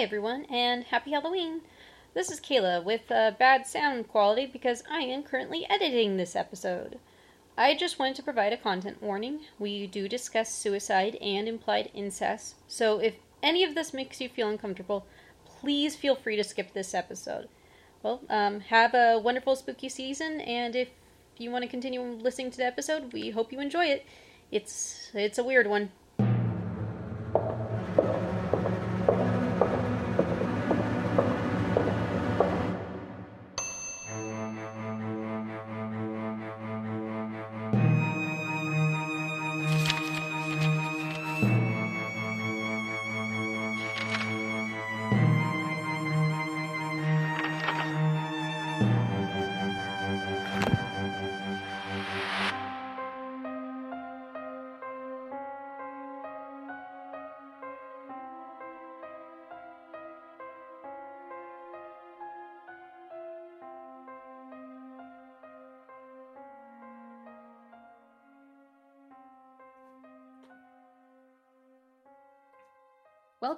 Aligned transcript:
everyone, 0.00 0.46
and 0.46 0.84
happy 0.84 1.10
Halloween! 1.10 1.60
This 2.14 2.30
is 2.30 2.40
Kayla 2.40 2.82
with 2.82 3.12
uh, 3.12 3.32
bad 3.38 3.66
sound 3.66 4.08
quality 4.08 4.46
because 4.46 4.82
I 4.90 5.00
am 5.00 5.22
currently 5.22 5.66
editing 5.68 6.16
this 6.16 6.34
episode. 6.34 6.98
I 7.58 7.74
just 7.74 7.98
wanted 7.98 8.16
to 8.16 8.22
provide 8.22 8.54
a 8.54 8.56
content 8.56 9.02
warning. 9.02 9.40
We 9.58 9.86
do 9.86 10.08
discuss 10.08 10.54
suicide 10.54 11.16
and 11.16 11.46
implied 11.46 11.90
incest, 11.92 12.54
so 12.66 12.98
if 12.98 13.16
any 13.42 13.62
of 13.62 13.74
this 13.74 13.92
makes 13.92 14.22
you 14.22 14.30
feel 14.30 14.48
uncomfortable, 14.48 15.04
please 15.44 15.96
feel 15.96 16.16
free 16.16 16.36
to 16.36 16.44
skip 16.44 16.72
this 16.72 16.94
episode. 16.94 17.48
Well, 18.02 18.22
um, 18.30 18.60
have 18.60 18.94
a 18.94 19.18
wonderful 19.18 19.54
spooky 19.54 19.90
season, 19.90 20.40
and 20.40 20.74
if 20.74 20.88
you 21.36 21.50
want 21.50 21.64
to 21.64 21.68
continue 21.68 22.00
listening 22.00 22.50
to 22.52 22.56
the 22.56 22.64
episode, 22.64 23.12
we 23.12 23.30
hope 23.30 23.52
you 23.52 23.60
enjoy 23.60 23.84
it. 23.84 24.06
It's 24.50 25.10
it's 25.12 25.36
a 25.36 25.44
weird 25.44 25.66
one. 25.66 25.90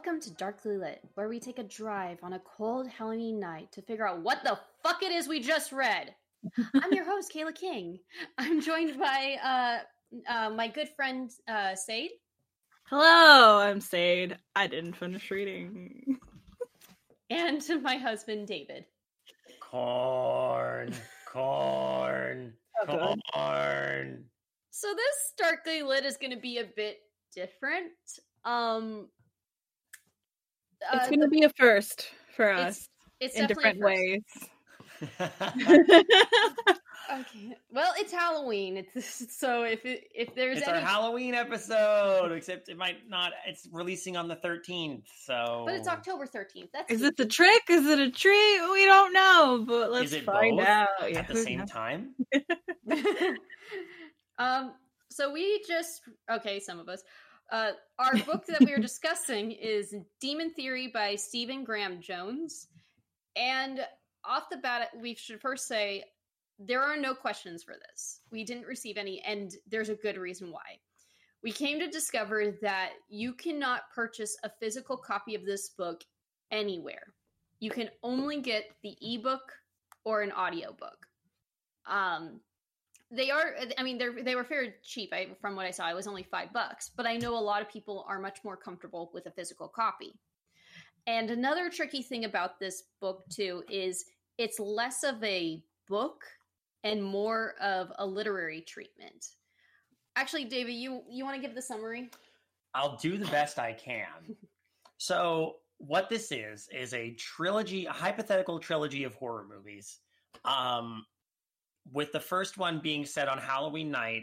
Welcome 0.05 0.21
to 0.23 0.35
Darkly 0.35 0.79
Lit, 0.79 1.01
where 1.15 1.29
we 1.29 1.39
take 1.39 1.61
a 1.61 1.63
drive 1.63 2.19
on 2.25 2.33
a 2.33 2.41
cold 2.41 2.89
Halloween 2.89 3.39
night 3.39 3.71
to 3.71 3.83
figure 3.83 4.05
out 4.09 4.21
what 4.21 4.43
the 4.43 4.59
fuck 4.83 5.01
it 5.05 5.13
is 5.13 5.29
we 5.29 5.39
just 5.39 5.71
read. 5.71 6.13
I'm 6.75 6.93
your 6.93 7.05
host, 7.05 7.33
Kayla 7.35 7.55
King. 7.55 8.01
I'm 8.37 8.61
joined 8.61 8.99
by 8.99 9.37
uh, 10.29 10.29
uh, 10.29 10.51
my 10.51 10.67
good 10.67 10.89
friend, 10.97 11.31
uh, 11.47 11.77
Sade. 11.77 12.11
Hello, 12.91 13.61
I'm 13.61 13.81
Sade. 13.81 14.37
I 14.57 14.67
didn't 14.67 14.95
finish 14.97 15.31
reading. 15.31 16.19
and 17.31 17.63
my 17.85 17.95
husband, 17.95 18.49
David. 18.49 18.85
Corn, 19.61 20.93
corn, 21.29 22.55
Okay. 22.89 23.15
corn. 23.33 24.25
So 24.73 24.89
this 24.97 25.33
Darkly 25.39 25.85
Lit 25.85 26.05
is 26.05 26.17
going 26.17 26.33
to 26.33 26.41
be 26.41 26.59
a 26.59 26.65
bit 26.65 26.99
different. 27.33 27.93
Um, 28.45 29.07
It's 30.93 31.07
uh, 31.07 31.09
going 31.09 31.21
to 31.21 31.29
be 31.29 31.45
a 31.45 31.51
first 31.51 32.11
for 32.37 32.51
us 32.51 32.89
it's 33.21 33.37
in 33.37 33.47
different 33.47 33.81
ways. 33.81 34.23
Okay. 37.13 37.55
Well, 37.71 37.93
it's 37.99 38.13
Halloween. 38.13 38.77
It's 38.77 39.37
so 39.39 39.65
if 39.65 39.85
it, 39.85 40.05
if 40.15 40.35
there's 40.35 40.59
it's 40.59 40.69
any, 40.69 40.79
our 40.79 40.85
Halloween 40.85 41.35
episode, 41.35 42.33
except 42.33 42.69
it 42.69 42.79
might 42.79 43.09
not. 43.09 43.33
It's 43.47 43.69
releasing 43.71 44.17
on 44.17 44.29
the 44.29 44.37
thirteenth, 44.37 45.05
so. 45.25 45.65
but 45.67 45.75
it's 45.75 45.89
October 45.89 46.27
thirteenth. 46.27 46.71
That's 46.73 46.91
Is 46.91 47.03
it 47.03 47.17
the 47.17 47.27
trick? 47.27 47.63
Is 47.69 47.87
it 47.87 47.99
a 47.99 48.11
treat? 48.11 48.61
We 48.73 48.87
don't 48.87 49.13
know, 49.13 49.65
but 49.67 49.93
let's 49.93 50.07
Is 50.07 50.15
it 50.15 50.25
find 50.25 50.59
both 50.59 50.67
out. 50.67 50.89
at 51.03 51.13
Yeah, 51.13 51.23
the 51.27 51.37
same 51.37 51.67
time? 51.67 52.15
um. 54.39 54.75
So 55.11 55.31
we 55.31 55.63
just 55.69 56.03
okay. 56.31 56.61
Some 56.61 56.79
of 56.79 56.89
us. 56.89 57.03
Uh, 57.53 57.73
our 57.99 58.17
book 58.25 58.47
that 58.47 58.61
we 58.61 58.73
are 58.73 58.79
discussing 58.79 59.53
is 59.53 59.95
Demon 60.23 60.55
Theory 60.55 60.91
by 60.93 61.15
Stephen 61.15 61.65
Graham 61.65 62.01
Jones, 62.01 62.69
and 63.37 63.81
off 64.25 64.49
the 64.51 64.57
bat, 64.57 64.89
we 64.99 65.15
should 65.15 65.39
first 65.39 65.69
say 65.69 66.03
there 66.59 66.83
are 66.83 66.97
no 66.97 67.15
questions 67.15 67.63
for 67.63 67.75
this. 67.75 68.21
We 68.31 68.43
didn't 68.43 68.65
receive 68.65 68.97
any, 68.97 69.21
and 69.21 69.53
there's 69.69 69.91
a 69.91 69.97
good 69.97 70.17
reason 70.17 70.51
why. 70.51 70.79
We 71.43 71.53
came 71.53 71.79
to 71.81 71.89
discover 71.89 72.57
that 72.63 72.93
you 73.11 73.35
cannot 73.35 73.83
purchase 73.95 74.35
a 74.45 74.51
physical 74.59 74.97
copy 74.97 75.35
of 75.35 75.45
this 75.45 75.71
book 75.71 76.03
anywhere. 76.51 77.13
You 77.61 77.71
can 77.71 77.91
only 78.03 78.41
get 78.41 78.65
the 78.83 78.97
ebook 79.03 79.53
or 80.05 80.23
an 80.23 80.33
audiobook. 80.33 81.07
Um, 81.87 82.41
they 83.15 83.31
are 83.31 83.55
i 83.79 83.83
mean 83.83 83.99
they're 83.99 84.23
they 84.23 84.35
were 84.35 84.45
fairly 84.45 84.73
cheap 84.83 85.11
I, 85.13 85.29
from 85.41 85.55
what 85.55 85.67
i 85.67 85.71
saw 85.71 85.89
it 85.91 85.95
was 85.95 86.07
only 86.07 86.23
five 86.23 86.53
bucks 86.53 86.91
but 86.97 87.07
i 87.07 87.17
know 87.17 87.35
a 87.35 87.39
lot 87.39 87.63
of 87.63 87.69
people 87.69 88.05
are 88.09 88.19
much 88.19 88.39
more 88.45 88.57
comfortable 88.57 89.11
with 89.13 89.27
a 89.27 89.31
physical 89.31 89.69
copy 89.69 90.13
and 91.07 91.31
another 91.31 91.69
tricky 91.69 92.03
thing 92.03 92.25
about 92.25 92.59
this 92.59 92.85
book 93.01 93.25
too 93.29 93.65
is 93.71 94.05
it's 94.39 94.59
less 94.59 95.03
of 95.05 95.23
a 95.23 95.63
book 95.89 96.25
and 96.85 97.03
more 97.03 97.55
of 97.61 97.93
a 97.99 98.07
literary 98.07 98.63
treatment 98.63 99.27
actually 100.17 100.45
david 100.45 100.73
you 100.73 101.03
you 101.11 101.25
want 101.25 101.37
to 101.37 101.47
give 101.47 101.55
the 101.55 101.63
summary 101.63 102.11
I'll 102.75 102.97
do 102.97 103.19
the 103.19 103.27
best 103.27 103.59
I 103.59 103.73
can. 103.73 104.07
So, 104.99 105.57
what 105.79 106.09
this 106.09 106.31
is 106.31 106.69
is 106.73 106.95
a 106.95 107.11
trilogy, 107.15 107.87
a 107.87 107.91
hypothetical 107.91 108.61
trilogy 108.61 109.03
of 109.03 109.17
horror 109.17 109.45
movies. 109.53 109.99
Um, 110.45 111.05
with 111.91 112.13
the 112.13 112.21
first 112.21 112.59
one 112.59 112.81
being 112.81 113.05
set 113.05 113.29
on 113.29 113.39
Halloween 113.39 113.91
night 113.91 114.23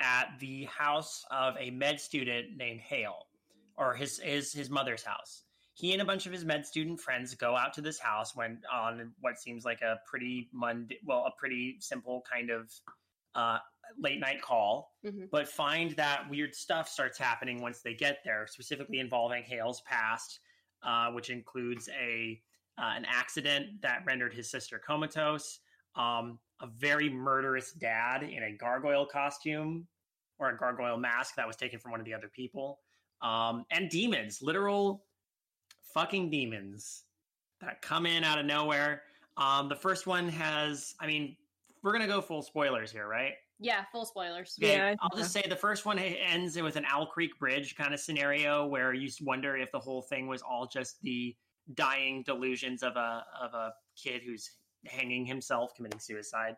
at 0.00 0.38
the 0.40 0.64
house 0.64 1.24
of 1.30 1.54
a 1.58 1.70
med 1.70 2.00
student 2.00 2.56
named 2.56 2.80
Hale, 2.80 3.26
or 3.76 3.94
his 3.94 4.18
his 4.18 4.52
his 4.52 4.70
mother's 4.70 5.02
house. 5.02 5.44
He 5.74 5.92
and 5.92 6.02
a 6.02 6.04
bunch 6.04 6.26
of 6.26 6.32
his 6.32 6.44
med 6.44 6.66
student 6.66 7.00
friends 7.00 7.34
go 7.34 7.56
out 7.56 7.72
to 7.74 7.80
this 7.80 7.98
house 7.98 8.36
when 8.36 8.60
on 8.70 9.12
what 9.20 9.38
seems 9.38 9.64
like 9.64 9.80
a 9.80 9.98
pretty 10.06 10.48
mund 10.52 10.94
well, 11.04 11.24
a 11.26 11.32
pretty 11.38 11.76
simple 11.80 12.22
kind 12.30 12.50
of 12.50 12.70
uh, 13.34 13.58
late 13.98 14.20
night 14.20 14.40
call 14.42 14.92
Mhm. 15.04 15.30
but 15.30 15.48
find 15.48 15.92
that 15.96 16.28
weird 16.30 16.54
stuff 16.54 16.88
starts 16.88 17.18
happening 17.18 17.60
once 17.62 17.80
they 17.82 17.94
get 17.94 18.22
there, 18.24 18.46
specifically 18.46 18.98
involving 19.00 19.42
Hale's 19.42 19.80
past, 19.82 20.40
uh, 20.82 21.10
which 21.12 21.30
includes 21.30 21.88
a 21.88 22.40
uh, 22.78 22.92
an 22.96 23.04
accident 23.06 23.80
that 23.82 24.02
rendered 24.06 24.32
his 24.32 24.50
sister 24.50 24.78
comatose, 24.78 25.60
um, 25.94 26.38
a 26.62 26.68
very 26.78 27.10
murderous 27.10 27.72
dad 27.72 28.22
in 28.22 28.44
a 28.44 28.52
gargoyle 28.52 29.06
costume 29.06 29.86
or 30.38 30.50
a 30.50 30.56
gargoyle 30.56 30.96
mask 30.96 31.34
that 31.36 31.46
was 31.46 31.56
taken 31.56 31.78
from 31.78 31.90
one 31.90 32.00
of 32.00 32.06
the 32.06 32.14
other 32.14 32.30
people, 32.34 32.80
um, 33.20 33.64
and 33.70 33.90
demons, 33.90 34.40
literal 34.42 35.04
fucking 35.94 36.30
demons 36.30 37.04
that 37.60 37.82
come 37.82 38.06
in 38.06 38.24
out 38.24 38.38
of 38.38 38.46
nowhere. 38.46 39.02
Um, 39.36 39.68
the 39.68 39.76
first 39.76 40.06
one 40.06 40.28
has, 40.28 40.94
I 41.00 41.06
mean, 41.06 41.36
we're 41.82 41.92
gonna 41.92 42.06
go 42.06 42.20
full 42.20 42.42
spoilers 42.42 42.90
here, 42.90 43.06
right? 43.06 43.34
yeah 43.62 43.84
full 43.92 44.04
spoilers 44.04 44.56
Okay, 44.60 44.76
Yeah, 44.76 44.86
I 44.86 44.88
think 44.90 45.00
I'll 45.02 45.16
just 45.16 45.32
say 45.32 45.44
the 45.48 45.56
first 45.56 45.86
one 45.86 45.98
ends 45.98 46.60
with 46.60 46.76
an 46.76 46.84
Owl 46.86 47.06
Creek 47.06 47.38
Bridge 47.38 47.76
kind 47.76 47.94
of 47.94 48.00
scenario 48.00 48.66
where 48.66 48.92
you 48.92 49.08
wonder 49.22 49.56
if 49.56 49.70
the 49.72 49.78
whole 49.78 50.02
thing 50.02 50.26
was 50.26 50.42
all 50.42 50.66
just 50.66 51.00
the 51.02 51.34
dying 51.74 52.24
delusions 52.26 52.82
of 52.82 52.96
a 52.96 53.24
of 53.40 53.54
a 53.54 53.72
kid 53.96 54.22
who's 54.26 54.50
hanging 54.86 55.26
himself, 55.26 55.74
committing 55.74 56.00
suicide. 56.00 56.56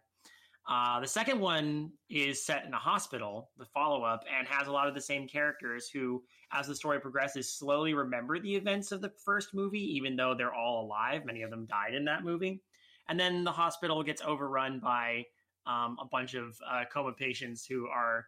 Uh, 0.67 0.99
the 1.01 1.07
second 1.07 1.41
one 1.41 1.91
is 2.09 2.45
set 2.45 2.65
in 2.65 2.73
a 2.73 2.79
hospital, 2.79 3.51
the 3.59 3.67
follow 3.67 4.03
up, 4.03 4.25
and 4.35 4.49
has 4.49 4.67
a 4.67 4.73
lot 4.73 4.89
of 4.89 4.95
the 4.95 5.01
same 5.01 5.29
characters 5.29 5.91
who, 5.93 6.23
as 6.53 6.67
the 6.67 6.75
story 6.75 6.99
progresses, 7.01 7.53
slowly 7.53 7.93
remember 7.93 8.39
the 8.39 8.57
events 8.57 8.91
of 8.91 9.03
the 9.03 9.13
first 9.25 9.53
movie, 9.53 9.97
even 9.97 10.17
though 10.17 10.35
they're 10.35 10.55
all 10.55 10.87
alive. 10.87 11.27
Many 11.27 11.43
of 11.43 11.51
them 11.51 11.67
died 11.67 11.95
in 11.95 12.07
that 12.07 12.25
movie. 12.25 12.63
And 13.09 13.21
then 13.21 13.45
the 13.45 13.53
hospital 13.53 14.03
gets 14.03 14.23
overrun 14.23 14.81
by 14.81 15.25
um, 15.67 15.99
a 16.01 16.07
bunch 16.11 16.33
of 16.35 16.57
uh, 16.67 16.85
coma 16.91 17.13
patients 17.13 17.67
who 17.67 17.87
are 17.89 18.27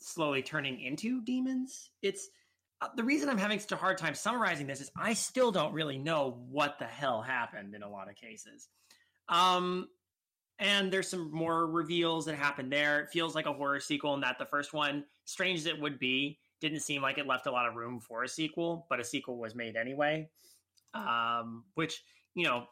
slowly 0.00 0.42
turning 0.42 0.80
into 0.80 1.22
demons. 1.22 1.90
It's 2.02 2.28
uh, 2.80 2.88
the 2.96 3.04
reason 3.04 3.28
I'm 3.28 3.38
having 3.38 3.58
such 3.58 3.72
a 3.72 3.76
hard 3.76 3.98
time 3.98 4.14
summarizing 4.14 4.66
this 4.66 4.80
is 4.80 4.90
I 4.96 5.14
still 5.14 5.50
don't 5.52 5.72
really 5.72 5.98
know 5.98 6.38
what 6.48 6.78
the 6.78 6.86
hell 6.86 7.22
happened 7.22 7.74
in 7.74 7.82
a 7.82 7.90
lot 7.90 8.08
of 8.08 8.16
cases. 8.16 8.68
Um, 9.28 9.88
and 10.58 10.92
there's 10.92 11.08
some 11.08 11.30
more 11.30 11.66
reveals 11.66 12.26
that 12.26 12.34
happen 12.34 12.68
there. 12.68 13.00
It 13.00 13.10
feels 13.10 13.34
like 13.34 13.46
a 13.46 13.52
horror 13.52 13.80
sequel 13.80 14.14
in 14.14 14.20
that 14.22 14.38
the 14.38 14.46
first 14.46 14.72
one, 14.72 15.04
strange 15.24 15.60
as 15.60 15.66
it 15.66 15.80
would 15.80 15.98
be, 15.98 16.38
didn't 16.60 16.80
seem 16.80 17.02
like 17.02 17.18
it 17.18 17.26
left 17.26 17.46
a 17.46 17.50
lot 17.50 17.68
of 17.68 17.76
room 17.76 18.00
for 18.00 18.24
a 18.24 18.28
sequel, 18.28 18.86
but 18.90 18.98
a 18.98 19.04
sequel 19.04 19.38
was 19.38 19.54
made 19.54 19.76
anyway. 19.76 20.28
Um, 20.94 21.64
which, 21.74 22.02
you 22.34 22.44
know, 22.44 22.64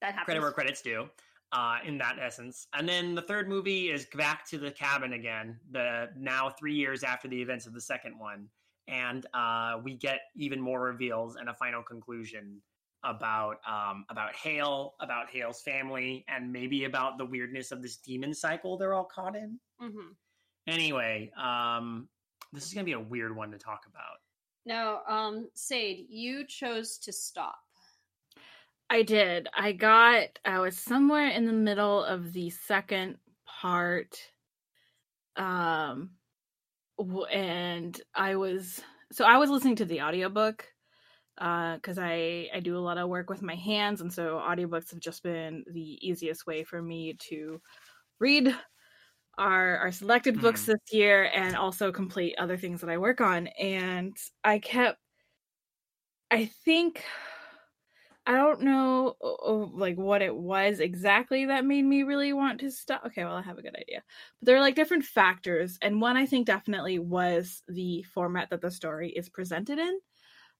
that 0.00 0.12
happens 0.12 0.24
credit 0.26 0.40
where 0.40 0.52
credit's 0.52 0.80
due 0.80 1.08
uh, 1.52 1.78
in 1.84 1.98
that 1.98 2.16
essence. 2.20 2.68
And 2.72 2.88
then 2.88 3.14
the 3.14 3.22
third 3.22 3.48
movie 3.48 3.90
is 3.90 4.06
back 4.14 4.46
to 4.48 4.58
the 4.58 4.70
cabin 4.70 5.14
again, 5.14 5.58
the 5.70 6.08
now 6.16 6.50
three 6.50 6.74
years 6.74 7.02
after 7.02 7.28
the 7.28 7.40
events 7.40 7.66
of 7.66 7.74
the 7.74 7.80
second 7.80 8.18
one. 8.18 8.48
And 8.86 9.26
uh, 9.34 9.78
we 9.82 9.94
get 9.94 10.20
even 10.34 10.60
more 10.60 10.80
reveals 10.80 11.36
and 11.36 11.48
a 11.48 11.54
final 11.54 11.82
conclusion 11.82 12.62
about 13.04 13.56
um 13.68 14.04
about 14.10 14.34
Hale, 14.34 14.94
about 15.00 15.30
Hale's 15.30 15.62
family, 15.62 16.24
and 16.28 16.52
maybe 16.52 16.84
about 16.84 17.18
the 17.18 17.24
weirdness 17.24 17.70
of 17.72 17.82
this 17.82 17.96
demon 17.96 18.34
cycle 18.34 18.76
they're 18.76 18.94
all 18.94 19.04
caught 19.04 19.36
in. 19.36 19.58
hmm 19.78 20.12
Anyway, 20.66 21.30
um 21.40 22.08
this 22.52 22.66
is 22.66 22.74
gonna 22.74 22.84
be 22.84 22.92
a 22.92 23.00
weird 23.00 23.34
one 23.34 23.50
to 23.50 23.58
talk 23.58 23.82
about. 23.86 24.18
Now, 24.64 25.00
um, 25.08 25.48
Sade, 25.54 26.06
you 26.10 26.46
chose 26.46 26.98
to 26.98 27.12
stop. 27.12 27.58
I 28.90 29.02
did. 29.02 29.48
I 29.56 29.72
got, 29.72 30.38
I 30.44 30.58
was 30.60 30.76
somewhere 30.76 31.28
in 31.28 31.46
the 31.46 31.52
middle 31.52 32.04
of 32.04 32.32
the 32.32 32.50
second 32.50 33.16
part. 33.46 34.18
Um, 35.36 36.10
and 37.32 37.98
I 38.14 38.36
was, 38.36 38.80
so 39.12 39.24
I 39.24 39.38
was 39.38 39.50
listening 39.50 39.76
to 39.76 39.84
the 39.84 40.02
audiobook 40.02 40.66
because 41.38 41.98
I 41.98 42.50
I 42.52 42.60
do 42.60 42.76
a 42.76 42.80
lot 42.80 42.98
of 42.98 43.08
work 43.08 43.30
with 43.30 43.42
my 43.42 43.54
hands, 43.54 44.00
and 44.00 44.12
so 44.12 44.36
audiobooks 44.38 44.90
have 44.90 45.00
just 45.00 45.22
been 45.22 45.64
the 45.70 45.98
easiest 46.06 46.46
way 46.46 46.64
for 46.64 46.82
me 46.82 47.14
to 47.30 47.60
read 48.20 48.56
our 49.38 49.78
our 49.78 49.92
selected 49.92 50.40
books 50.40 50.64
Mhm. 50.64 50.66
this 50.66 50.80
year 50.92 51.24
and 51.34 51.56
also 51.56 51.92
complete 51.92 52.36
other 52.38 52.56
things 52.58 52.80
that 52.82 52.90
I 52.90 52.98
work 52.98 53.20
on. 53.20 53.48
And 53.48 54.16
I 54.44 54.58
kept, 54.60 55.00
I 56.30 56.46
think, 56.46 57.04
I 58.26 58.32
don't 58.36 58.60
know 58.60 59.16
uh, 59.22 59.34
uh, 59.34 59.66
like 59.72 59.96
what 59.96 60.20
it 60.20 60.36
was 60.36 60.80
exactly 60.80 61.46
that 61.46 61.64
made 61.64 61.84
me 61.84 62.02
really 62.02 62.32
want 62.34 62.60
to 62.60 62.70
stop. 62.70 63.04
Okay, 63.06 63.24
well 63.24 63.36
I 63.36 63.42
have 63.42 63.56
a 63.58 63.62
good 63.62 63.74
idea, 63.76 64.02
but 64.40 64.46
there 64.46 64.56
are 64.56 64.60
like 64.60 64.74
different 64.74 65.04
factors, 65.04 65.78
and 65.80 66.00
one 66.00 66.16
I 66.16 66.26
think 66.26 66.46
definitely 66.46 66.98
was 66.98 67.62
the 67.68 68.02
format 68.02 68.50
that 68.50 68.60
the 68.60 68.70
story 68.70 69.10
is 69.10 69.30
presented 69.30 69.78
in 69.78 69.98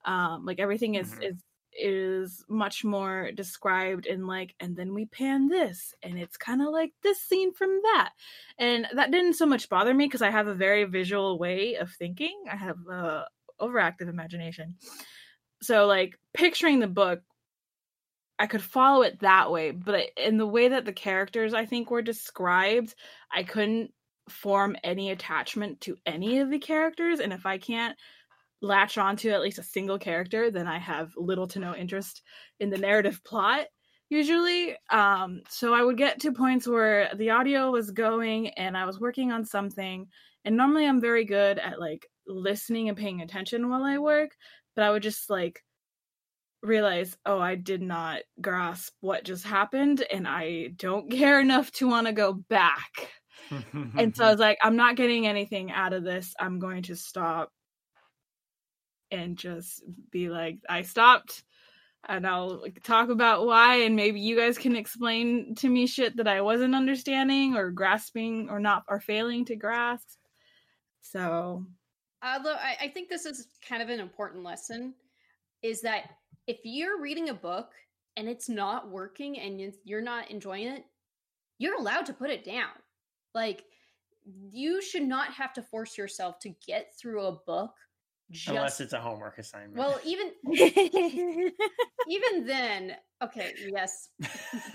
um 0.09 0.45
like 0.45 0.59
everything 0.61 0.95
is 0.97 1.13
Mhm. 1.15 1.31
is 1.31 1.37
is 1.81 2.45
much 2.49 2.83
more 2.85 3.31
described 3.33 4.07
in 4.07 4.27
like 4.27 4.55
and 4.59 4.77
then 4.77 4.95
we 4.95 5.07
pan 5.07 5.49
this 5.49 5.95
and 6.03 6.19
it's 6.19 6.37
kind 6.37 6.61
of 6.63 6.69
like 6.73 6.93
this 7.05 7.21
scene 7.21 7.53
from 7.55 7.81
that. 7.85 8.11
And 8.59 8.89
that 8.95 9.13
didn't 9.13 9.35
so 9.35 9.47
much 9.47 9.69
bother 9.69 9.95
me 9.95 10.07
because 10.07 10.23
i 10.23 10.31
have 10.31 10.49
a 10.49 10.55
very 10.55 10.85
visual 10.85 11.39
way 11.39 11.77
of 11.77 11.93
thinking. 11.93 12.37
I 12.51 12.57
have 12.57 12.79
a 12.91 13.27
overactive 13.61 14.09
imagination. 14.09 14.77
So 15.63 15.87
like 15.87 16.19
picturing 16.35 16.81
the 16.81 16.89
book 16.89 17.21
i 18.41 18.47
could 18.47 18.63
follow 18.63 19.03
it 19.03 19.21
that 19.21 19.51
way 19.51 19.71
but 19.73 20.07
in 20.17 20.37
the 20.39 20.47
way 20.47 20.69
that 20.69 20.85
the 20.85 20.93
characters 20.93 21.55
i 21.55 21.65
think 21.67 21.91
were 21.91 22.03
described 22.03 22.95
i 23.33 23.43
couldn't 23.43 23.93
form 24.29 24.77
any 24.85 25.11
attachment 25.11 25.81
to 25.81 25.97
any 26.07 26.39
of 26.39 26.51
the 26.51 26.59
characters 26.59 27.21
and 27.21 27.33
if 27.33 27.47
i 27.47 27.59
can't 27.59 27.97
latch 28.61 28.99
on 28.99 29.17
to 29.17 29.31
at 29.31 29.41
least 29.41 29.59
a 29.59 29.63
single 29.63 29.99
character, 29.99 30.51
then 30.51 30.67
I 30.67 30.79
have 30.79 31.13
little 31.17 31.47
to 31.49 31.59
no 31.59 31.75
interest 31.75 32.23
in 32.61 32.71
the 32.71 32.79
narrative 32.79 33.23
plot 33.25 33.67
usually. 34.11 34.75
Um, 34.91 35.43
so 35.49 35.75
I 35.75 35.83
would 35.83 35.99
get 35.99 36.21
to 36.21 36.33
points 36.33 36.67
where 36.67 37.11
the 37.15 37.31
audio 37.31 37.71
was 37.71 37.91
going 37.91 38.49
and 38.51 38.77
I 38.77 38.87
was 38.87 39.01
working 39.01 39.33
on 39.33 39.45
something. 39.45 40.07
And 40.45 40.57
normally 40.57 40.87
I'm 40.87 41.01
very 41.01 41.25
good 41.25 41.59
at 41.59 41.81
like 41.81 42.07
listening 42.27 42.89
and 42.89 42.97
paying 42.97 43.21
attention 43.21 43.69
while 43.69 43.85
I 43.85 43.99
work, 43.99 44.31
but 44.75 44.85
I 44.85 44.91
would 44.91 45.03
just 45.03 45.29
like 45.29 45.63
realize, 46.63 47.17
oh, 47.27 47.39
I 47.39 47.55
did 47.55 47.83
not 47.83 48.21
grasp 48.41 48.93
what 49.01 49.25
just 49.25 49.45
happened 49.45 50.05
and 50.11 50.27
I 50.27 50.69
don't 50.77 51.11
care 51.11 51.41
enough 51.41 51.71
to 51.73 51.89
want 51.89 52.07
to 52.07 52.13
go 52.13 52.33
back. 52.33 53.11
And 53.97 54.17
so 54.17 54.25
I 54.25 54.31
was 54.31 54.41
like, 54.41 54.59
I'm 54.63 54.77
not 54.77 54.97
getting 54.97 55.27
anything 55.27 55.71
out 55.71 55.93
of 55.93 56.03
this. 56.03 56.35
I'm 56.41 56.59
going 56.59 56.83
to 56.85 56.97
stop 56.97 57.51
and 59.11 59.37
just 59.37 59.83
be 60.11 60.29
like, 60.29 60.59
I 60.69 60.83
stopped. 60.83 61.45
And 62.09 62.27
I'll 62.27 62.65
talk 62.85 63.09
about 63.09 63.45
why, 63.45 63.77
and 63.79 63.97
maybe 63.97 64.21
you 64.21 64.37
guys 64.37 64.57
can 64.57 64.77
explain 64.77 65.55
to 65.57 65.69
me 65.69 65.87
shit 65.87 66.17
that 66.17 66.29
I 66.29 66.41
wasn't 66.41 66.75
understanding 66.75 67.57
or 67.57 67.71
grasping 67.71 68.49
or 68.49 68.61
not 68.61 68.85
or 68.89 69.01
failing 69.01 69.45
to 69.47 69.57
grasp. 69.57 70.19
So, 71.01 71.67
Although 72.23 72.55
I, 72.55 72.77
I 72.83 72.89
think 72.89 73.09
this 73.09 73.27
is 73.27 73.49
kind 73.67 73.83
of 73.83 73.89
an 73.89 74.01
important 74.01 74.45
lesson, 74.45 74.95
is 75.63 75.81
that 75.83 76.11
if 76.47 76.59
you're 76.65 77.01
reading 77.01 77.29
a 77.29 77.35
book 77.35 77.73
and 78.17 78.29
it's 78.29 78.49
not 78.49 78.91
working 78.91 79.39
and 79.39 79.73
you're 79.85 80.01
not 80.01 80.31
enjoying 80.31 80.69
it, 80.69 80.85
you're 81.59 81.79
allowed 81.79 82.07
to 82.07 82.13
put 82.13 82.31
it 82.31 82.45
down. 82.45 82.71
Like 83.35 83.65
you 84.51 84.83
should 84.83 85.03
not 85.03 85.33
have 85.33 85.53
to 85.55 85.63
force 85.63 85.97
yourself 85.97 86.39
to 86.41 86.55
get 86.67 86.93
through 86.99 87.27
a 87.27 87.39
book 87.47 87.73
just 88.31 88.49
Unless 88.49 88.81
it's 88.81 88.93
a 88.93 89.01
homework 89.01 89.39
assignment. 89.39 89.77
well 89.77 89.99
even 90.05 90.33
even 92.09 92.47
then 92.47 92.95
okay 93.23 93.53
yes 93.73 94.11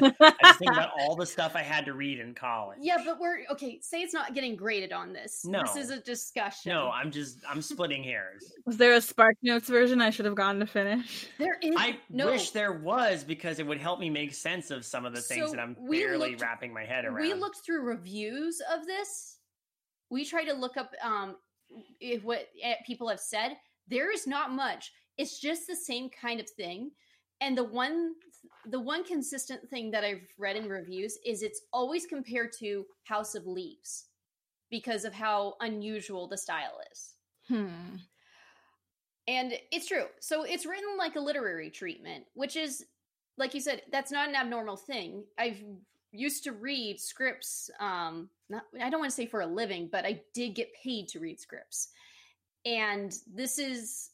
I 0.01 0.33
just 0.43 0.59
think 0.59 0.71
about 0.71 0.89
all 0.99 1.15
the 1.15 1.25
stuff 1.25 1.55
I 1.55 1.61
had 1.61 1.85
to 1.85 1.93
read 1.93 2.19
in 2.19 2.33
college. 2.33 2.79
yeah 2.81 2.97
but 3.05 3.19
we're 3.19 3.39
okay 3.51 3.79
say 3.81 4.01
it's 4.01 4.13
not 4.13 4.33
getting 4.33 4.55
graded 4.55 4.91
on 4.91 5.13
this 5.13 5.45
No, 5.45 5.61
this 5.61 5.75
is 5.75 5.91
a 5.91 5.99
discussion 5.99 6.71
No, 6.71 6.89
I'm 6.89 7.11
just 7.11 7.39
I'm 7.49 7.61
splitting 7.61 8.03
hairs. 8.03 8.51
was 8.65 8.77
there 8.77 8.93
a 8.93 9.01
Spark 9.01 9.35
Notes 9.43 9.69
version 9.69 10.01
I 10.01 10.09
should 10.09 10.25
have 10.25 10.35
gone 10.35 10.59
to 10.59 10.65
finish? 10.65 11.27
there 11.37 11.57
is 11.61 11.75
I 11.77 11.97
no 12.09 12.27
wish 12.31 12.49
there 12.51 12.73
was 12.73 13.23
because 13.23 13.59
it 13.59 13.67
would 13.67 13.79
help 13.79 13.99
me 13.99 14.09
make 14.09 14.33
sense 14.33 14.71
of 14.71 14.83
some 14.85 15.05
of 15.05 15.13
the 15.15 15.21
things 15.21 15.45
So 15.51 15.55
that 15.55 15.61
I'm 15.61 15.75
we 15.79 15.99
barely 15.99 16.31
looked- 16.31 16.41
wrapping 16.41 16.73
my 16.73 16.83
head 16.85 17.05
around. 17.05 17.15
we 17.21 17.33
looked 17.33 17.57
through 17.65 17.81
reviews 17.83 18.61
of 18.73 18.85
this 18.85 19.37
we 20.09 20.25
tried 20.25 20.45
to 20.45 20.53
look 20.53 20.75
up 20.77 20.91
um 21.03 21.35
if 21.99 22.23
what 22.23 22.47
eh, 22.61 22.75
people 22.85 23.07
have 23.09 23.19
said 23.19 23.57
there 23.87 24.11
is 24.11 24.27
not 24.27 24.51
much 24.51 24.91
it's 25.17 25.39
just 25.39 25.67
the 25.67 25.75
same 25.75 26.09
kind 26.09 26.39
of 26.39 26.49
thing 26.49 26.91
and 27.41 27.57
the 27.57 27.63
one 27.63 28.13
the 28.71 28.79
one 28.79 29.03
consistent 29.03 29.67
thing 29.69 29.91
that 29.91 30.03
i've 30.03 30.27
read 30.37 30.55
in 30.55 30.67
reviews 30.69 31.17
is 31.25 31.41
it's 31.41 31.61
always 31.71 32.05
compared 32.05 32.51
to 32.57 32.85
house 33.03 33.35
of 33.35 33.45
leaves 33.45 34.05
because 34.69 35.05
of 35.05 35.13
how 35.13 35.53
unusual 35.61 36.27
the 36.27 36.37
style 36.37 36.79
is 36.91 37.15
Hmm. 37.47 37.97
and 39.27 39.53
it's 39.71 39.87
true. 39.87 40.05
So 40.19 40.43
it's 40.43 40.65
written 40.65 40.97
like 40.97 41.15
a 41.15 41.19
literary 41.21 41.69
treatment, 41.69 42.25
which 42.35 42.55
is, 42.55 42.85
like 43.37 43.53
you 43.53 43.59
said, 43.61 43.81
that's 43.91 44.11
not 44.11 44.29
an 44.29 44.35
abnormal 44.35 44.77
thing. 44.77 45.25
I've 45.37 45.61
used 46.13 46.43
to 46.45 46.53
read 46.53 46.99
scripts. 46.99 47.69
Um, 47.79 48.29
not, 48.49 48.63
I 48.79 48.89
don't 48.89 48.99
want 48.99 49.11
to 49.11 49.15
say 49.15 49.25
for 49.25 49.41
a 49.41 49.47
living, 49.47 49.89
but 49.91 50.05
I 50.05 50.21
did 50.33 50.55
get 50.55 50.73
paid 50.73 51.07
to 51.09 51.19
read 51.19 51.39
scripts, 51.39 51.89
and 52.65 53.13
this 53.33 53.59
is 53.59 54.11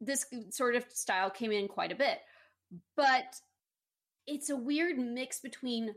this 0.00 0.26
sort 0.50 0.74
of 0.74 0.84
style 0.88 1.30
came 1.30 1.52
in 1.52 1.68
quite 1.68 1.92
a 1.92 1.96
bit, 1.96 2.20
but 2.96 3.36
it's 4.26 4.50
a 4.50 4.56
weird 4.56 4.98
mix 4.98 5.40
between 5.40 5.94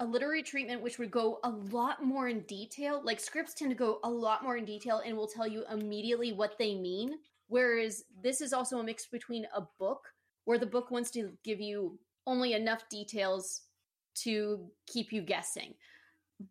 a 0.00 0.06
literary 0.06 0.42
treatment 0.42 0.80
which 0.80 0.98
would 0.98 1.10
go 1.10 1.40
a 1.42 1.50
lot 1.50 2.04
more 2.04 2.28
in 2.28 2.40
detail 2.42 3.00
like 3.04 3.18
scripts 3.18 3.54
tend 3.54 3.70
to 3.70 3.76
go 3.76 3.98
a 4.04 4.08
lot 4.08 4.44
more 4.44 4.56
in 4.56 4.64
detail 4.64 5.02
and 5.04 5.16
will 5.16 5.26
tell 5.26 5.46
you 5.46 5.64
immediately 5.72 6.32
what 6.32 6.56
they 6.56 6.74
mean 6.74 7.18
whereas 7.48 8.04
this 8.22 8.40
is 8.40 8.52
also 8.52 8.78
a 8.78 8.84
mix 8.84 9.06
between 9.06 9.46
a 9.56 9.62
book 9.78 10.02
where 10.44 10.58
the 10.58 10.66
book 10.66 10.90
wants 10.90 11.10
to 11.10 11.32
give 11.44 11.60
you 11.60 11.98
only 12.26 12.52
enough 12.52 12.88
details 12.88 13.62
to 14.22 14.66
keep 14.86 15.12
you 15.12 15.22
guessing 15.22 15.74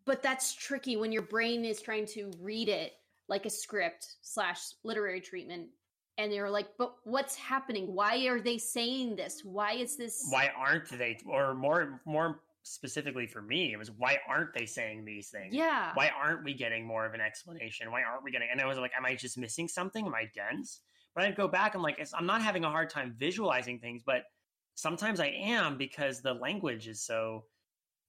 but 0.04 0.22
that's 0.22 0.54
tricky 0.54 0.96
when 0.96 1.12
your 1.12 1.22
brain 1.22 1.64
is 1.64 1.80
trying 1.80 2.06
to 2.06 2.30
read 2.40 2.68
it 2.68 2.92
like 3.28 3.46
a 3.46 3.50
script 3.50 4.16
slash 4.22 4.60
literary 4.84 5.20
treatment 5.20 5.68
and 6.18 6.32
you're 6.32 6.50
like 6.50 6.68
but 6.78 6.94
what's 7.04 7.36
happening 7.36 7.94
why 7.94 8.26
are 8.26 8.40
they 8.40 8.58
saying 8.58 9.16
this 9.16 9.42
why 9.44 9.72
is 9.72 9.96
this 9.96 10.26
why 10.30 10.50
aren't 10.56 10.88
they 10.98 11.18
or 11.26 11.54
more 11.54 12.00
more 12.04 12.40
specifically 12.68 13.26
for 13.26 13.42
me, 13.42 13.72
it 13.72 13.76
was 13.76 13.90
why 13.90 14.18
aren't 14.28 14.52
they 14.54 14.66
saying 14.66 15.04
these 15.04 15.30
things? 15.30 15.54
yeah 15.54 15.90
Why 15.94 16.10
aren't 16.10 16.44
we 16.44 16.54
getting 16.54 16.86
more 16.86 17.06
of 17.06 17.14
an 17.14 17.20
explanation? 17.20 17.90
Why 17.90 18.02
aren't 18.02 18.24
we 18.24 18.30
getting 18.30 18.48
and 18.50 18.60
I 18.60 18.66
was 18.66 18.78
like, 18.78 18.92
Am 18.96 19.04
I 19.04 19.14
just 19.14 19.38
missing 19.38 19.68
something? 19.68 20.06
Am 20.06 20.14
I 20.14 20.30
dense? 20.34 20.80
But 21.14 21.24
I'd 21.24 21.36
go 21.36 21.48
back, 21.48 21.74
I'm 21.74 21.82
like, 21.82 22.06
I'm 22.14 22.26
not 22.26 22.42
having 22.42 22.64
a 22.64 22.70
hard 22.70 22.90
time 22.90 23.14
visualizing 23.18 23.80
things, 23.80 24.02
but 24.04 24.22
sometimes 24.74 25.18
I 25.18 25.28
am 25.28 25.76
because 25.76 26.20
the 26.20 26.34
language 26.34 26.86
is 26.86 27.02
so 27.02 27.44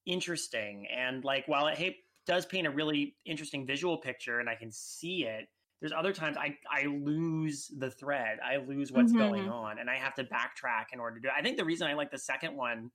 interesting. 0.06 0.86
And 0.88 1.24
like 1.24 1.46
while 1.48 1.66
it 1.68 1.76
hey, 1.78 1.98
does 2.26 2.46
paint 2.46 2.66
a 2.66 2.70
really 2.70 3.16
interesting 3.24 3.66
visual 3.66 3.98
picture 3.98 4.40
and 4.40 4.48
I 4.48 4.54
can 4.54 4.70
see 4.70 5.24
it, 5.24 5.48
there's 5.80 5.92
other 5.92 6.12
times 6.12 6.36
I, 6.36 6.56
I 6.70 6.84
lose 6.86 7.68
the 7.78 7.90
thread. 7.90 8.38
I 8.44 8.56
lose 8.58 8.92
what's 8.92 9.12
Mhm. 9.12 9.18
going 9.18 9.48
on 9.48 9.78
and 9.78 9.88
I 9.90 9.96
have 9.96 10.14
to 10.16 10.24
backtrack 10.24 10.86
in 10.92 11.00
order 11.00 11.16
to 11.16 11.22
do 11.22 11.28
it. 11.28 11.34
I 11.36 11.42
think 11.42 11.56
the 11.56 11.64
reason 11.64 11.86
I 11.88 11.94
like 11.94 12.10
the 12.10 12.18
second 12.18 12.56
one, 12.56 12.90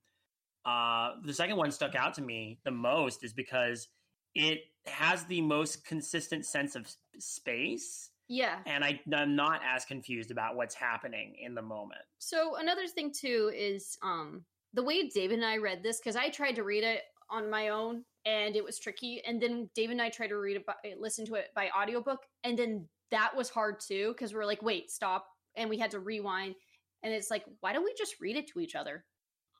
uh, 0.64 1.12
the 1.24 1.34
second 1.34 1.56
one 1.56 1.70
stuck 1.70 1.94
out 1.94 2.14
to 2.14 2.22
me 2.22 2.60
the 2.64 2.70
most 2.70 3.24
is 3.24 3.32
because 3.32 3.88
it 4.34 4.60
has 4.86 5.24
the 5.26 5.40
most 5.40 5.84
consistent 5.84 6.44
sense 6.44 6.74
of 6.76 6.88
space 7.18 8.10
yeah 8.28 8.60
and 8.66 8.84
I, 8.84 9.00
i'm 9.14 9.36
not 9.36 9.60
as 9.64 9.84
confused 9.84 10.30
about 10.30 10.56
what's 10.56 10.74
happening 10.74 11.36
in 11.40 11.54
the 11.54 11.62
moment 11.62 12.02
So 12.18 12.56
another 12.56 12.86
thing 12.88 13.12
too 13.12 13.52
is 13.54 13.96
um 14.02 14.44
the 14.76 14.84
way 14.84 15.08
David 15.08 15.38
and 15.38 15.44
I 15.44 15.56
read 15.56 15.82
this 15.82 15.98
because 15.98 16.14
I 16.14 16.28
tried 16.28 16.56
to 16.56 16.62
read 16.62 16.84
it 16.84 17.00
on 17.30 17.50
my 17.50 17.70
own 17.70 18.04
and 18.24 18.54
it 18.54 18.64
was 18.64 18.78
tricky, 18.78 19.22
and 19.26 19.40
then 19.40 19.70
David 19.74 19.92
and 19.92 20.02
I 20.02 20.10
tried 20.10 20.28
to 20.28 20.36
read 20.36 20.56
it 20.56 20.66
by 20.66 20.74
listen 21.00 21.24
to 21.26 21.34
it 21.34 21.48
by 21.54 21.70
audiobook, 21.70 22.20
and 22.44 22.58
then 22.58 22.86
that 23.10 23.34
was 23.36 23.48
hard 23.48 23.80
too 23.80 24.12
because 24.12 24.32
we 24.32 24.38
are 24.38 24.46
like, 24.46 24.62
wait, 24.62 24.90
stop, 24.90 25.26
and 25.56 25.70
we 25.70 25.78
had 25.78 25.90
to 25.92 26.00
rewind. 26.00 26.54
And 27.02 27.14
it's 27.14 27.30
like, 27.30 27.44
why 27.60 27.72
don't 27.72 27.84
we 27.84 27.94
just 27.96 28.20
read 28.20 28.36
it 28.36 28.48
to 28.48 28.60
each 28.60 28.74
other? 28.74 29.04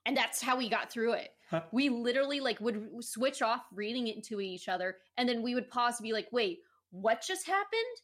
And 0.05 0.15
that's 0.15 0.41
how 0.41 0.57
we 0.57 0.69
got 0.69 0.91
through 0.91 1.13
it. 1.13 1.29
Huh. 1.49 1.61
We 1.71 1.89
literally 1.89 2.39
like 2.41 2.59
would 2.59 2.89
switch 3.01 3.41
off 3.41 3.61
reading 3.73 4.07
it 4.07 4.23
to 4.25 4.39
each 4.39 4.67
other, 4.67 4.97
and 5.17 5.27
then 5.27 5.41
we 5.41 5.55
would 5.55 5.69
pause 5.69 5.97
to 5.97 6.03
be 6.03 6.13
like, 6.13 6.27
wait, 6.31 6.59
what 6.91 7.23
just 7.25 7.47
happened? 7.47 7.97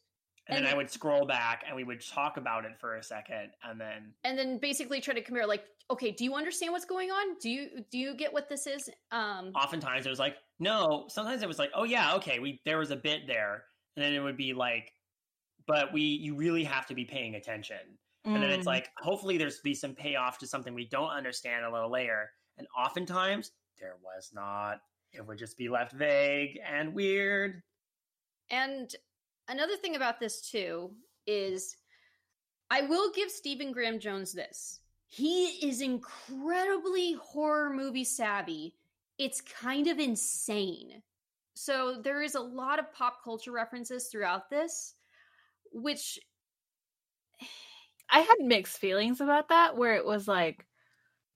And, 0.46 0.58
And 0.58 0.66
then 0.66 0.72
I 0.72 0.76
would 0.76 0.90
scroll 0.90 1.24
back 1.26 1.64
and 1.66 1.74
we 1.74 1.84
would 1.84 2.00
talk 2.06 2.36
about 2.36 2.64
it 2.66 2.78
for 2.78 2.96
a 2.96 3.02
second 3.02 3.52
and 3.62 3.80
then 3.80 4.12
And 4.24 4.36
then 4.38 4.58
basically 4.58 5.00
try 5.00 5.14
to 5.14 5.22
compare, 5.22 5.46
like, 5.46 5.64
okay, 5.90 6.10
do 6.10 6.22
you 6.24 6.34
understand 6.34 6.72
what's 6.72 6.84
going 6.84 7.10
on? 7.10 7.36
Do 7.40 7.48
you 7.50 7.84
do 7.90 7.98
you 7.98 8.14
get 8.14 8.32
what 8.32 8.48
this 8.48 8.66
is? 8.66 8.90
Um, 9.10 9.52
oftentimes 9.54 10.04
it 10.06 10.10
was 10.10 10.18
like, 10.18 10.36
no, 10.58 11.06
sometimes 11.08 11.42
it 11.42 11.48
was 11.48 11.58
like, 11.58 11.70
oh 11.74 11.84
yeah, 11.84 12.14
okay, 12.16 12.38
we 12.40 12.60
there 12.64 12.78
was 12.78 12.90
a 12.90 12.96
bit 12.96 13.26
there. 13.26 13.64
And 13.96 14.04
then 14.04 14.12
it 14.12 14.20
would 14.20 14.36
be 14.36 14.52
like, 14.52 14.92
but 15.66 15.92
we 15.92 16.02
you 16.02 16.36
really 16.36 16.64
have 16.64 16.86
to 16.86 16.94
be 16.94 17.04
paying 17.04 17.36
attention. 17.36 17.98
And 18.26 18.42
then 18.42 18.50
it's 18.50 18.64
Mm. 18.64 18.68
like, 18.68 18.88
hopefully 18.98 19.36
there's 19.36 19.60
be 19.60 19.74
some 19.74 19.94
payoff 19.94 20.38
to 20.38 20.46
something 20.46 20.72
we 20.74 20.88
don't 20.88 21.10
understand 21.10 21.66
a 21.66 21.70
little 21.70 21.90
later. 21.90 22.30
And 22.56 22.66
oftentimes 22.78 23.52
there 23.78 23.96
was 24.02 24.30
not. 24.32 24.80
It 25.12 25.26
would 25.26 25.36
just 25.38 25.58
be 25.58 25.68
left 25.68 25.92
vague 25.92 26.58
and 26.66 26.94
weird. 26.94 27.62
And 28.50 28.94
another 29.48 29.76
thing 29.76 29.96
about 29.96 30.20
this 30.20 30.40
too 30.40 30.90
is 31.26 31.76
I 32.70 32.82
will 32.82 33.10
give 33.12 33.30
Stephen 33.30 33.72
Graham 33.72 33.98
Jones 33.98 34.32
this. 34.32 34.80
He 35.06 35.66
is 35.66 35.80
incredibly 35.80 37.12
horror 37.14 37.70
movie 37.70 38.04
savvy. 38.04 38.74
It's 39.18 39.40
kind 39.40 39.86
of 39.86 39.98
insane. 39.98 41.02
So 41.54 42.00
there 42.02 42.22
is 42.22 42.34
a 42.34 42.40
lot 42.40 42.78
of 42.78 42.92
pop 42.92 43.22
culture 43.22 43.52
references 43.52 44.08
throughout 44.08 44.50
this, 44.50 44.94
which 45.72 46.18
I 48.10 48.20
had 48.20 48.36
mixed 48.40 48.78
feelings 48.78 49.20
about 49.20 49.48
that 49.50 49.76
where 49.76 49.94
it 49.94 50.04
was 50.04 50.26
like 50.26 50.66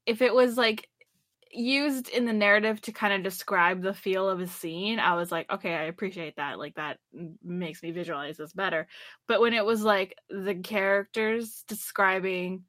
if 0.06 0.22
it 0.22 0.34
was 0.34 0.56
like 0.56 0.88
used 1.52 2.08
in 2.08 2.24
the 2.24 2.32
narrative 2.32 2.80
to 2.82 2.92
kind 2.92 3.12
of 3.12 3.22
describe 3.22 3.82
the 3.82 3.94
feel 3.94 4.28
of 4.28 4.40
a 4.40 4.46
scene, 4.46 4.98
I 4.98 5.14
was 5.14 5.32
like, 5.32 5.50
okay, 5.50 5.74
I 5.74 5.84
appreciate 5.84 6.36
that. 6.36 6.58
Like 6.58 6.74
that 6.76 6.98
makes 7.42 7.82
me 7.82 7.90
visualize 7.90 8.36
this 8.36 8.52
better. 8.52 8.86
But 9.26 9.40
when 9.40 9.54
it 9.54 9.64
was 9.64 9.82
like 9.82 10.16
the 10.28 10.54
characters 10.54 11.64
describing 11.66 12.64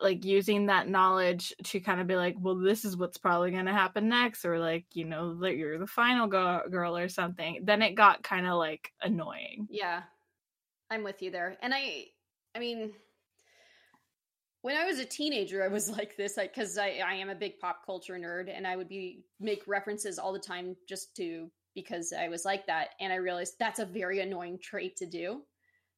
like 0.00 0.24
using 0.24 0.66
that 0.66 0.88
knowledge 0.88 1.54
to 1.62 1.80
kind 1.80 2.00
of 2.00 2.06
be 2.06 2.16
like, 2.16 2.36
well, 2.38 2.56
this 2.56 2.84
is 2.84 2.96
what's 2.96 3.16
probably 3.16 3.50
going 3.50 3.66
to 3.66 3.72
happen 3.72 4.08
next, 4.08 4.44
or 4.44 4.58
like, 4.58 4.84
you 4.92 5.04
know, 5.04 5.34
that 5.40 5.56
you're 5.56 5.78
the 5.78 5.86
final 5.86 6.26
go- 6.26 6.62
girl 6.70 6.96
or 6.96 7.08
something, 7.08 7.60
then 7.62 7.80
it 7.80 7.94
got 7.94 8.22
kind 8.22 8.46
of 8.46 8.54
like 8.54 8.92
annoying. 9.00 9.68
Yeah, 9.70 10.02
I'm 10.90 11.04
with 11.04 11.22
you 11.22 11.30
there. 11.30 11.56
And 11.62 11.72
I, 11.72 12.06
I 12.54 12.58
mean, 12.58 12.92
when 14.64 14.78
I 14.78 14.86
was 14.86 14.98
a 14.98 15.04
teenager, 15.04 15.62
I 15.62 15.68
was 15.68 15.90
like 15.98 16.16
this, 16.16 16.38
like 16.38 16.54
because 16.54 16.78
I, 16.78 17.02
I 17.06 17.12
am 17.14 17.28
a 17.28 17.34
big 17.34 17.58
pop 17.58 17.84
culture 17.84 18.14
nerd, 18.14 18.50
and 18.50 18.66
I 18.66 18.76
would 18.76 18.88
be 18.88 19.22
make 19.38 19.62
references 19.66 20.18
all 20.18 20.32
the 20.32 20.38
time 20.38 20.74
just 20.88 21.14
to 21.16 21.50
because 21.74 22.14
I 22.18 22.28
was 22.28 22.46
like 22.46 22.66
that, 22.66 22.90
and 22.98 23.12
I 23.12 23.16
realized 23.16 23.56
that's 23.58 23.78
a 23.78 23.84
very 23.84 24.20
annoying 24.20 24.58
trait 24.58 24.96
to 24.96 25.06
do. 25.06 25.42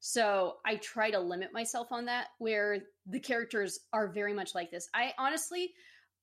So 0.00 0.56
I 0.66 0.76
try 0.76 1.12
to 1.12 1.20
limit 1.20 1.52
myself 1.52 1.92
on 1.92 2.06
that, 2.06 2.28
where 2.38 2.80
the 3.06 3.20
characters 3.20 3.78
are 3.92 4.08
very 4.08 4.34
much 4.34 4.52
like 4.52 4.72
this. 4.72 4.88
I 4.92 5.12
honestly, 5.16 5.72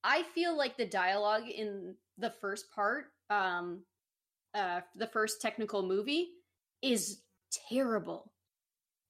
I 0.04 0.24
feel 0.36 0.58
like 0.58 0.76
the 0.76 0.86
dialogue 0.86 1.48
in 1.48 1.96
the 2.18 2.34
first 2.42 2.66
part, 2.76 3.06
um, 3.30 3.84
uh, 4.54 4.82
the 4.98 5.08
first 5.08 5.40
technical 5.42 5.82
movie, 5.82 6.32
is 6.82 7.22
terrible. 7.70 8.34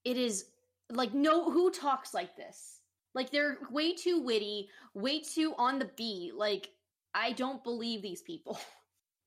It 0.05 0.17
is 0.17 0.45
like 0.91 1.15
no 1.15 1.49
who 1.49 1.71
talks 1.71 2.13
like 2.13 2.35
this. 2.37 2.72
Like 3.13 3.31
they're 3.31 3.57
way 3.69 3.93
too 3.93 4.21
witty, 4.21 4.69
way 4.93 5.21
too 5.21 5.53
on 5.57 5.79
the 5.79 5.89
beat. 5.95 6.35
Like 6.35 6.69
I 7.13 7.31
don't 7.33 7.63
believe 7.63 8.01
these 8.01 8.21
people. 8.21 8.59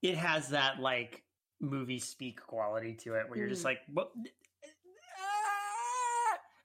It 0.03 0.17
has 0.19 0.51
that 0.51 0.79
like 0.79 1.23
movie 1.59 1.99
speak 1.99 2.41
quality 2.41 2.95
to 3.03 3.15
it 3.15 3.29
where 3.29 3.39
you're 3.39 3.49
just 3.49 3.63
Mm. 3.63 3.65
like, 3.65 3.79
what? 3.93 4.11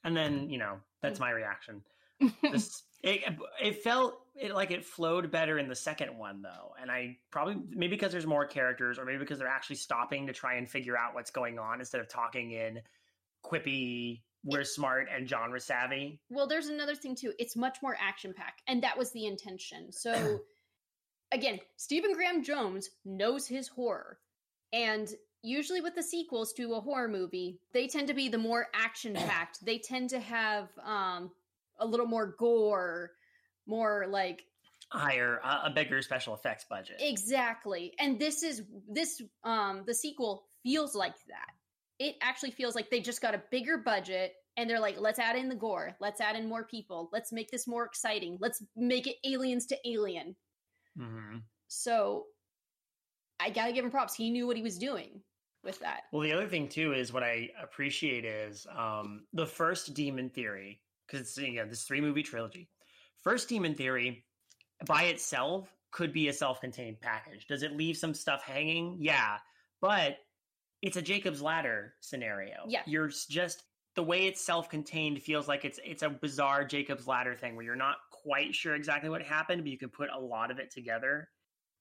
And 0.04 0.16
then, 0.16 0.50
you 0.50 0.58
know, 0.58 0.80
that's 1.02 1.20
my 1.20 1.32
reaction. 1.32 1.82
This, 2.52 2.84
it, 3.04 3.24
it 3.62 3.84
felt 3.84 4.20
it, 4.36 4.54
like 4.54 4.72
it 4.72 4.86
flowed 4.86 5.32
better 5.32 5.58
in 5.60 5.68
the 5.68 5.76
second 5.76 6.16
one 6.18 6.42
though 6.44 6.74
and 6.80 6.92
i 6.92 7.18
probably 7.32 7.58
maybe 7.70 7.96
because 7.96 8.12
there's 8.12 8.28
more 8.28 8.46
characters 8.46 9.00
or 9.00 9.06
maybe 9.06 9.18
because 9.18 9.40
they're 9.40 9.48
actually 9.48 9.76
stopping 9.76 10.28
to 10.28 10.34
try 10.34 10.56
and 10.56 10.70
figure 10.70 10.96
out 10.96 11.16
what's 11.16 11.32
going 11.32 11.58
on 11.58 11.80
instead 11.80 12.00
of 12.00 12.08
talking 12.08 12.52
in 12.52 12.80
quippy 13.44 14.22
we're 14.44 14.64
smart 14.64 15.08
and 15.16 15.30
genre 15.30 15.60
savvy 15.60 16.20
well, 16.30 16.48
there's 16.48 16.68
another 16.68 16.96
thing 16.96 17.16
too. 17.16 17.34
It's 17.38 17.56
much 17.56 17.78
more 17.84 17.96
action 18.00 18.34
packed, 18.34 18.62
and 18.68 18.82
that 18.84 18.98
was 18.98 19.12
the 19.12 19.26
intention. 19.26 19.92
So 19.92 20.40
again, 21.32 21.60
Stephen 21.78 22.14
Graham 22.14 22.44
Jones 22.44 22.90
knows 23.06 23.48
his 23.48 23.68
horror. 23.68 24.18
And 24.74 25.10
usually 25.44 25.82
with 25.82 25.96
the 25.96 26.04
sequels 26.04 26.54
to 26.54 26.74
a 26.74 26.80
horror 26.80 27.08
movie, 27.08 27.60
they 27.74 27.88
tend 27.88 28.08
to 28.08 28.14
be 28.14 28.30
the 28.30 28.38
more 28.38 28.68
action 28.74 29.14
packed. 29.16 29.64
they 29.66 29.78
tend 29.78 30.10
to 30.12 30.20
have 30.20 30.70
um 30.84 31.32
a 31.80 31.86
little 31.86 32.06
more 32.06 32.36
gore, 32.38 33.12
more 33.66 34.06
like 34.08 34.44
higher 34.90 35.40
a, 35.44 35.68
a 35.68 35.70
bigger 35.74 36.02
special 36.02 36.34
effects 36.34 36.66
budget 36.70 36.98
Exactly. 37.00 37.94
And 38.00 38.20
this 38.20 38.44
is 38.44 38.64
this 38.90 39.22
um 39.44 39.84
the 39.86 39.94
sequel 39.94 40.44
feels 40.64 40.96
like 40.96 41.16
that. 41.28 41.52
It 42.02 42.16
actually 42.22 42.50
feels 42.52 42.74
like 42.74 42.90
they 42.90 43.00
just 43.00 43.22
got 43.22 43.36
a 43.36 43.44
bigger 43.52 43.78
budget 43.78 44.34
and 44.58 44.68
they're 44.68 44.80
like 44.80 45.00
let's 45.00 45.20
add 45.20 45.36
in 45.36 45.48
the 45.50 45.56
gore, 45.56 45.96
let's 46.02 46.20
add 46.20 46.36
in 46.36 46.50
more 46.50 46.64
people, 46.66 47.10
let's 47.14 47.32
make 47.32 47.52
this 47.52 47.68
more 47.68 47.86
exciting. 47.86 48.38
Let's 48.42 48.64
make 48.76 49.06
it 49.06 49.18
aliens 49.24 49.68
to 49.68 49.78
alien. 49.86 50.36
hmm 50.98 51.38
So 51.68 52.26
I 53.40 53.52
got 53.52 53.68
to 53.68 53.72
give 53.74 53.86
him 53.86 53.92
props. 53.92 54.16
He 54.16 54.30
knew 54.32 54.48
what 54.48 54.58
he 54.58 54.64
was 54.64 54.78
doing 54.78 55.22
with 55.64 55.78
that. 55.80 56.02
well 56.12 56.24
the 56.24 56.34
other 56.34 56.48
thing 56.48 56.68
too 56.68 56.92
is 56.94 57.14
what 57.14 57.22
i 57.22 57.48
appreciate 57.62 58.26
is 58.26 58.66
um 58.76 59.28
the 59.34 59.46
first 59.46 59.94
demon 59.94 60.28
theory 60.28 60.82
because 61.06 61.22
it's 61.22 61.38
you 61.38 61.54
know 61.54 61.68
this 61.68 61.84
three 61.84 62.02
movie 62.02 62.24
trilogy 62.24 62.68
first 63.24 63.48
demon 63.48 63.76
theory 63.76 64.26
by 64.88 65.04
itself 65.04 65.72
could 65.92 66.12
be 66.12 66.30
a 66.30 66.34
self-contained 66.34 67.00
package 67.00 67.46
does 67.46 67.62
it 67.62 67.78
leave 67.78 67.96
some 67.96 68.16
stuff 68.16 68.42
hanging 68.42 68.98
yeah 69.00 69.38
but 69.82 70.18
it's 70.82 70.98
a 70.98 71.02
jacob's 71.02 71.42
ladder 71.42 71.94
scenario. 72.00 72.58
Yeah. 72.68 72.82
you're 72.86 73.10
just 73.30 73.64
the 73.96 74.04
way 74.04 74.26
it's 74.26 74.42
self-contained 74.42 75.22
feels 75.22 75.48
like 75.48 75.66
it's 75.66 75.80
it's 75.84 76.04
a 76.04 76.10
bizarre 76.10 76.64
jacob's 76.64 77.08
ladder 77.08 77.36
thing 77.36 77.56
where 77.56 77.66
you're 77.66 77.76
not 77.76 77.98
quite 78.12 78.56
sure 78.56 78.76
exactly 78.76 79.10
what 79.10 79.22
happened 79.22 79.64
but 79.64 79.72
you 79.72 79.78
can 79.78 79.90
put 79.90 80.10
a 80.10 80.20
lot 80.20 80.52
of 80.52 80.60
it 80.60 80.72
together. 80.72 81.30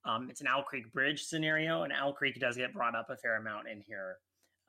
Um, 0.04 0.28
it's 0.30 0.40
an 0.40 0.46
owl 0.46 0.62
creek 0.62 0.90
bridge 0.92 1.22
scenario 1.24 1.82
and 1.82 1.92
owl 1.92 2.12
creek 2.12 2.40
does 2.40 2.56
get 2.56 2.72
brought 2.72 2.94
up 2.94 3.10
a 3.10 3.16
fair 3.16 3.36
amount 3.36 3.68
in 3.68 3.80
here 3.80 4.16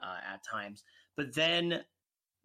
uh, 0.03 0.17
at 0.33 0.43
times. 0.43 0.83
But 1.15 1.33
then 1.33 1.83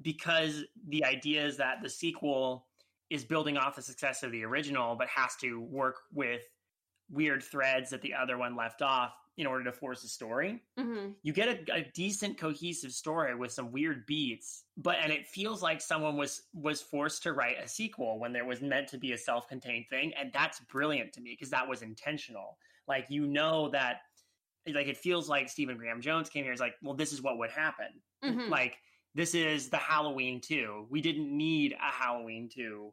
because 0.02 0.64
the 0.88 1.04
idea 1.04 1.44
is 1.44 1.56
that 1.56 1.82
the 1.82 1.88
sequel 1.88 2.66
is 3.10 3.24
building 3.24 3.56
off 3.56 3.76
the 3.76 3.82
success 3.82 4.22
of 4.22 4.32
the 4.32 4.44
original, 4.44 4.94
but 4.94 5.08
has 5.08 5.36
to 5.36 5.60
work 5.60 5.96
with 6.12 6.42
weird 7.10 7.42
threads 7.42 7.90
that 7.90 8.02
the 8.02 8.14
other 8.14 8.36
one 8.36 8.56
left 8.56 8.82
off 8.82 9.12
in 9.36 9.46
order 9.46 9.64
to 9.64 9.72
force 9.72 10.02
a 10.04 10.08
story. 10.08 10.62
hmm 10.78 11.12
You 11.22 11.32
get 11.32 11.48
a, 11.68 11.74
a 11.74 11.90
decent 11.92 12.38
cohesive 12.38 12.92
story 12.92 13.34
with 13.34 13.52
some 13.52 13.70
weird 13.70 14.06
beats, 14.06 14.64
but 14.76 14.96
and 14.96 15.12
it 15.12 15.26
feels 15.26 15.62
like 15.62 15.80
someone 15.80 16.16
was 16.16 16.48
was 16.52 16.80
forced 16.82 17.22
to 17.24 17.32
write 17.32 17.58
a 17.62 17.68
sequel 17.68 18.18
when 18.18 18.32
there 18.32 18.44
was 18.46 18.60
meant 18.62 18.88
to 18.88 18.98
be 18.98 19.12
a 19.12 19.18
self-contained 19.18 19.86
thing, 19.90 20.14
and 20.14 20.32
that's 20.32 20.60
brilliant 20.60 21.12
to 21.14 21.20
me 21.20 21.32
because 21.32 21.50
that 21.50 21.68
was 21.68 21.82
intentional. 21.82 22.58
Like 22.88 23.06
you 23.10 23.26
know 23.26 23.68
that 23.70 24.02
like 24.66 24.88
it 24.88 24.96
feels 24.96 25.28
like 25.28 25.48
Stephen 25.48 25.76
Graham 25.76 26.00
Jones 26.00 26.28
came 26.28 26.44
here 26.44 26.52
is 26.52 26.60
like, 26.60 26.74
well, 26.82 26.94
this 26.94 27.12
is 27.12 27.22
what 27.22 27.38
would 27.38 27.50
happen. 27.50 28.02
Mhm. 28.24 28.48
Like 28.50 28.78
this 29.14 29.34
is 29.34 29.70
the 29.70 29.76
Halloween 29.76 30.40
2. 30.40 30.86
We 30.90 31.00
didn't 31.00 31.34
need 31.34 31.72
a 31.72 31.90
Halloween 31.90 32.48
2, 32.48 32.92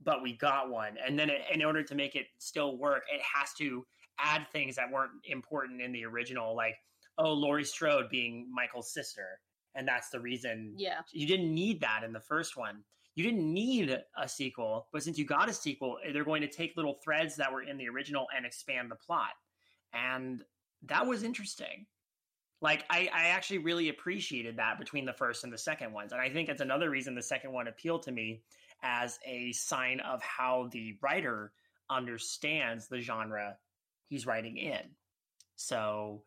but 0.00 0.22
we 0.22 0.36
got 0.36 0.70
one. 0.70 0.98
And 0.98 1.18
then 1.18 1.30
it, 1.30 1.42
in 1.50 1.64
order 1.64 1.82
to 1.82 1.94
make 1.94 2.14
it 2.14 2.26
still 2.38 2.76
work, 2.76 3.04
it 3.12 3.22
has 3.22 3.54
to 3.54 3.86
add 4.18 4.46
things 4.52 4.76
that 4.76 4.90
weren't 4.90 5.12
important 5.24 5.80
in 5.80 5.92
the 5.92 6.04
original, 6.04 6.54
like, 6.56 6.76
oh, 7.18 7.32
Laurie 7.32 7.64
Strode 7.64 8.08
being 8.10 8.48
Michael's 8.52 8.92
sister. 8.92 9.40
And 9.74 9.86
that's 9.86 10.10
the 10.10 10.20
reason 10.20 10.74
Yeah. 10.76 11.00
you 11.12 11.26
didn't 11.26 11.52
need 11.52 11.80
that 11.80 12.02
in 12.04 12.12
the 12.12 12.20
first 12.20 12.56
one. 12.56 12.84
You 13.16 13.24
didn't 13.24 13.52
need 13.52 13.96
a 14.16 14.28
sequel, 14.28 14.88
but 14.92 15.02
since 15.02 15.18
you 15.18 15.24
got 15.24 15.48
a 15.48 15.52
sequel, 15.52 15.98
eh, 16.04 16.10
they're 16.12 16.24
going 16.24 16.42
to 16.42 16.48
take 16.48 16.76
little 16.76 16.94
threads 16.94 17.36
that 17.36 17.52
were 17.52 17.62
in 17.62 17.76
the 17.76 17.88
original 17.88 18.26
and 18.36 18.44
expand 18.44 18.90
the 18.90 18.96
plot. 18.96 19.30
And 19.92 20.42
that 20.82 21.06
was 21.06 21.22
interesting. 21.22 21.86
Like 22.60 22.84
I, 22.90 23.08
I 23.12 23.26
actually 23.28 23.58
really 23.58 23.88
appreciated 23.88 24.56
that 24.56 24.78
between 24.78 25.04
the 25.04 25.12
first 25.12 25.44
and 25.44 25.52
the 25.52 25.58
second 25.58 25.92
ones. 25.92 26.12
And 26.12 26.20
I 26.20 26.28
think 26.30 26.48
it's 26.48 26.60
another 26.60 26.90
reason 26.90 27.14
the 27.14 27.22
second 27.22 27.52
one 27.52 27.68
appealed 27.68 28.02
to 28.04 28.12
me 28.12 28.42
as 28.82 29.18
a 29.24 29.52
sign 29.52 30.00
of 30.00 30.20
how 30.22 30.68
the 30.72 30.96
writer 31.00 31.52
understands 31.90 32.88
the 32.88 33.00
genre 33.00 33.56
he's 34.08 34.26
writing 34.26 34.56
in. 34.56 34.82
So 35.56 36.22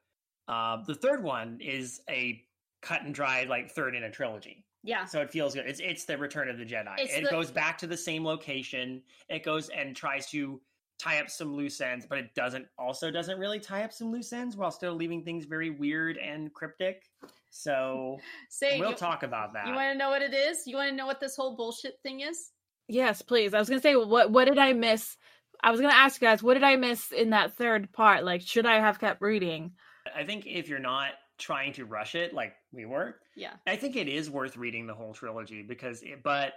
uh, 0.48 0.78
the 0.86 0.96
third 0.96 1.24
one 1.24 1.60
is 1.62 2.02
a 2.10 2.42
cut 2.82 3.04
and 3.04 3.14
dry 3.14 3.44
like 3.44 3.72
third 3.72 3.96
in 3.96 4.04
a 4.04 4.12
trilogy. 4.12 4.66
Yeah. 4.84 5.06
So 5.06 5.22
it 5.22 5.32
feels 5.32 5.54
good. 5.54 5.66
It's 5.66 5.80
it's 5.80 6.06
the 6.06 6.18
Return 6.18 6.50
of 6.50 6.58
the 6.58 6.66
Jedi. 6.66 6.96
It's 6.98 7.14
it 7.14 7.24
the- 7.24 7.30
goes 7.30 7.52
back 7.52 7.78
to 7.80 7.88
the 7.88 7.98
same 7.98 8.24
location. 8.24 9.02
It 9.30 9.44
goes 9.44 9.70
and 9.70 9.96
tries 9.96 10.30
to 10.32 10.62
tie 11.00 11.20
up 11.20 11.30
some 11.30 11.54
loose 11.54 11.80
ends, 11.82 12.06
but 12.08 12.18
it 12.18 12.34
doesn't 12.34 12.66
also 12.78 13.12
doesn't 13.12 13.38
really 13.38 13.60
tie 13.60 13.84
up 13.84 13.92
some 13.94 14.12
loose 14.12 14.32
ends 14.34 14.56
while 14.56 14.72
still 14.72 14.94
leaving 14.94 15.24
things 15.24 15.46
very 15.46 15.70
weird 15.70 16.18
and 16.18 16.54
cryptic. 16.54 17.04
So 17.50 18.18
Say 18.50 18.80
we'll 18.80 18.92
you, 18.92 18.96
talk 18.96 19.24
about 19.24 19.54
that. 19.54 19.68
You 19.68 19.74
want 19.74 19.92
to 19.92 19.98
know 19.98 20.10
what 20.10 20.22
it 20.22 20.34
is? 20.34 20.66
You 20.66 20.78
want 20.78 20.90
to 20.90 20.96
know 20.96 21.06
what 21.06 21.20
this 21.20 21.36
whole 21.36 21.56
bullshit 21.56 22.00
thing 22.02 22.22
is? 22.22 22.52
Yes, 22.88 23.22
please. 23.22 23.54
I 23.54 23.60
was 23.60 23.68
gonna 23.68 23.82
say 23.82 23.96
what 23.96 24.32
what 24.32 24.46
did 24.46 24.58
I 24.58 24.74
miss? 24.74 25.18
I 25.64 25.72
was 25.72 25.82
gonna 25.82 25.94
ask 25.94 26.22
you 26.22 26.28
guys, 26.28 26.44
what 26.44 26.56
did 26.56 26.64
I 26.64 26.76
miss 26.76 27.12
in 27.12 27.32
that 27.32 27.54
third 27.54 27.92
part? 27.92 28.24
Like, 28.24 28.42
should 28.42 28.66
I 28.66 28.80
have 28.80 29.00
kept 29.00 29.22
reading? 29.22 29.72
I 30.16 30.24
think 30.24 30.46
if 30.46 30.70
you're 30.70 30.80
not 30.80 31.12
trying 31.38 31.74
to 31.74 31.86
rush 31.86 32.16
it 32.16 32.34
like 32.34 32.54
we 32.72 32.86
were, 32.86 33.20
Yeah. 33.36 33.54
I 33.68 33.76
think 33.76 33.96
it 33.96 34.08
is 34.08 34.30
worth 34.30 34.58
reading 34.58 34.88
the 34.88 34.94
whole 34.94 35.14
trilogy 35.14 35.62
because 35.62 36.02
it, 36.02 36.24
but 36.24 36.54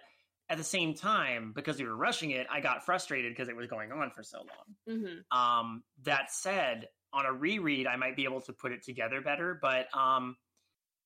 at 0.48 0.58
the 0.58 0.64
same 0.64 0.94
time, 0.94 1.52
because 1.54 1.78
we 1.78 1.86
were 1.86 1.96
rushing 1.96 2.30
it, 2.32 2.46
I 2.50 2.60
got 2.60 2.84
frustrated 2.84 3.32
because 3.32 3.48
it 3.48 3.56
was 3.56 3.68
going 3.68 3.92
on 3.92 4.10
for 4.10 4.22
so 4.22 4.38
long. 4.38 4.98
Mm-hmm. 4.98 5.38
Um, 5.38 5.82
that 6.02 6.32
said, 6.32 6.88
on 7.12 7.26
a 7.26 7.32
reread, 7.32 7.86
I 7.86 7.96
might 7.96 8.16
be 8.16 8.24
able 8.24 8.40
to 8.42 8.52
put 8.52 8.72
it 8.72 8.82
together 8.82 9.20
better. 9.20 9.58
But 9.60 9.86
um, 9.96 10.36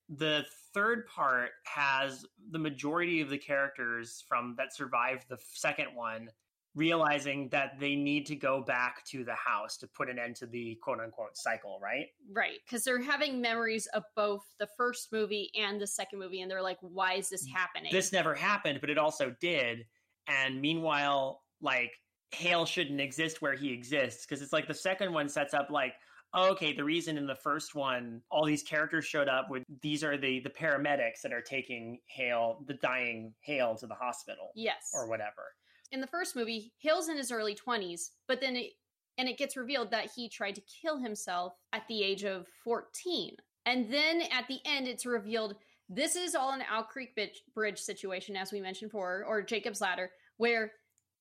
the 0.08 0.46
third 0.72 1.06
part 1.06 1.50
has 1.64 2.24
the 2.50 2.58
majority 2.58 3.20
of 3.20 3.28
the 3.28 3.38
characters 3.38 4.24
from 4.28 4.54
that 4.56 4.74
survived 4.74 5.24
the 5.28 5.38
second 5.52 5.88
one 5.94 6.28
realizing 6.75 7.49
that 7.50 7.78
they 7.78 7.95
need 7.95 8.26
to 8.26 8.37
go 8.37 8.61
back 8.61 9.04
to 9.07 9.25
the 9.25 9.35
house 9.35 9.76
to 9.78 9.87
put 9.87 10.11
an 10.11 10.19
end 10.19 10.37
to 10.37 10.47
the 10.47 10.76
quote 10.83 11.00
unquote 11.00 11.37
cycle, 11.37 11.78
right? 11.83 12.07
Right. 12.33 12.59
Because 12.66 12.85
they're 12.85 13.00
having 13.00 13.40
memories 13.40 13.87
of 13.95 14.02
both 14.16 14.43
the 14.59 14.69
first 14.76 15.12
movie 15.12 15.50
and 15.54 15.81
the 15.81 15.87
second 15.87 16.19
movie, 16.19 16.40
and 16.40 16.50
they're 16.50 16.62
like, 16.62 16.78
why 16.81 17.14
is 17.14 17.28
this 17.28 17.47
mm. 17.47 17.52
happening? 17.54 17.90
This 17.93 18.12
never 18.12 18.35
happened, 18.35 18.81
but 18.81 18.90
it 18.90 18.99
also 18.99 19.35
did. 19.40 19.87
And 20.26 20.61
meanwhile, 20.61 21.43
like 21.61 21.93
Hale 22.33 22.66
shouldn't 22.66 23.00
exist 23.00 23.40
where 23.40 23.54
he 23.54 23.73
exists 23.73 24.26
because 24.26 24.43
it's 24.43 24.52
like 24.52 24.66
the 24.66 24.75
second 24.75 25.12
one 25.12 25.28
sets 25.28 25.54
up 25.54 25.71
like, 25.71 25.95
okay, 26.37 26.73
the 26.73 26.83
reason 26.83 27.16
in 27.16 27.26
the 27.26 27.37
first 27.37 27.76
one 27.76 28.21
all 28.31 28.45
these 28.45 28.64
characters 28.64 29.04
showed 29.04 29.28
up 29.28 29.49
with 29.49 29.62
these 29.81 30.02
are 30.02 30.16
the 30.16 30.40
the 30.40 30.50
paramedics 30.50 31.21
that 31.23 31.33
are 31.33 31.40
taking 31.40 31.99
Hale, 32.07 32.64
the 32.66 32.75
dying 32.75 33.33
Hale, 33.40 33.76
to 33.76 33.87
the 33.87 33.95
hospital 33.95 34.50
yes. 34.57 34.90
or 34.93 35.09
whatever. 35.09 35.45
In 35.93 36.00
the 36.00 36.07
first 36.07 36.35
movie, 36.37 36.73
Hale's 36.79 37.09
in 37.09 37.17
his 37.17 37.31
early 37.33 37.55
20s, 37.55 38.11
but 38.29 38.41
then 38.41 38.57
it 38.57 38.73
and 39.17 39.29
it 39.29 39.38
gets 39.38 39.57
revealed 39.57 39.93
that 39.93 40.11
he 40.17 40.29
tried 40.29 40.57
to 40.57 40.61
kill 40.62 40.99
himself 40.99 41.53
at 41.73 41.87
the 41.88 42.03
age 42.03 42.25
of 42.25 42.49
14. 42.64 43.37
And 43.64 43.88
then 43.93 44.23
at 44.23 44.49
the 44.49 44.59
end 44.64 44.88
it's 44.88 45.07
revealed 45.07 45.55
this 45.88 46.17
is 46.17 46.35
all 46.35 46.53
an 46.53 46.62
Owl 46.69 46.83
Creek 46.83 47.14
Bridge- 47.14 47.43
Bridge 47.55 47.79
situation 47.79 48.37
as 48.37 48.50
we 48.50 48.61
mentioned 48.61 48.91
before 48.91 49.25
or 49.29 49.41
Jacob's 49.43 49.81
Ladder 49.81 50.11
where 50.38 50.73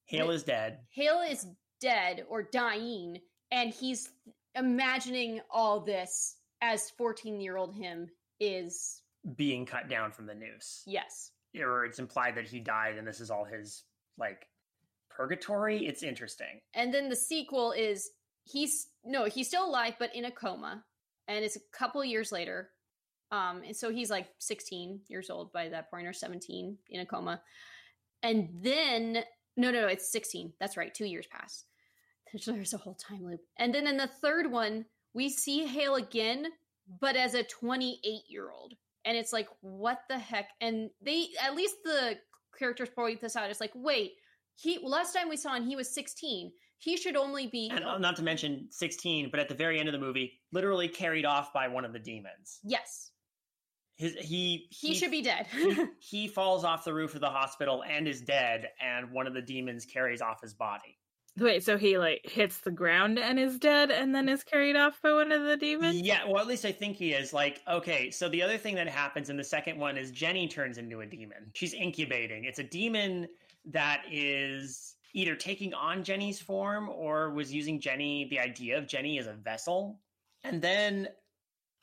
Hale 0.05 0.31
is 0.31 0.41
dead. 0.43 0.79
Hale 0.89 1.21
is 1.21 1.45
dead 1.81 2.25
or 2.27 2.41
dying 2.43 3.19
and 3.51 3.71
he's 3.71 4.09
imagining 4.55 5.41
all 5.51 5.79
this 5.79 6.37
as 6.61 6.91
14-year-old 6.99 7.75
him 7.75 8.07
is 8.39 9.01
being 9.35 9.65
cut 9.65 9.87
down 9.87 10.11
from 10.11 10.25
the 10.25 10.33
noose. 10.35 10.81
yes. 10.87 11.29
Or 11.59 11.85
it's 11.85 11.99
implied 11.99 12.35
that 12.35 12.47
he 12.47 12.59
died 12.59 12.97
and 12.97 13.07
this 13.07 13.19
is 13.21 13.29
all 13.29 13.43
his 13.45 13.83
like 14.17 14.47
purgatory. 15.15 15.85
It's 15.85 16.03
interesting. 16.03 16.61
And 16.73 16.93
then 16.93 17.09
the 17.09 17.15
sequel 17.15 17.71
is 17.71 18.11
he's 18.43 18.87
no, 19.05 19.25
he's 19.25 19.47
still 19.47 19.65
alive 19.65 19.95
but 19.99 20.15
in 20.15 20.25
a 20.25 20.31
coma, 20.31 20.83
and 21.27 21.43
it's 21.43 21.55
a 21.55 21.77
couple 21.77 22.03
years 22.03 22.31
later. 22.31 22.69
Um, 23.31 23.63
and 23.65 23.75
so 23.75 23.89
he's 23.89 24.11
like 24.11 24.27
16 24.39 24.99
years 25.07 25.31
old 25.31 25.51
by 25.51 25.69
that 25.69 25.89
point, 25.89 26.05
or 26.05 26.13
17 26.13 26.77
in 26.89 26.99
a 26.99 27.05
coma. 27.05 27.41
And 28.21 28.49
then 28.61 29.23
no, 29.55 29.71
no, 29.71 29.81
no, 29.81 29.87
it's 29.87 30.11
16. 30.11 30.53
That's 30.59 30.77
right, 30.77 30.93
two 30.93 31.05
years 31.05 31.27
pass. 31.27 31.65
There's, 32.45 32.73
a 32.73 32.77
whole 32.77 32.95
time 32.95 33.23
loop. 33.23 33.41
And 33.57 33.73
then 33.73 33.87
in 33.87 33.97
the 33.97 34.07
third 34.07 34.51
one, 34.51 34.85
we 35.13 35.29
see 35.29 35.65
Hale 35.67 35.95
again, 35.95 36.47
but 36.99 37.15
as 37.15 37.35
a 37.35 37.43
28 37.43 38.23
year 38.27 38.49
old. 38.49 38.73
And 39.05 39.17
it's 39.17 39.33
like, 39.33 39.49
what 39.61 39.99
the 40.09 40.17
heck? 40.17 40.49
And 40.61 40.89
they, 41.01 41.27
at 41.43 41.55
least 41.55 41.75
the 41.83 42.17
characters 42.57 42.89
point 42.89 43.21
this 43.21 43.35
out. 43.35 43.49
It's 43.49 43.59
like, 43.59 43.73
wait, 43.75 44.13
he 44.55 44.79
last 44.83 45.13
time 45.13 45.29
we 45.29 45.37
saw 45.37 45.55
him, 45.55 45.65
he 45.65 45.75
was 45.75 45.93
16. 45.93 46.51
He 46.79 46.97
should 46.97 47.15
only 47.15 47.47
be 47.47 47.69
And 47.73 47.83
uh, 47.85 47.97
not 47.97 48.17
to 48.17 48.23
mention 48.23 48.67
16, 48.71 49.29
but 49.31 49.39
at 49.39 49.47
the 49.47 49.55
very 49.55 49.79
end 49.79 49.87
of 49.87 49.93
the 49.93 49.99
movie, 49.99 50.33
literally 50.51 50.89
carried 50.89 51.25
off 51.25 51.53
by 51.53 51.67
one 51.69 51.85
of 51.85 51.93
the 51.93 51.99
demons. 51.99 52.59
yes. 52.63 53.11
His 53.95 54.15
he 54.15 54.67
He, 54.71 54.95
should 54.95 55.11
be 55.11 55.21
dead. 55.21 55.45
he, 55.51 55.85
he 55.99 56.27
falls 56.27 56.65
off 56.65 56.83
the 56.83 56.93
roof 56.93 57.13
of 57.13 57.21
the 57.21 57.29
hospital 57.29 57.83
and 57.87 58.07
is 58.07 58.21
dead, 58.21 58.69
and 58.81 59.11
one 59.11 59.27
of 59.27 59.33
the 59.35 59.41
demons 59.41 59.85
carries 59.85 60.19
off 60.21 60.41
his 60.41 60.53
body. 60.55 60.97
Wait, 61.37 61.63
so 61.63 61.77
he 61.77 61.97
like 61.97 62.21
hits 62.23 62.59
the 62.61 62.71
ground 62.71 63.17
and 63.17 63.39
is 63.39 63.57
dead 63.59 63.89
and 63.91 64.13
then 64.13 64.29
is 64.29 64.43
carried 64.43 64.75
off 64.75 64.99
by 65.01 65.13
one 65.13 65.31
of 65.31 65.43
the 65.43 65.57
demons? 65.57 65.95
Yeah, 66.01 66.25
well, 66.27 66.39
at 66.41 66.47
least 66.47 66.63
I 66.65 66.71
think 66.71 66.95
he 66.97 67.13
is. 67.13 67.33
Like, 67.33 67.61
okay, 67.67 68.11
so 68.11 68.29
the 68.29 68.41
other 68.43 68.57
thing 68.57 68.75
that 68.75 68.87
happens 68.87 69.29
in 69.29 69.37
the 69.37 69.43
second 69.43 69.79
one 69.79 69.97
is 69.97 70.11
Jenny 70.11 70.47
turns 70.47 70.77
into 70.77 71.01
a 71.01 71.05
demon. 71.07 71.51
She's 71.53 71.73
incubating. 71.73 72.45
It's 72.45 72.59
a 72.59 72.63
demon 72.63 73.27
that 73.71 74.03
is 74.11 74.95
either 75.13 75.35
taking 75.35 75.73
on 75.73 76.03
Jenny's 76.03 76.39
form 76.39 76.89
or 76.89 77.31
was 77.31 77.53
using 77.53 77.79
Jenny, 77.79 78.27
the 78.29 78.39
idea 78.39 78.77
of 78.77 78.87
Jenny 78.87 79.19
as 79.19 79.27
a 79.27 79.33
vessel. 79.33 79.99
And 80.43 80.61
then 80.61 81.07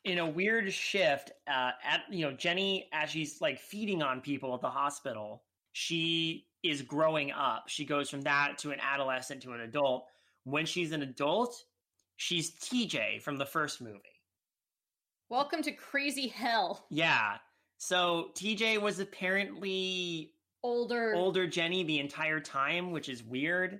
in 0.03 0.19
a 0.19 0.29
weird 0.29 0.71
shift, 0.71 1.31
uh, 1.47 1.71
at 1.83 2.01
you 2.09 2.25
know, 2.25 2.33
Jenny 2.33 2.89
as 2.93 3.09
she's 3.09 3.39
like 3.41 3.59
feeding 3.59 4.01
on 4.01 4.21
people 4.21 4.53
at 4.53 4.61
the 4.61 4.69
hospital, 4.69 5.43
she 5.73 6.47
is 6.63 6.81
growing 6.81 7.31
up. 7.31 7.63
She 7.67 7.85
goes 7.85 8.09
from 8.09 8.21
that 8.21 8.57
to 8.59 8.71
an 8.71 8.79
adolescent 8.79 9.41
to 9.43 9.53
an 9.53 9.61
adult. 9.61 10.05
When 10.43 10.65
she's 10.65 10.91
an 10.91 11.01
adult, 11.01 11.63
she's 12.17 12.51
TJ 12.55 13.21
from 13.21 13.37
the 13.37 13.45
first 13.45 13.81
movie. 13.81 13.99
Welcome 15.29 15.61
to 15.63 15.71
crazy 15.71 16.27
hell. 16.27 16.85
Yeah. 16.89 17.37
So 17.77 18.29
TJ 18.35 18.81
was 18.81 18.99
apparently 18.99 20.33
Older. 20.63 21.13
older 21.15 21.47
Jenny 21.47 21.83
the 21.83 21.99
entire 21.99 22.39
time, 22.39 22.91
which 22.91 23.09
is 23.09 23.23
weird. 23.23 23.79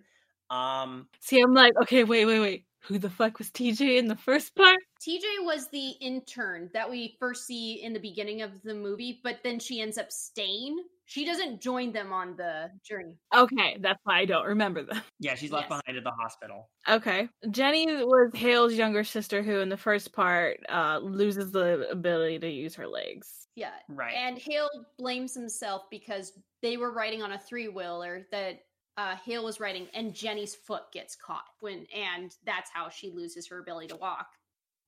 Um 0.50 1.08
See, 1.20 1.40
I'm 1.40 1.54
like, 1.54 1.74
okay, 1.84 2.04
wait, 2.04 2.26
wait, 2.26 2.40
wait. 2.40 2.66
Who 2.86 2.98
the 2.98 3.10
fuck 3.10 3.38
was 3.38 3.52
TJ 3.52 4.00
in 4.00 4.08
the 4.08 4.16
first 4.16 4.56
part? 4.56 4.80
TJ 5.00 5.24
was 5.42 5.68
the 5.70 5.90
intern 6.02 6.70
that 6.74 6.90
we 6.90 7.16
first 7.20 7.46
see 7.46 7.84
in 7.84 7.94
the 7.94 8.00
beginning 8.00 8.42
of 8.42 8.62
the 8.64 8.74
movie, 8.74 9.20
but 9.24 9.38
then 9.44 9.60
she 9.60 9.82
ends 9.82 9.98
up 9.98 10.12
staying. 10.12 10.84
She 11.12 11.26
doesn't 11.26 11.60
join 11.62 11.92
them 11.92 12.14
on 12.14 12.38
the 12.38 12.70
journey. 12.88 13.18
Okay, 13.36 13.76
that's 13.82 14.00
why 14.06 14.20
I 14.20 14.26
don't 14.26 14.46
remember 14.46 14.82
them. 14.82 15.02
yeah, 15.20 15.36
she's 15.36 15.52
left 15.52 15.70
Yes. 15.70 15.82
behind 15.82 15.98
at 15.98 16.06
the 16.06 16.12
hospital. 16.12 16.70
Okay. 16.88 17.28
Jenny 17.50 17.86
was 17.86 18.32
Hale's 18.34 18.76
younger 18.76 19.04
sister 19.04 19.44
who 19.44 19.60
in 19.60 19.68
the 19.68 19.76
first 19.76 20.14
part 20.14 20.62
uh 20.70 21.00
loses 21.04 21.52
the 21.52 21.86
ability 21.92 22.40
to 22.40 22.50
use 22.50 22.76
her 22.76 22.88
legs. 22.88 23.50
Yeah. 23.56 23.74
Right. 23.90 24.14
And 24.16 24.38
Hale 24.38 24.70
blames 24.98 25.34
himself 25.34 25.82
because 25.92 26.32
they 26.62 26.78
were 26.78 26.94
riding 26.94 27.22
on 27.22 27.34
a 27.34 27.40
three 27.40 27.68
wheeler 27.68 28.26
that 28.32 28.62
uh, 28.96 29.18
Hale 29.26 29.44
was 29.44 29.60
riding, 29.60 29.88
and 29.94 30.14
Jenny's 30.14 30.56
foot 30.56 30.84
gets 30.94 31.18
caught 31.18 31.44
when, 31.60 31.86
and 31.94 32.34
that's 32.46 32.70
how 32.74 32.88
she 32.88 33.10
loses 33.12 33.48
her 33.48 33.60
ability 33.60 33.88
to 33.88 33.98
walk. 33.98 34.28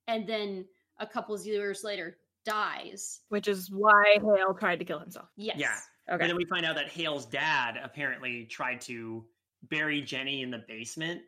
And 0.07 0.25
then 0.25 0.65
a 0.99 1.05
couple 1.07 1.35
of 1.35 1.45
years 1.45 1.83
later, 1.83 2.15
dies. 2.45 3.19
Which 3.27 3.49
is 3.49 3.69
why 3.69 4.19
Hale 4.21 4.53
tried 4.57 4.79
to 4.79 4.85
kill 4.85 4.99
himself. 4.99 5.27
Yes. 5.35 5.57
Yeah. 5.57 5.75
Okay. 6.11 6.21
And 6.21 6.29
then 6.29 6.35
we 6.37 6.45
find 6.45 6.65
out 6.65 6.75
that 6.75 6.89
Hale's 6.89 7.25
dad 7.25 7.79
apparently 7.81 8.45
tried 8.45 8.81
to 8.81 9.23
bury 9.69 10.01
Jenny 10.01 10.41
in 10.41 10.51
the 10.51 10.63
basement 10.67 11.21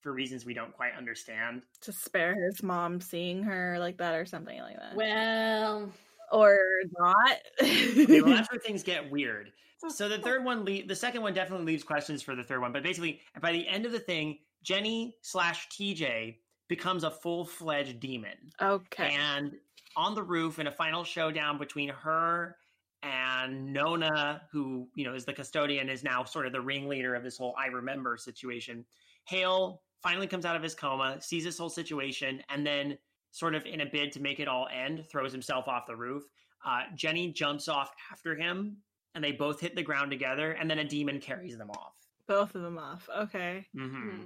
for 0.00 0.12
reasons 0.12 0.44
we 0.44 0.54
don't 0.54 0.72
quite 0.72 0.92
understand. 0.96 1.62
To 1.82 1.92
spare 1.92 2.34
his 2.34 2.62
mom 2.62 3.00
seeing 3.00 3.42
her 3.42 3.76
like 3.78 3.98
that 3.98 4.14
or 4.14 4.26
something 4.26 4.58
like 4.60 4.76
that. 4.76 4.96
Well, 4.96 5.92
or 6.32 6.58
not. 6.98 7.36
Okay, 7.62 8.20
well, 8.20 8.34
that's 8.34 8.50
where 8.52 8.60
things 8.60 8.82
get 8.82 9.10
weird. 9.10 9.52
So 9.88 10.08
the 10.08 10.18
third 10.18 10.44
one, 10.44 10.64
le- 10.64 10.86
the 10.86 10.96
second 10.96 11.22
one 11.22 11.34
definitely 11.34 11.66
leaves 11.66 11.82
questions 11.82 12.22
for 12.22 12.34
the 12.34 12.44
third 12.44 12.60
one. 12.60 12.72
But 12.72 12.82
basically, 12.82 13.20
by 13.40 13.52
the 13.52 13.66
end 13.66 13.84
of 13.84 13.92
the 13.92 13.98
thing, 13.98 14.38
Jenny 14.62 15.16
slash 15.22 15.68
TJ 15.68 16.36
becomes 16.68 17.04
a 17.04 17.10
full 17.10 17.44
fledged 17.44 18.00
demon. 18.00 18.52
okay. 18.60 19.14
And 19.14 19.52
on 19.96 20.14
the 20.14 20.22
roof, 20.22 20.58
in 20.58 20.68
a 20.68 20.70
final 20.70 21.04
showdown 21.04 21.58
between 21.58 21.90
her 21.90 22.56
and 23.02 23.72
Nona, 23.72 24.42
who 24.50 24.88
you 24.94 25.04
know 25.04 25.14
is 25.14 25.24
the 25.24 25.32
custodian, 25.32 25.88
is 25.88 26.04
now 26.04 26.24
sort 26.24 26.46
of 26.46 26.52
the 26.52 26.60
ringleader 26.60 27.14
of 27.14 27.22
this 27.22 27.38
whole 27.38 27.54
"I 27.58 27.66
remember" 27.66 28.16
situation. 28.16 28.84
Hale 29.24 29.82
finally 30.02 30.26
comes 30.26 30.44
out 30.44 30.56
of 30.56 30.62
his 30.62 30.74
coma, 30.74 31.20
sees 31.20 31.44
this 31.44 31.58
whole 31.58 31.70
situation, 31.70 32.42
and 32.48 32.66
then, 32.66 32.98
sort 33.30 33.54
of 33.54 33.64
in 33.66 33.80
a 33.82 33.86
bid 33.86 34.12
to 34.12 34.20
make 34.20 34.40
it 34.40 34.48
all 34.48 34.68
end, 34.72 35.04
throws 35.10 35.32
himself 35.32 35.68
off 35.68 35.86
the 35.86 35.96
roof. 35.96 36.24
Uh, 36.64 36.82
Jenny 36.94 37.32
jumps 37.32 37.68
off 37.68 37.90
after 38.10 38.34
him, 38.34 38.76
and 39.14 39.22
they 39.22 39.32
both 39.32 39.60
hit 39.60 39.74
the 39.74 39.82
ground 39.82 40.10
together, 40.10 40.52
and 40.52 40.70
then 40.70 40.78
a 40.78 40.84
demon 40.84 41.20
carries 41.20 41.56
them 41.56 41.70
off. 41.70 41.94
Both 42.26 42.54
of 42.54 42.62
them 42.62 42.78
off. 42.78 43.08
Okay. 43.16 43.66
hmm 43.74 43.86
hmm. 43.88 44.22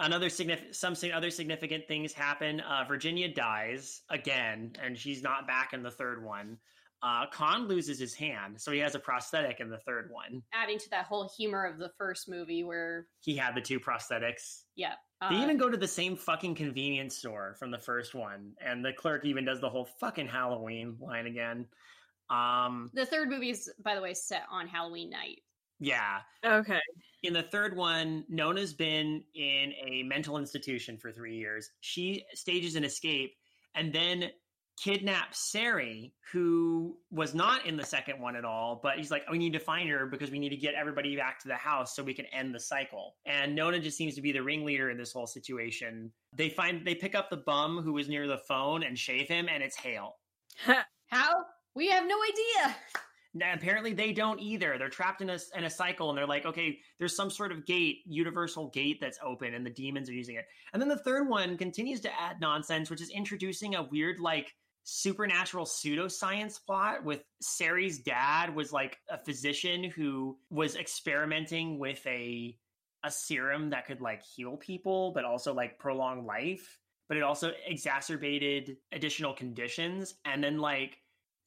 Another 0.00 0.28
significant, 0.28 0.74
some 0.74 0.94
sig- 0.96 1.12
other 1.12 1.30
significant 1.30 1.86
things 1.86 2.12
happen. 2.12 2.60
Uh, 2.60 2.84
Virginia 2.88 3.32
dies 3.32 4.02
again, 4.10 4.72
and 4.82 4.98
she's 4.98 5.22
not 5.22 5.46
back 5.46 5.72
in 5.72 5.84
the 5.84 5.90
third 5.90 6.24
one. 6.24 6.58
Uh, 7.04 7.26
Khan 7.30 7.68
loses 7.68 7.98
his 7.98 8.14
hand, 8.14 8.58
so 8.58 8.72
he 8.72 8.78
has 8.78 8.94
a 8.94 8.98
prosthetic 8.98 9.60
in 9.60 9.68
the 9.68 9.76
third 9.86 10.08
one. 10.10 10.42
Adding 10.54 10.78
to 10.78 10.90
that 10.90 11.04
whole 11.04 11.30
humor 11.36 11.66
of 11.66 11.76
the 11.78 11.90
first 11.98 12.30
movie 12.30 12.64
where, 12.64 13.06
He 13.20 13.36
had 13.36 13.54
the 13.54 13.60
two 13.60 13.78
prosthetics. 13.78 14.62
yeah. 14.74 14.94
They 15.28 15.36
uh, 15.36 15.42
even 15.42 15.56
go 15.58 15.68
to 15.70 15.76
the 15.76 15.88
same 15.88 16.16
fucking 16.16 16.54
convenience 16.54 17.16
store 17.16 17.56
from 17.58 17.70
the 17.70 17.78
first 17.78 18.14
one, 18.14 18.52
and 18.64 18.82
the 18.84 18.92
clerk 18.92 19.24
even 19.26 19.44
does 19.44 19.60
the 19.60 19.68
whole 19.68 19.84
fucking 20.00 20.28
Halloween 20.28 20.96
line 20.98 21.26
again. 21.26 21.66
Um, 22.30 22.90
the 22.94 23.04
third 23.06 23.28
movie 23.28 23.50
is, 23.50 23.70
by 23.84 23.94
the 23.94 24.00
way, 24.00 24.14
set 24.14 24.42
on 24.50 24.66
Halloween 24.66 25.10
night. 25.10 25.40
yeah. 25.80 26.20
Okay. 26.44 26.80
In 27.22 27.32
the 27.32 27.42
third 27.42 27.74
one, 27.76 28.24
Nona's 28.28 28.72
been 28.74 29.22
in 29.34 29.72
a 29.86 30.02
mental 30.04 30.36
institution 30.38 30.96
for 30.98 31.10
three 31.12 31.36
years. 31.36 31.70
She 31.80 32.24
stages 32.34 32.76
an 32.76 32.84
escape 32.84 33.34
and 33.74 33.92
then 33.92 34.30
kidnaps 34.76 35.50
Sari, 35.50 36.12
who 36.32 36.96
was 37.10 37.34
not 37.34 37.66
in 37.66 37.76
the 37.76 37.84
second 37.84 38.20
one 38.20 38.36
at 38.36 38.44
all. 38.44 38.80
But 38.82 38.96
he's 38.96 39.10
like, 39.10 39.22
we 39.30 39.38
need 39.38 39.52
to 39.52 39.58
find 39.58 39.88
her 39.88 40.06
because 40.06 40.30
we 40.30 40.38
need 40.38 40.50
to 40.50 40.56
get 40.56 40.74
everybody 40.74 41.16
back 41.16 41.38
to 41.40 41.48
the 41.48 41.54
house 41.54 41.94
so 41.94 42.02
we 42.02 42.14
can 42.14 42.26
end 42.26 42.54
the 42.54 42.60
cycle. 42.60 43.16
And 43.26 43.54
Nona 43.54 43.78
just 43.78 43.96
seems 43.96 44.14
to 44.14 44.22
be 44.22 44.32
the 44.32 44.42
ringleader 44.42 44.90
in 44.90 44.98
this 44.98 45.12
whole 45.12 45.26
situation. 45.26 46.12
They 46.36 46.48
find 46.48 46.86
they 46.86 46.94
pick 46.94 47.14
up 47.14 47.30
the 47.30 47.36
bum 47.36 47.82
who 47.82 47.92
was 47.92 48.08
near 48.08 48.26
the 48.26 48.38
phone 48.38 48.82
and 48.82 48.98
shave 48.98 49.28
him, 49.28 49.48
and 49.48 49.62
it's 49.62 49.76
Hale. 49.76 50.16
How? 51.06 51.44
We 51.74 51.88
have 51.88 52.06
no 52.06 52.16
idea. 52.22 52.76
Now, 53.36 53.52
apparently 53.52 53.92
they 53.92 54.12
don't 54.12 54.40
either. 54.40 54.76
They're 54.78 54.88
trapped 54.88 55.20
in 55.20 55.28
a 55.28 55.38
in 55.56 55.64
a 55.64 55.70
cycle, 55.70 56.08
and 56.08 56.16
they're 56.16 56.26
like, 56.26 56.46
okay, 56.46 56.78
there's 56.98 57.16
some 57.16 57.30
sort 57.30 57.50
of 57.50 57.66
gate, 57.66 58.02
universal 58.06 58.68
gate 58.68 58.98
that's 59.00 59.18
open, 59.24 59.54
and 59.54 59.66
the 59.66 59.70
demons 59.70 60.08
are 60.08 60.12
using 60.14 60.36
it. 60.36 60.46
And 60.72 60.80
then 60.80 60.88
the 60.88 60.98
third 60.98 61.28
one 61.28 61.58
continues 61.58 62.00
to 62.02 62.20
add 62.20 62.40
nonsense, 62.40 62.90
which 62.90 63.02
is 63.02 63.10
introducing 63.10 63.74
a 63.74 63.82
weird 63.82 64.20
like 64.20 64.54
supernatural 64.84 65.64
pseudoscience 65.64 66.62
plot 66.64 67.04
with 67.04 67.24
Sari's 67.40 67.98
dad 67.98 68.54
was 68.54 68.72
like 68.72 68.98
a 69.10 69.18
physician 69.18 69.84
who 69.84 70.36
was 70.50 70.76
experimenting 70.76 71.78
with 71.78 72.06
a 72.06 72.56
a 73.02 73.10
serum 73.10 73.70
that 73.70 73.86
could 73.86 74.00
like 74.00 74.22
heal 74.22 74.56
people, 74.56 75.12
but 75.14 75.24
also 75.24 75.52
like 75.52 75.78
prolong 75.78 76.24
life. 76.24 76.78
But 77.08 77.18
it 77.18 77.22
also 77.22 77.52
exacerbated 77.66 78.76
additional 78.92 79.34
conditions, 79.34 80.14
and 80.24 80.42
then 80.42 80.58
like 80.58 80.98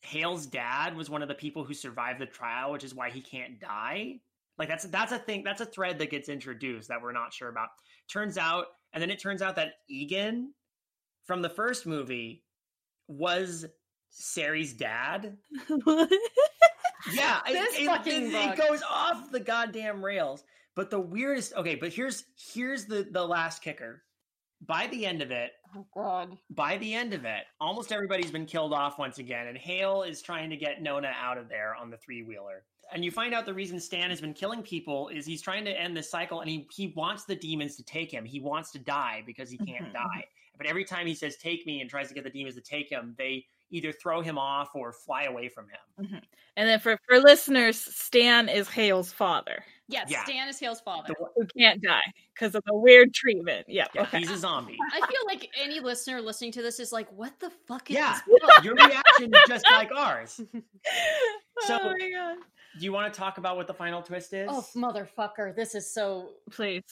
Hale's 0.02 0.46
dad 0.46 0.96
was 0.96 1.10
one 1.10 1.22
of 1.22 1.28
the 1.28 1.36
people 1.36 1.64
who 1.64 1.74
survived 1.74 2.20
the 2.20 2.28
trial, 2.28 2.72
which 2.72 2.84
is 2.84 2.94
why 2.94 3.10
he 3.10 3.22
can't 3.22 3.60
die. 3.60 4.20
Like 4.58 4.70
that's 4.70 4.86
that's 4.86 5.12
a 5.12 5.20
thing, 5.20 5.44
that's 5.44 5.62
a 5.62 5.66
thread 5.66 6.00
that 6.00 6.12
gets 6.12 6.30
introduced 6.30 6.90
that 6.90 7.02
we're 7.02 7.12
not 7.12 7.34
sure 7.34 7.50
about. 7.50 7.70
Turns 8.12 8.38
out, 8.38 8.66
and 8.94 9.02
then 9.02 9.12
it 9.12 9.20
turns 9.20 9.42
out 9.42 9.56
that 9.58 9.74
Egan 9.88 10.54
from 11.26 11.42
the 11.42 11.50
first 11.50 11.86
movie 11.86 12.44
was 13.08 13.66
Sari's 14.10 14.74
dad. 14.74 15.38
What? 15.84 16.10
Yeah, 17.14 17.40
it- 17.48 17.54
This 17.54 17.80
it, 17.80 17.86
fucking 17.86 18.28
it, 18.28 18.34
it 18.34 18.58
goes 18.58 18.82
off 18.90 19.32
the 19.32 19.40
goddamn 19.40 20.04
rails. 20.04 20.44
But 20.76 20.90
the 20.90 21.00
weirdest 21.00 21.54
okay, 21.56 21.76
but 21.76 21.94
here's 21.94 22.26
here's 22.54 22.86
the 22.86 23.08
the 23.12 23.26
last 23.26 23.62
kicker. 23.62 24.04
By 24.66 24.88
the 24.88 25.06
end 25.06 25.22
of 25.22 25.30
it, 25.32 25.52
Oh 25.76 25.86
God. 25.96 26.36
by 26.50 26.78
the 26.78 26.94
end 26.94 27.14
of 27.14 27.24
it, 27.26 27.44
almost 27.62 27.92
everybody's 27.92 28.32
been 28.32 28.48
killed 28.48 28.74
off 28.74 28.98
once 28.98 29.20
again, 29.20 29.48
and 29.48 29.58
Hale 29.58 30.02
is 30.04 30.22
trying 30.22 30.50
to 30.50 30.58
get 30.58 30.82
Nona 30.82 31.14
out 31.20 31.38
of 31.38 31.48
there 31.48 31.76
on 31.76 31.90
the 31.92 31.98
three 31.98 32.24
wheeler. 32.24 32.64
And 32.92 33.06
you 33.06 33.12
find 33.12 33.34
out 33.36 33.46
the 33.46 33.54
reason 33.54 33.80
Stan 33.80 34.10
has 34.10 34.20
been 34.22 34.34
killing 34.34 34.64
people 34.64 35.10
is 35.10 35.26
he's 35.26 35.42
trying 35.42 35.66
to 35.66 35.72
end 35.80 35.96
this 35.96 36.10
cycle, 36.10 36.42
and 36.42 36.50
he 36.50 36.68
he 36.72 36.88
wants 36.96 37.26
the 37.26 37.36
demons 37.36 37.76
to 37.78 37.84
take 37.84 38.12
him. 38.12 38.26
He 38.26 38.40
wants 38.40 38.72
to 38.72 38.80
die 38.80 39.22
because 39.26 39.50
he 39.52 39.58
can't 39.58 39.94
die. 39.94 40.26
But 40.58 40.68
every 40.68 40.84
time 40.86 41.08
he 41.08 41.14
says 41.16 41.38
"take 41.38 41.66
me" 41.66 41.82
and 41.82 41.90
tries 41.90 42.08
to 42.10 42.14
get 42.14 42.24
the 42.24 42.30
demons 42.30 42.56
to 42.56 42.62
take 42.62 42.90
him, 42.90 43.16
they 43.18 43.46
either 43.70 43.92
throw 43.92 44.22
him 44.22 44.38
off 44.38 44.70
or 44.76 44.94
fly 44.94 45.24
away 45.24 45.50
from 45.50 45.66
him. 45.66 46.06
Mm-hmm. 46.06 46.18
And 46.56 46.70
then 46.70 46.80
for 46.80 46.98
for 47.08 47.20
listeners, 47.20 47.78
Stan 47.78 48.50
is 48.50 48.68
Hale's 48.70 49.12
father, 49.12 49.64
Yes, 49.90 50.08
Yeah. 50.10 50.24
Stan 50.24 50.48
is 50.50 50.60
Hale's 50.60 50.82
father. 50.82 51.14
The- 51.18 51.26
who 51.36 51.46
can't 51.58 51.82
die 51.82 52.02
because 52.34 52.56
of 52.56 52.64
the 52.66 52.74
weird 52.74 53.14
treatment. 53.14 53.66
Yeah. 53.70 53.86
Yeah, 53.94 54.02
okay. 54.04 54.20
he's 54.20 54.32
a 54.32 54.38
zombie. 54.38 54.78
I 54.94 55.00
feel 55.00 55.22
like 55.28 55.50
any 55.62 55.80
listener 55.80 56.20
listening 56.22 56.52
to 56.54 56.62
this 56.62 56.80
is 56.80 56.92
like, 56.92 57.10
"What 57.12 57.40
the 57.40 57.52
fuck 57.68 57.90
is 57.92 57.96
Yeah. 57.96 58.14
this 58.28 58.40
book?" 58.42 58.64
Your 58.64 58.76
reaction 58.88 59.34
is 59.34 59.42
just 59.48 59.66
like 59.72 59.92
ours. 59.96 60.42
Oh 61.60 61.66
so- 61.68 61.80
oh 61.82 61.90
my 61.98 62.10
god! 62.12 62.38
Do 62.80 62.86
you 62.86 62.94
want 62.94 63.12
to 63.12 63.18
talk 63.20 63.38
about 63.40 63.58
what 63.58 63.66
the 63.68 63.74
final 63.74 64.02
twist 64.04 64.32
is? 64.34 64.48
oh, 64.52 64.64
motherfucker! 64.76 65.56
This 65.56 65.74
is 65.74 65.92
so. 65.92 66.30
Please, 66.52 66.84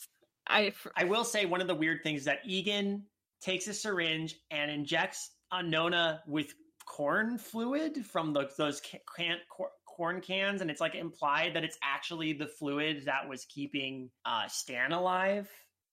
I 0.47 0.65
f- 0.67 0.88
I 0.95 1.04
will 1.04 1.23
say 1.23 1.45
one 1.45 1.62
of 1.62 1.67
the 1.67 1.75
weird 1.75 2.01
things 2.04 2.23
that 2.25 2.39
Egan 2.45 3.04
takes 3.41 3.67
a 3.67 3.74
syringe 3.74 4.36
and 4.52 4.71
injects 4.71 5.32
a 5.52 5.62
Nona 5.62 6.21
with 6.28 6.54
corn 6.86 7.38
fluid 7.38 8.06
from 8.06 8.34
the, 8.34 8.50
those 8.58 8.82
can, 9.17 9.38
cor- 9.50 9.71
corn 9.86 10.21
cans, 10.21 10.62
and 10.62 10.69
it's 10.69 10.82
like 10.82 10.95
implied 10.95 11.56
that 11.56 11.63
it's 11.63 11.78
actually 11.84 12.34
the 12.34 12.48
fluid 12.48 13.04
that 13.06 13.28
was 13.28 13.45
keeping 13.45 14.10
uh, 14.26 14.48
Stan 14.48 14.91
alive. 14.91 15.50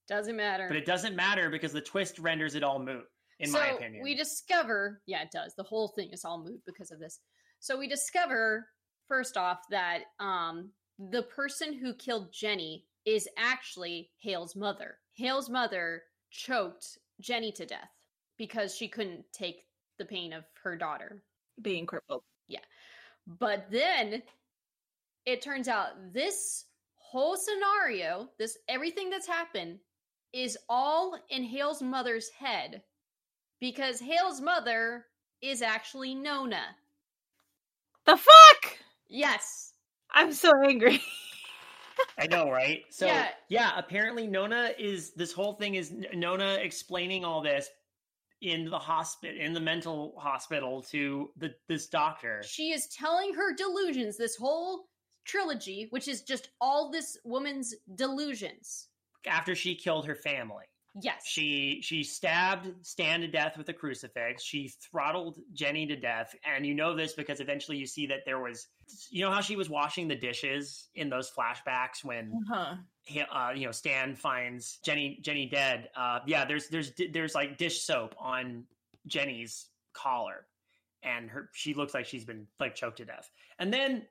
Doesn't 0.08 0.36
matter. 0.36 0.66
But 0.68 0.76
it 0.76 0.86
doesn't 0.86 1.16
matter 1.16 1.50
because 1.50 1.72
the 1.72 1.80
twist 1.80 2.18
renders 2.18 2.54
it 2.54 2.62
all 2.62 2.78
moot, 2.78 3.04
in 3.38 3.50
so 3.50 3.58
my 3.58 3.68
opinion. 3.68 4.02
we 4.02 4.14
discover, 4.14 5.00
yeah, 5.06 5.22
it 5.22 5.30
does. 5.32 5.54
The 5.56 5.62
whole 5.62 5.88
thing 5.88 6.10
is 6.12 6.24
all 6.24 6.42
moot 6.42 6.60
because 6.66 6.90
of 6.90 6.98
this. 6.98 7.20
So 7.60 7.78
we 7.78 7.86
discover 7.86 8.66
first 9.08 9.36
off 9.36 9.58
that 9.70 10.00
um, 10.18 10.70
the 10.98 11.22
person 11.22 11.72
who 11.72 11.94
killed 11.94 12.32
Jenny 12.32 12.84
is 13.04 13.28
actually 13.38 14.10
Hale's 14.18 14.56
mother. 14.56 14.96
Hale's 15.14 15.48
mother 15.48 16.02
choked 16.30 16.98
Jenny 17.22 17.52
to 17.52 17.64
death 17.64 17.88
because 18.36 18.74
she 18.74 18.88
couldn't 18.88 19.24
take 19.32 19.64
the 19.98 20.04
pain 20.04 20.32
of 20.34 20.44
her 20.62 20.76
daughter. 20.76 21.22
being 21.62 21.86
crippled. 21.86 22.22
Yeah. 22.48 22.60
But 23.26 23.70
then 23.70 24.22
it 25.24 25.42
turns 25.42 25.68
out 25.68 26.12
this 26.12 26.64
whole 26.96 27.36
scenario, 27.36 28.28
this 28.38 28.58
everything 28.68 29.10
that's 29.10 29.26
happened 29.26 29.78
is 30.32 30.58
all 30.68 31.16
in 31.30 31.44
Hale's 31.44 31.82
mother's 31.82 32.28
head 32.30 32.82
because 33.60 34.00
Hale's 34.00 34.40
mother 34.40 35.06
is 35.40 35.62
actually 35.62 36.14
Nona. 36.14 36.62
The 38.06 38.16
fuck! 38.16 38.78
Yes. 39.08 39.74
I'm 40.10 40.32
so 40.32 40.50
angry. 40.66 41.00
I 42.18 42.26
know, 42.26 42.50
right? 42.50 42.82
So 42.90 43.06
yeah. 43.06 43.28
Yeah. 43.48 43.72
apparently 43.76 44.26
Nona 44.26 44.70
is 44.78 45.12
this 45.12 45.32
whole 45.32 45.54
thing 45.54 45.74
is 45.74 45.92
Nona 46.14 46.54
explaining 46.54 47.24
all 47.24 47.42
this 47.42 47.68
in 48.42 48.68
the 48.68 48.78
hospital 48.78 49.36
in 49.40 49.52
the 49.52 49.60
mental 49.60 50.14
hospital 50.18 50.82
to 50.90 51.30
the 51.36 51.54
this 51.68 51.88
doctor. 51.88 52.42
She 52.44 52.72
is 52.72 52.88
telling 52.88 53.34
her 53.34 53.54
delusions 53.54 54.16
this 54.16 54.36
whole 54.36 54.86
trilogy, 55.24 55.86
which 55.90 56.08
is 56.08 56.22
just 56.22 56.50
all 56.60 56.90
this 56.90 57.16
woman's 57.24 57.74
delusions. 57.94 58.88
After 59.26 59.54
she 59.54 59.74
killed 59.74 60.06
her 60.06 60.16
family. 60.16 60.64
Yes. 61.00 61.22
She 61.26 61.80
she 61.82 62.04
stabbed 62.04 62.68
Stan 62.86 63.22
to 63.22 63.26
death 63.28 63.56
with 63.56 63.68
a 63.70 63.72
crucifix. 63.72 64.42
She 64.42 64.68
throttled 64.68 65.38
Jenny 65.54 65.86
to 65.86 65.96
death, 65.96 66.34
and 66.44 66.66
you 66.66 66.74
know 66.74 66.94
this 66.94 67.14
because 67.14 67.40
eventually 67.40 67.78
you 67.78 67.86
see 67.86 68.06
that 68.08 68.26
there 68.26 68.40
was, 68.40 68.68
you 69.10 69.22
know 69.22 69.30
how 69.30 69.40
she 69.40 69.56
was 69.56 69.70
washing 69.70 70.06
the 70.06 70.14
dishes 70.16 70.88
in 70.94 71.08
those 71.08 71.30
flashbacks 71.30 72.04
when 72.04 72.32
Huh. 72.46 72.74
he- 73.04 73.22
uh, 73.22 73.52
you 73.52 73.64
know 73.64 73.72
Stan 73.72 74.14
finds 74.14 74.78
Jenny 74.84 75.18
Jenny 75.22 75.46
dead. 75.46 75.88
Uh, 75.96 76.20
yeah, 76.26 76.44
there's 76.44 76.68
there's 76.68 76.92
there's 77.10 77.34
like 77.34 77.56
dish 77.56 77.80
soap 77.82 78.14
on 78.18 78.64
Jenny's 79.06 79.68
collar, 79.94 80.46
and 81.02 81.30
her 81.30 81.48
she 81.54 81.72
looks 81.72 81.94
like 81.94 82.04
she's 82.04 82.26
been 82.26 82.46
like 82.60 82.74
choked 82.74 82.98
to 82.98 83.06
death. 83.06 83.30
And 83.58 83.72
then 83.72 84.06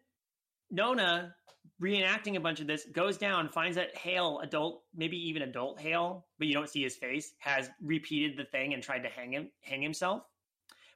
Nona 0.72 1.36
reenacting 1.82 2.36
a 2.36 2.40
bunch 2.40 2.60
of 2.60 2.68
this 2.68 2.86
goes 2.86 3.18
down, 3.18 3.50
finds 3.50 3.76
that 3.76 3.96
Hale, 3.98 4.40
adult, 4.44 4.84
maybe 4.96 5.18
even 5.18 5.42
adult 5.42 5.80
Hale, 5.80 6.26
but 6.38 6.48
you 6.48 6.54
don't 6.54 6.70
see 6.70 6.84
his 6.84 6.96
face, 6.96 7.34
has 7.40 7.70
repeated 7.82 8.38
the 8.38 8.46
thing 8.46 8.74
and 8.74 8.84
tried 8.84 9.00
to 9.00 9.10
hang 9.10 9.34
him 9.34 9.50
hang 9.62 9.82
himself. 9.82 10.24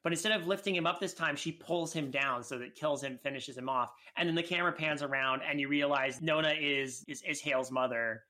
But 0.03 0.13
instead 0.13 0.33
of 0.33 0.45
lifting 0.45 0.75
him 0.75 0.85
up 0.85 0.99
this 0.99 1.15
time, 1.15 1.35
she 1.35 1.51
pulls 1.51 1.91
him 1.91 2.11
down 2.11 2.43
so 2.43 2.59
that 2.59 2.75
kills 2.75 3.01
him, 3.01 3.17
finishes 3.23 3.57
him 3.57 3.67
off. 3.67 3.91
And 4.15 4.29
then 4.29 4.35
the 4.35 4.43
camera 4.43 4.71
pans 4.71 5.01
around 5.01 5.41
and 5.41 5.59
you 5.59 5.67
realize 5.67 6.21
Nona 6.21 6.53
is 6.59 7.03
is, 7.07 7.23
is 7.23 7.41
Hale's 7.41 7.71
mother. 7.71 8.23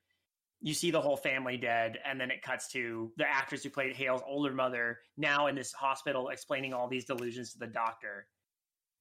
You 0.62 0.72
see 0.72 0.90
the 0.90 1.02
whole 1.02 1.18
family 1.18 1.58
dead, 1.58 1.98
and 2.06 2.18
then 2.18 2.30
it 2.30 2.40
cuts 2.40 2.68
to 2.72 3.12
the 3.18 3.28
actress 3.28 3.62
who 3.62 3.68
played 3.68 3.94
Hale's 3.94 4.22
older 4.26 4.54
mother 4.54 5.00
now 5.18 5.48
in 5.48 5.54
this 5.54 5.70
hospital 5.74 6.30
explaining 6.30 6.72
all 6.72 6.88
these 6.88 7.04
delusions 7.04 7.52
to 7.52 7.58
the 7.58 7.66
doctor. 7.66 8.26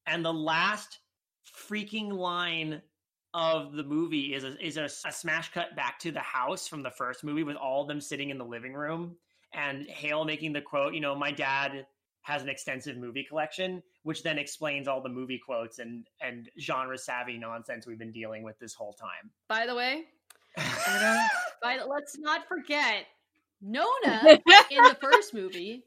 And 0.06 0.24
the 0.24 0.34
last 0.34 1.00
freaking 1.70 2.12
line 2.12 2.82
of 3.36 3.74
the 3.74 3.84
movie 3.84 4.34
is 4.34 4.46
a, 4.46 4.66
is 4.66 4.78
a, 4.78 4.86
a 4.86 5.12
smash 5.12 5.52
cut 5.52 5.76
back 5.76 6.00
to 6.00 6.12
the 6.12 6.22
house 6.22 6.70
from 6.70 6.82
the 6.82 6.90
first 6.90 7.22
movie 7.22 7.44
with 7.44 7.58
all 7.58 7.82
of 7.82 7.88
them 7.90 8.00
sitting 8.00 8.30
in 8.30 8.38
the 8.38 8.46
living 8.46 8.74
room 8.74 9.18
and 9.54 9.86
Hale 9.90 10.24
making 10.24 10.54
the 10.54 10.62
quote, 10.62 10.94
you 10.94 11.02
know, 11.02 11.16
my 11.16 11.32
dad 11.32 11.86
has 12.22 12.42
an 12.42 12.50
extensive 12.50 12.96
movie 12.96 13.24
collection, 13.24 13.84
which 14.04 14.24
then 14.24 14.40
explains 14.40 14.88
all 14.88 15.02
the 15.02 15.10
movie 15.10 15.40
quotes 15.44 15.80
and 15.80 16.08
and 16.22 16.50
genre 16.60 16.98
savvy 16.98 17.38
nonsense 17.38 17.86
we've 17.86 18.00
been 18.00 18.14
dealing 18.14 18.42
with 18.42 18.58
this 18.60 18.74
whole 18.74 18.94
time. 18.94 19.32
By 19.50 19.68
the 19.68 19.76
way, 19.76 20.06
by 21.62 21.78
the, 21.78 21.86
let's 21.86 22.18
not 22.18 22.48
forget 22.48 23.06
Nona 23.62 24.22
in 24.72 24.84
the 24.84 24.98
first 25.02 25.34
movie 25.34 25.84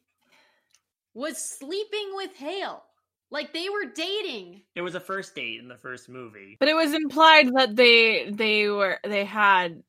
was 1.15 1.39
sleeping 1.39 2.11
with 2.13 2.37
Hale. 2.37 2.85
Like 3.31 3.53
they 3.53 3.69
were 3.69 3.93
dating. 3.95 4.63
It 4.75 4.83
was 4.83 4.95
a 4.95 5.01
first 5.01 5.35
date 5.35 5.61
in 5.61 5.69
the 5.69 5.77
first 5.77 6.09
movie. 6.09 6.57
But 6.59 6.69
it 6.69 6.75
was 6.75 6.95
implied 6.95 7.49
that 7.55 7.77
they 7.77 8.31
they 8.31 8.69
were 8.69 8.99
they 9.05 9.25
had 9.25 9.83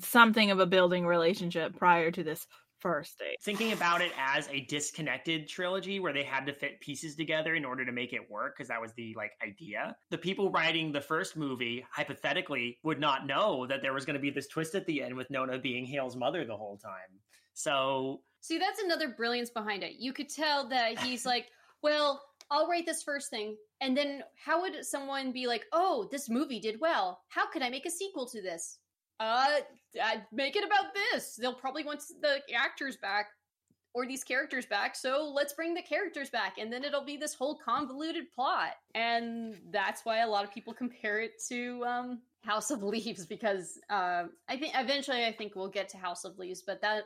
something 0.00 0.50
of 0.50 0.58
a 0.58 0.66
building 0.66 1.06
relationship 1.06 1.76
prior 1.76 2.10
to 2.10 2.24
this 2.24 2.46
first 2.80 3.18
date. 3.18 3.36
Thinking 3.40 3.72
about 3.72 4.02
it 4.02 4.10
as 4.18 4.48
a 4.48 4.62
disconnected 4.62 5.48
trilogy 5.48 6.00
where 6.00 6.12
they 6.12 6.24
had 6.24 6.44
to 6.46 6.52
fit 6.52 6.80
pieces 6.80 7.14
together 7.14 7.54
in 7.54 7.64
order 7.64 7.86
to 7.86 7.92
make 7.92 8.12
it 8.12 8.28
work 8.28 8.56
because 8.56 8.68
that 8.68 8.80
was 8.80 8.92
the 8.94 9.14
like 9.16 9.32
idea. 9.46 9.96
The 10.10 10.18
people 10.18 10.50
writing 10.50 10.90
the 10.90 11.00
first 11.00 11.36
movie 11.36 11.86
hypothetically 11.90 12.78
would 12.82 12.98
not 12.98 13.26
know 13.26 13.66
that 13.66 13.82
there 13.82 13.94
was 13.94 14.04
going 14.04 14.14
to 14.14 14.20
be 14.20 14.30
this 14.30 14.48
twist 14.48 14.74
at 14.74 14.84
the 14.86 15.02
end 15.02 15.14
with 15.14 15.30
Nona 15.30 15.58
being 15.58 15.86
Hale's 15.86 16.16
mother 16.16 16.44
the 16.44 16.56
whole 16.56 16.76
time. 16.76 17.20
So 17.54 18.22
See, 18.40 18.58
that's 18.58 18.82
another 18.82 19.08
brilliance 19.08 19.50
behind 19.50 19.84
it. 19.84 19.94
You 20.00 20.12
could 20.12 20.28
tell 20.28 20.68
that 20.70 20.98
he's 20.98 21.24
like, 21.24 21.46
well, 21.80 22.20
I'll 22.50 22.68
write 22.68 22.86
this 22.86 23.02
first 23.02 23.30
thing. 23.30 23.56
And 23.80 23.96
then 23.96 24.22
how 24.36 24.60
would 24.62 24.84
someone 24.84 25.32
be 25.32 25.46
like, 25.46 25.64
oh, 25.72 26.08
this 26.10 26.28
movie 26.28 26.60
did 26.60 26.80
well. 26.80 27.20
How 27.28 27.46
could 27.46 27.62
I 27.62 27.70
make 27.70 27.86
a 27.86 27.90
sequel 27.90 28.26
to 28.28 28.42
this? 28.42 28.78
Uh, 29.20 29.60
I'd 30.02 30.24
make 30.32 30.56
it 30.56 30.64
about 30.64 30.94
this. 30.94 31.36
They'll 31.36 31.54
probably 31.54 31.84
want 31.84 32.02
the 32.20 32.40
actors 32.54 32.96
back 32.96 33.26
or 33.94 34.06
these 34.06 34.24
characters 34.24 34.66
back. 34.66 34.96
So 34.96 35.30
let's 35.34 35.52
bring 35.52 35.74
the 35.74 35.82
characters 35.82 36.30
back. 36.30 36.58
And 36.58 36.72
then 36.72 36.82
it'll 36.82 37.04
be 37.04 37.16
this 37.16 37.34
whole 37.34 37.58
convoluted 37.62 38.32
plot. 38.32 38.72
And 38.94 39.56
that's 39.70 40.04
why 40.04 40.18
a 40.18 40.28
lot 40.28 40.44
of 40.44 40.52
people 40.52 40.72
compare 40.72 41.20
it 41.20 41.42
to 41.48 41.84
um, 41.84 42.20
House 42.42 42.70
of 42.70 42.82
Leaves 42.82 43.26
because 43.26 43.78
uh, 43.90 44.24
I 44.48 44.56
think 44.56 44.74
eventually 44.76 45.24
I 45.24 45.32
think 45.32 45.54
we'll 45.54 45.68
get 45.68 45.88
to 45.90 45.98
House 45.98 46.24
of 46.24 46.38
Leaves, 46.38 46.62
but 46.66 46.80
that 46.82 47.04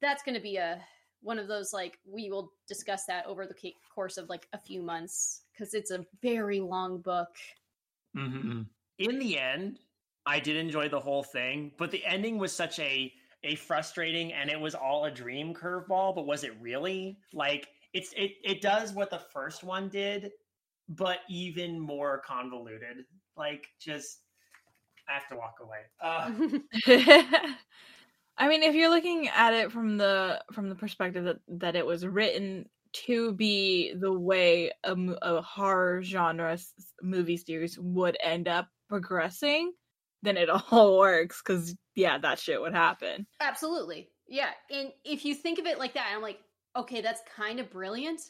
that's 0.00 0.22
going 0.22 0.34
to 0.34 0.40
be 0.40 0.56
a 0.56 0.80
one 1.22 1.38
of 1.38 1.48
those 1.48 1.72
like 1.72 1.98
we 2.06 2.30
will 2.30 2.52
discuss 2.66 3.04
that 3.06 3.26
over 3.26 3.46
the 3.46 3.74
course 3.94 4.16
of 4.16 4.28
like 4.28 4.46
a 4.52 4.58
few 4.58 4.82
months 4.82 5.42
because 5.52 5.74
it's 5.74 5.90
a 5.90 6.04
very 6.22 6.60
long 6.60 7.00
book. 7.00 7.36
Mm-hmm. 8.16 8.62
In 8.98 9.18
the 9.18 9.38
end, 9.38 9.78
I 10.26 10.40
did 10.40 10.56
enjoy 10.56 10.88
the 10.88 11.00
whole 11.00 11.22
thing, 11.22 11.72
but 11.78 11.90
the 11.90 12.04
ending 12.04 12.38
was 12.38 12.52
such 12.52 12.78
a 12.78 13.12
a 13.42 13.54
frustrating 13.54 14.34
and 14.34 14.50
it 14.50 14.60
was 14.60 14.74
all 14.74 15.06
a 15.06 15.10
dream 15.10 15.54
curveball. 15.54 16.14
But 16.14 16.26
was 16.26 16.44
it 16.44 16.52
really? 16.60 17.18
Like 17.32 17.68
it's 17.92 18.12
it 18.16 18.32
it 18.44 18.60
does 18.60 18.92
what 18.92 19.10
the 19.10 19.20
first 19.32 19.64
one 19.64 19.88
did, 19.88 20.32
but 20.88 21.18
even 21.28 21.78
more 21.78 22.22
convoluted. 22.26 23.04
Like 23.36 23.66
just 23.80 24.20
I 25.08 25.14
have 25.14 25.28
to 25.28 25.36
walk 25.36 25.56
away. 25.60 25.80
Uh, 26.00 26.30
I 28.40 28.48
mean, 28.48 28.62
if 28.62 28.74
you're 28.74 28.88
looking 28.88 29.28
at 29.28 29.52
it 29.52 29.70
from 29.70 29.98
the 29.98 30.42
from 30.52 30.70
the 30.70 30.74
perspective 30.74 31.24
that 31.24 31.36
that 31.48 31.76
it 31.76 31.84
was 31.84 32.06
written 32.06 32.68
to 32.92 33.32
be 33.34 33.94
the 33.94 34.12
way 34.12 34.72
a, 34.82 34.96
a 35.22 35.42
horror 35.42 36.02
genre 36.02 36.58
movie 37.02 37.36
series 37.36 37.78
would 37.78 38.16
end 38.22 38.48
up 38.48 38.66
progressing, 38.88 39.72
then 40.22 40.38
it 40.38 40.48
all 40.70 40.98
works 40.98 41.42
because 41.44 41.76
yeah, 41.94 42.16
that 42.18 42.38
shit 42.38 42.60
would 42.60 42.74
happen. 42.74 43.26
Absolutely. 43.40 44.08
Yeah. 44.26 44.50
And 44.70 44.90
if 45.04 45.24
you 45.24 45.34
think 45.34 45.58
of 45.58 45.66
it 45.66 45.78
like 45.78 45.94
that, 45.94 46.10
I'm 46.14 46.22
like, 46.22 46.38
okay, 46.74 47.02
that's 47.02 47.20
kind 47.36 47.60
of 47.60 47.70
brilliant. 47.70 48.22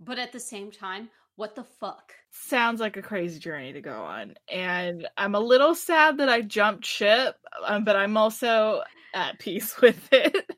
But 0.00 0.18
at 0.18 0.32
the 0.32 0.40
same 0.40 0.70
time, 0.70 1.10
what 1.36 1.54
the 1.54 1.64
fuck? 1.64 2.14
Sounds 2.30 2.80
like 2.80 2.96
a 2.96 3.02
crazy 3.02 3.38
journey 3.38 3.74
to 3.74 3.80
go 3.82 4.02
on. 4.04 4.34
And 4.50 5.06
I'm 5.18 5.34
a 5.34 5.40
little 5.40 5.74
sad 5.74 6.18
that 6.18 6.28
I 6.28 6.40
jumped 6.40 6.86
ship, 6.86 7.36
um, 7.66 7.84
but 7.84 7.96
I'm 7.96 8.16
also 8.16 8.82
at 9.14 9.38
peace 9.38 9.80
with 9.80 10.08
it. 10.12 10.50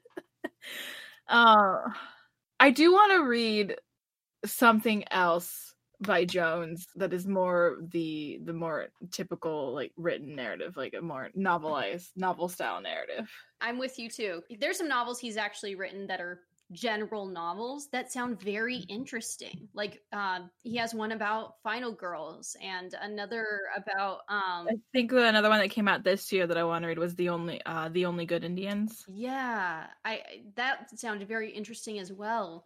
uh, 1.29 1.77
I 2.61 2.71
do 2.71 2.93
want 2.93 3.13
to 3.13 3.27
read 3.27 3.77
something 4.45 5.05
else 5.11 5.75
by 6.01 6.25
Jones 6.25 6.89
that 6.97 7.13
is 7.13 7.27
more 7.27 7.79
the 7.93 8.41
the 8.45 8.53
more 8.53 8.89
typical 9.13 9.73
like 9.73 9.93
written 9.97 10.35
narrative, 10.35 10.77
like 10.77 10.95
a 10.99 11.01
more 11.01 11.31
novelized 11.39 12.11
novel 12.17 12.49
style 12.49 12.81
narrative. 12.81 13.31
I'm 13.61 13.79
with 13.79 13.99
you 13.99 14.09
too. 14.09 14.43
There's 14.59 14.79
some 14.79 14.89
novels 14.89 15.21
he's 15.21 15.37
actually 15.37 15.77
written 15.77 16.07
that 16.09 16.21
are 16.21 16.41
general 16.73 17.27
novels 17.27 17.89
that 17.93 18.13
sound 18.13 18.41
very 18.41 18.79
interesting. 18.89 19.69
Like 19.75 20.03
uh, 20.13 20.41
he 20.63 20.77
has 20.77 20.95
one 20.95 21.13
about 21.13 21.55
Final 21.63 21.93
Girls 21.93 22.57
and 22.63 22.95
another 23.01 23.61
about 23.77 24.21
um 24.29 24.69
I 24.69 24.77
think 24.93 25.13
another 25.13 25.49
one 25.49 25.61
that 25.61 25.71
came 25.71 25.89
out 25.89 26.05
this 26.05 26.33
year 26.33 26.47
that 26.47 26.57
I 26.57 26.65
want 26.65 26.83
to 26.83 26.89
read 26.89 26.99
was 26.99 27.15
the 27.15 27.29
only 27.29 27.61
uh 27.67 27.89
the 27.91 28.07
only 28.07 28.27
good 28.27 28.45
Indians. 28.45 29.05
Yeah, 29.09 29.87
I 30.05 30.23
that 30.57 30.99
sounded 30.99 31.29
very 31.29 31.51
interesting 31.51 31.99
as 31.99 32.13
well. 32.13 32.65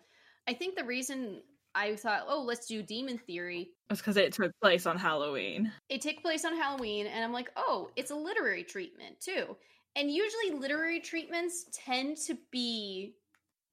I 0.48 0.54
think 0.54 0.76
the 0.76 0.84
reason 0.84 1.42
I 1.74 1.94
thought, 1.94 2.24
oh, 2.26 2.42
let's 2.42 2.66
do 2.66 2.82
Demon 2.82 3.18
Theory. 3.18 3.70
It's 3.90 4.00
because 4.00 4.16
it 4.16 4.32
took 4.32 4.50
place 4.62 4.86
on 4.86 4.96
Halloween. 4.96 5.70
It 5.90 6.00
took 6.00 6.22
place 6.22 6.46
on 6.46 6.56
Halloween, 6.56 7.06
and 7.06 7.22
I'm 7.22 7.34
like, 7.34 7.50
oh, 7.54 7.90
it's 7.96 8.10
a 8.10 8.16
literary 8.16 8.64
treatment 8.64 9.20
too. 9.20 9.56
And 9.94 10.10
usually, 10.10 10.58
literary 10.58 11.00
treatments 11.00 11.66
tend 11.72 12.16
to 12.26 12.38
be 12.50 13.14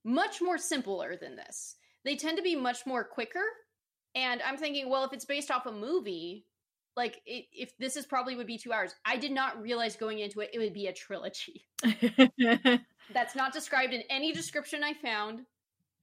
much 0.03 0.41
more 0.41 0.57
simpler 0.57 1.15
than 1.15 1.35
this. 1.35 1.75
They 2.03 2.15
tend 2.15 2.37
to 2.37 2.43
be 2.43 2.55
much 2.55 2.85
more 2.85 3.03
quicker. 3.03 3.43
And 4.15 4.41
I'm 4.41 4.57
thinking, 4.57 4.89
well, 4.89 5.05
if 5.05 5.13
it's 5.13 5.25
based 5.25 5.49
off 5.49 5.65
a 5.65 5.71
movie, 5.71 6.45
like 6.95 7.21
it, 7.25 7.45
if 7.51 7.77
this 7.77 7.95
is 7.95 8.05
probably 8.05 8.35
would 8.35 8.47
be 8.47 8.57
two 8.57 8.71
hours. 8.71 8.93
I 9.05 9.17
did 9.17 9.31
not 9.31 9.61
realize 9.61 9.95
going 9.95 10.19
into 10.19 10.41
it, 10.41 10.51
it 10.53 10.59
would 10.59 10.73
be 10.73 10.87
a 10.87 10.93
trilogy. 10.93 11.65
That's 13.13 13.35
not 13.35 13.53
described 13.53 13.93
in 13.93 14.03
any 14.09 14.31
description 14.31 14.83
I 14.83 14.93
found 14.93 15.41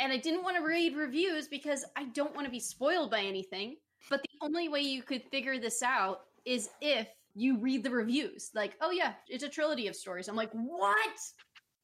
and 0.01 0.13
I 0.13 0.17
didn't 0.17 0.43
want 0.43 0.57
to 0.57 0.63
read 0.63 0.97
reviews 0.97 1.47
because 1.47 1.85
I 1.95 2.05
don't 2.05 2.35
want 2.35 2.47
to 2.47 2.51
be 2.51 2.59
spoiled 2.59 3.11
by 3.11 3.21
anything. 3.21 3.77
But 4.09 4.23
the 4.23 4.45
only 4.47 4.69
way 4.69 4.81
you 4.81 5.03
could 5.03 5.23
figure 5.31 5.59
this 5.59 5.83
out 5.83 6.23
is 6.47 6.71
if 6.81 7.07
you 7.35 7.59
read 7.59 7.85
the 7.85 7.91
reviews. 7.91 8.51
Like, 8.55 8.75
oh 8.81 8.91
yeah, 8.91 9.13
it's 9.29 9.45
a 9.45 9.49
trilogy 9.49 9.87
of 9.89 9.95
stories. 9.95 10.27
I'm 10.27 10.37
like, 10.37 10.51
what? 10.53 11.19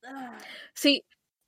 Ugh. 0.09 0.33
See, 0.75 1.03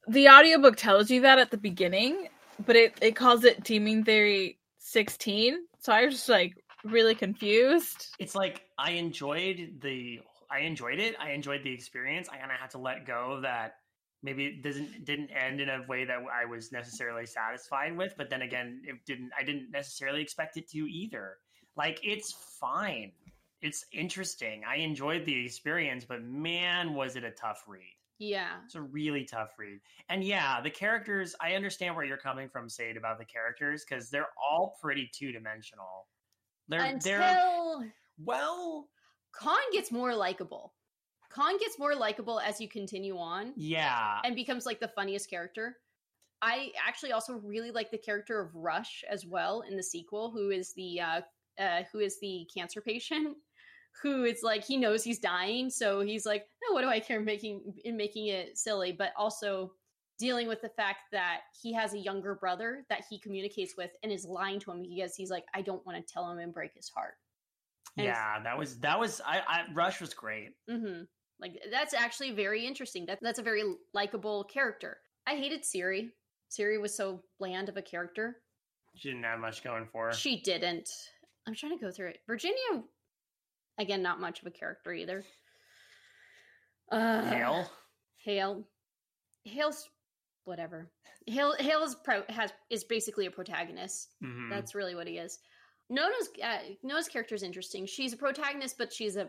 the 0.08 0.28
audiobook 0.28 0.76
tells 0.76 1.10
you 1.10 1.20
that 1.22 1.38
at 1.38 1.50
the 1.50 1.56
beginning, 1.56 2.28
but 2.64 2.76
it, 2.76 2.94
it 3.00 3.16
calls 3.16 3.44
it 3.44 3.62
Demon 3.62 4.04
Theory 4.04 4.58
16. 4.78 5.58
So 5.80 5.92
I 5.92 6.04
was 6.04 6.14
just 6.14 6.28
like 6.28 6.56
really 6.84 7.14
confused. 7.14 8.08
It's 8.18 8.34
like 8.34 8.62
I 8.78 8.92
enjoyed 8.92 9.80
the 9.80 10.20
I 10.50 10.60
enjoyed 10.60 10.98
it. 10.98 11.14
I 11.20 11.32
enjoyed 11.32 11.62
the 11.62 11.72
experience. 11.72 12.28
I 12.32 12.38
kind 12.38 12.50
of 12.50 12.58
had 12.58 12.70
to 12.70 12.78
let 12.78 13.06
go 13.06 13.40
that 13.42 13.74
maybe 14.22 14.46
it 14.46 14.62
doesn't 14.62 15.04
didn't 15.04 15.30
end 15.30 15.60
in 15.60 15.68
a 15.68 15.84
way 15.88 16.04
that 16.04 16.18
I 16.32 16.46
was 16.46 16.72
necessarily 16.72 17.26
satisfied 17.26 17.96
with. 17.96 18.14
But 18.16 18.30
then 18.30 18.42
again, 18.42 18.82
it 18.84 18.96
didn't. 19.06 19.30
I 19.38 19.44
didn't 19.44 19.70
necessarily 19.70 20.22
expect 20.22 20.56
it 20.56 20.68
to 20.70 20.78
either. 20.78 21.36
Like 21.76 22.00
it's 22.02 22.32
fine. 22.58 23.12
It's 23.60 23.84
interesting. 23.92 24.62
I 24.66 24.76
enjoyed 24.76 25.26
the 25.26 25.44
experience, 25.44 26.04
but 26.04 26.22
man, 26.22 26.94
was 26.94 27.16
it 27.16 27.24
a 27.24 27.30
tough 27.32 27.64
read. 27.66 27.97
Yeah. 28.18 28.56
It's 28.64 28.74
a 28.74 28.82
really 28.82 29.24
tough 29.24 29.50
read. 29.58 29.80
And 30.08 30.24
yeah, 30.24 30.60
the 30.60 30.70
characters, 30.70 31.34
I 31.40 31.52
understand 31.52 31.94
where 31.94 32.04
you're 32.04 32.16
coming 32.16 32.48
from, 32.48 32.68
Sade, 32.68 32.96
about 32.96 33.18
the 33.18 33.24
characters, 33.24 33.84
because 33.88 34.10
they're 34.10 34.30
all 34.36 34.76
pretty 34.82 35.08
two 35.12 35.32
dimensional. 35.32 36.08
They're 36.68 36.84
Until... 36.84 37.80
they're 37.80 37.94
well 38.24 38.88
Khan 39.32 39.60
gets 39.72 39.92
more 39.92 40.14
likable. 40.14 40.74
Khan 41.30 41.58
gets 41.58 41.78
more 41.78 41.94
likable 41.94 42.40
as 42.40 42.60
you 42.60 42.68
continue 42.68 43.18
on. 43.18 43.52
Yeah. 43.56 44.18
And 44.24 44.34
becomes 44.34 44.66
like 44.66 44.80
the 44.80 44.88
funniest 44.88 45.30
character. 45.30 45.76
I 46.40 46.70
actually 46.86 47.12
also 47.12 47.34
really 47.34 47.70
like 47.70 47.90
the 47.90 47.98
character 47.98 48.40
of 48.40 48.54
Rush 48.54 49.04
as 49.08 49.26
well 49.26 49.62
in 49.68 49.76
the 49.76 49.82
sequel, 49.82 50.30
who 50.30 50.50
is 50.50 50.72
the 50.74 51.00
uh, 51.00 51.20
uh 51.58 51.82
who 51.92 51.98
is 51.98 52.18
the 52.20 52.48
cancer 52.54 52.80
patient 52.80 53.36
who 54.02 54.24
is 54.24 54.42
like 54.42 54.64
he 54.64 54.76
knows 54.76 55.02
he's 55.02 55.18
dying, 55.18 55.70
so 55.70 56.00
he's 56.00 56.26
like, 56.26 56.46
no, 56.66 56.74
what 56.74 56.82
do 56.82 56.88
I 56.88 57.00
care 57.00 57.20
making 57.20 57.74
in 57.84 57.96
making 57.96 58.28
it 58.28 58.58
silly, 58.58 58.92
but 58.92 59.12
also 59.16 59.72
dealing 60.18 60.48
with 60.48 60.60
the 60.60 60.68
fact 60.68 61.02
that 61.12 61.42
he 61.62 61.72
has 61.72 61.94
a 61.94 61.98
younger 61.98 62.34
brother 62.34 62.84
that 62.88 63.04
he 63.08 63.18
communicates 63.18 63.74
with 63.76 63.90
and 64.02 64.10
is 64.10 64.24
lying 64.24 64.58
to 64.60 64.70
him 64.72 64.82
because 64.82 65.14
he's 65.14 65.30
like, 65.30 65.44
I 65.54 65.62
don't 65.62 65.84
want 65.86 66.04
to 66.04 66.12
tell 66.12 66.28
him 66.30 66.38
and 66.38 66.52
break 66.52 66.74
his 66.74 66.88
heart. 66.88 67.14
And 67.96 68.06
yeah, 68.06 68.42
that 68.42 68.58
was 68.58 68.78
that 68.78 68.98
was 68.98 69.20
I, 69.24 69.40
I 69.46 69.64
Rush 69.72 70.00
was 70.00 70.14
great. 70.14 70.50
Mm-hmm. 70.70 71.02
Like 71.40 71.60
that's 71.70 71.94
actually 71.94 72.32
very 72.32 72.66
interesting. 72.66 73.06
That 73.06 73.18
that's 73.22 73.38
a 73.38 73.42
very 73.42 73.62
likable 73.94 74.44
character. 74.44 74.98
I 75.26 75.36
hated 75.36 75.64
Siri. 75.64 76.12
Siri 76.48 76.78
was 76.78 76.96
so 76.96 77.22
bland 77.38 77.68
of 77.68 77.76
a 77.76 77.82
character. 77.82 78.36
She 78.94 79.10
didn't 79.10 79.24
have 79.24 79.38
much 79.38 79.62
going 79.62 79.86
for 79.92 80.06
her. 80.06 80.12
She 80.12 80.40
didn't. 80.40 80.88
I'm 81.46 81.54
trying 81.54 81.78
to 81.78 81.84
go 81.84 81.90
through 81.90 82.08
it. 82.08 82.18
Virginia, 82.26 82.82
again, 83.78 84.02
not 84.02 84.20
much 84.20 84.40
of 84.40 84.46
a 84.46 84.50
character 84.50 84.92
either. 84.92 85.24
Uh, 86.90 87.22
Hale. 87.24 87.70
Hale. 88.24 88.64
Hale's 89.44 89.88
whatever. 90.44 90.90
Hale 91.26 91.54
Hale 91.58 91.84
is 91.84 91.94
pro 92.02 92.22
has 92.28 92.52
is 92.70 92.84
basically 92.84 93.26
a 93.26 93.30
protagonist. 93.30 94.14
Mm-hmm. 94.24 94.50
That's 94.50 94.74
really 94.74 94.94
what 94.94 95.06
he 95.06 95.18
is. 95.18 95.38
Nona's 95.90 96.28
uh, 96.42 96.58
Nona's 96.82 97.08
character 97.08 97.34
is 97.34 97.42
interesting. 97.42 97.86
She's 97.86 98.12
a 98.12 98.16
protagonist, 98.16 98.76
but 98.78 98.92
she's 98.92 99.16
a 99.16 99.28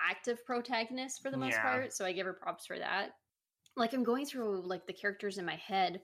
active 0.00 0.44
protagonist 0.44 1.22
for 1.22 1.30
the 1.30 1.36
most 1.36 1.52
yeah. 1.52 1.62
part, 1.62 1.92
so 1.92 2.04
I 2.04 2.12
give 2.12 2.26
her 2.26 2.32
props 2.32 2.66
for 2.66 2.78
that. 2.78 3.10
Like 3.76 3.92
I'm 3.92 4.04
going 4.04 4.26
through 4.26 4.66
like 4.66 4.86
the 4.86 4.92
characters 4.92 5.38
in 5.38 5.44
my 5.44 5.56
head 5.56 6.00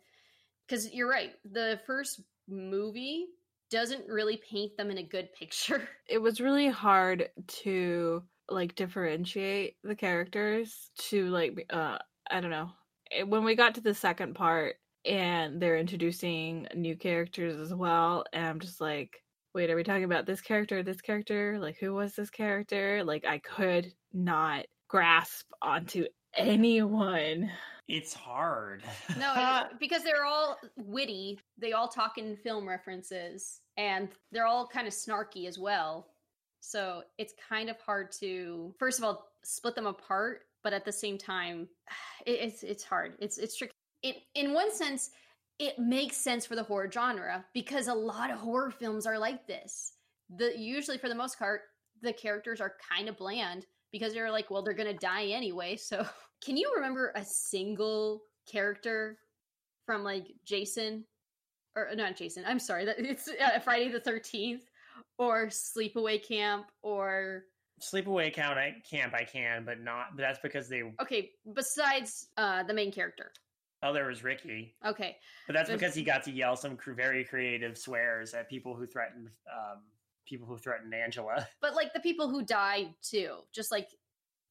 because 0.67 0.93
you're 0.93 1.09
right. 1.09 1.33
The 1.45 1.81
first 1.87 2.21
movie 2.49 3.27
doesn't 3.73 4.07
really 4.07 4.41
paint 4.49 4.77
them 4.77 4.91
in 4.91 4.99
a 4.99 5.03
good 5.03 5.33
picture. 5.33 5.89
It 6.07 6.19
was 6.19 6.43
really 6.43 6.69
hard 6.69 7.31
to 7.63 8.23
like 8.51 8.75
differentiate 8.75 9.77
the 9.83 9.95
characters 9.95 10.91
to 10.99 11.29
like 11.31 11.67
uh 11.71 11.97
I 12.31 12.41
don't 12.41 12.51
know. 12.51 12.71
When 13.27 13.45
we 13.45 13.55
got 13.55 13.75
to 13.77 13.81
the 13.81 13.95
second 13.95 14.35
part 14.35 14.77
and 15.07 15.61
they're 15.61 15.79
introducing 15.79 16.69
new 16.75 16.97
characters 16.97 17.59
as 17.59 17.75
well, 17.75 18.25
and 18.33 18.45
I'm 18.45 18.61
just 18.61 18.81
like, 18.81 19.23
wait, 19.55 19.71
are 19.71 19.77
we 19.77 19.85
talking 19.85 20.05
about 20.05 20.27
this 20.27 20.43
character, 20.43 20.83
this 20.83 21.01
character? 21.01 21.59
Like 21.59 21.79
who 21.79 21.95
was 21.95 22.15
this 22.15 22.31
character? 22.31 23.03
Like 23.05 23.25
I 23.25 23.39
could 23.39 23.95
not 24.13 24.67
grasp 24.89 25.51
onto 25.63 26.05
anyone. 26.37 27.51
It's 27.93 28.15
hard. 28.15 28.83
No, 29.19 29.31
it- 29.33 29.39
uh, 29.39 29.65
because 29.79 30.03
they're 30.03 30.25
all 30.25 30.59
witty. 30.77 31.39
They 31.59 31.73
all 31.73 31.89
talk 31.89 32.17
in 32.17 32.37
film 32.37 32.67
references, 32.67 33.61
and 33.77 34.09
they're 34.33 34.47
all 34.47 34.67
kind 34.67 34.87
of 34.87 34.95
snarky 34.95 35.47
as 35.47 35.59
well. 35.59 36.09
So 36.61 37.03
it's 37.19 37.35
kind 37.49 37.69
of 37.69 37.79
hard 37.81 38.11
to, 38.21 38.75
first 38.79 38.99
of 38.99 39.05
all, 39.05 39.27
split 39.45 39.75
them 39.75 39.87
apart. 39.87 40.43
But 40.63 40.73
at 40.73 40.85
the 40.85 40.93
same 40.93 41.19
time, 41.19 41.69
it, 42.27 42.33
it's 42.41 42.63
it's 42.63 42.85
hard. 42.85 43.15
It's 43.21 43.37
it's 43.37 43.57
tricky. 43.57 43.73
It 44.03 44.17
in 44.35 44.55
one 44.55 44.73
sense, 44.75 45.11
it 45.59 45.79
makes 45.79 46.17
sense 46.17 46.47
for 46.47 46.57
the 46.57 46.63
horror 46.63 46.91
genre 46.91 47.45
because 47.53 47.89
a 47.89 47.95
lot 47.95 48.31
of 48.31 48.39
horror 48.39 48.71
films 48.71 49.07
are 49.07 49.19
like 49.19 49.47
this. 49.47 49.93
The 50.35 50.59
usually 50.59 50.97
for 50.97 51.11
the 51.11 51.15
most 51.15 51.39
part, 51.39 51.61
the 52.01 52.13
characters 52.15 52.61
are 52.63 52.75
kind 52.91 53.09
of 53.11 53.19
bland 53.19 53.67
because 53.93 54.15
they're 54.15 54.31
like, 54.31 54.51
well, 54.51 54.63
they're 54.63 54.73
gonna 54.73 54.95
die 54.95 55.27
anyway. 55.27 55.77
So 55.77 56.07
can 56.45 56.57
you 56.57 56.73
remember 56.75 57.13
a 57.15 57.25
single 57.25 58.23
character 58.51 59.19
from 59.87 60.03
like 60.05 60.27
Jason 60.45 61.05
or 61.77 61.89
not 61.95 62.17
Jason? 62.17 62.45
I'm 62.47 62.59
sorry, 62.59 62.85
that 62.85 62.99
it's 62.99 63.29
uh, 63.29 63.59
Friday 63.61 63.89
the 63.89 64.01
13th 64.01 64.63
or 65.19 65.47
Sleepaway 65.47 66.27
Camp 66.27 66.67
or 66.83 67.45
Sleepaway 67.81 68.33
count 68.33 68.59
I 68.59 68.77
camp 68.89 69.15
I 69.15 69.25
can, 69.25 69.65
but 69.65 69.81
not. 69.81 70.15
But 70.17 70.23
that's 70.23 70.39
because 70.39 70.69
they. 70.69 70.83
okay, 71.01 71.31
besides 71.55 72.29
uh 72.37 72.63
the 72.63 72.75
main 72.75 72.93
character. 72.93 73.33
Oh, 73.85 73.93
there 73.93 74.07
was 74.07 74.23
Ricky, 74.23 74.77
Okay. 74.87 75.17
but 75.49 75.55
that's 75.55 75.67
There's- 75.69 75.81
because 75.81 75.95
he 75.97 76.05
got 76.05 76.23
to 76.25 76.31
yell 76.31 76.55
some 76.55 76.77
cr- 76.77 76.93
very 76.93 77.25
creative 77.25 77.77
swears 77.77 78.33
at 78.33 78.49
people 78.49 78.77
who 78.77 78.87
threatened 78.87 79.29
um, 79.53 79.81
people 80.25 80.47
who 80.47 80.57
threatened 80.57 80.95
Angela. 80.95 81.49
But 81.61 81.75
like 81.75 81.93
the 81.93 81.99
people 81.99 82.29
who 82.29 82.45
died 82.45 82.95
too, 83.03 83.39
just 83.53 83.73
like 83.73 83.89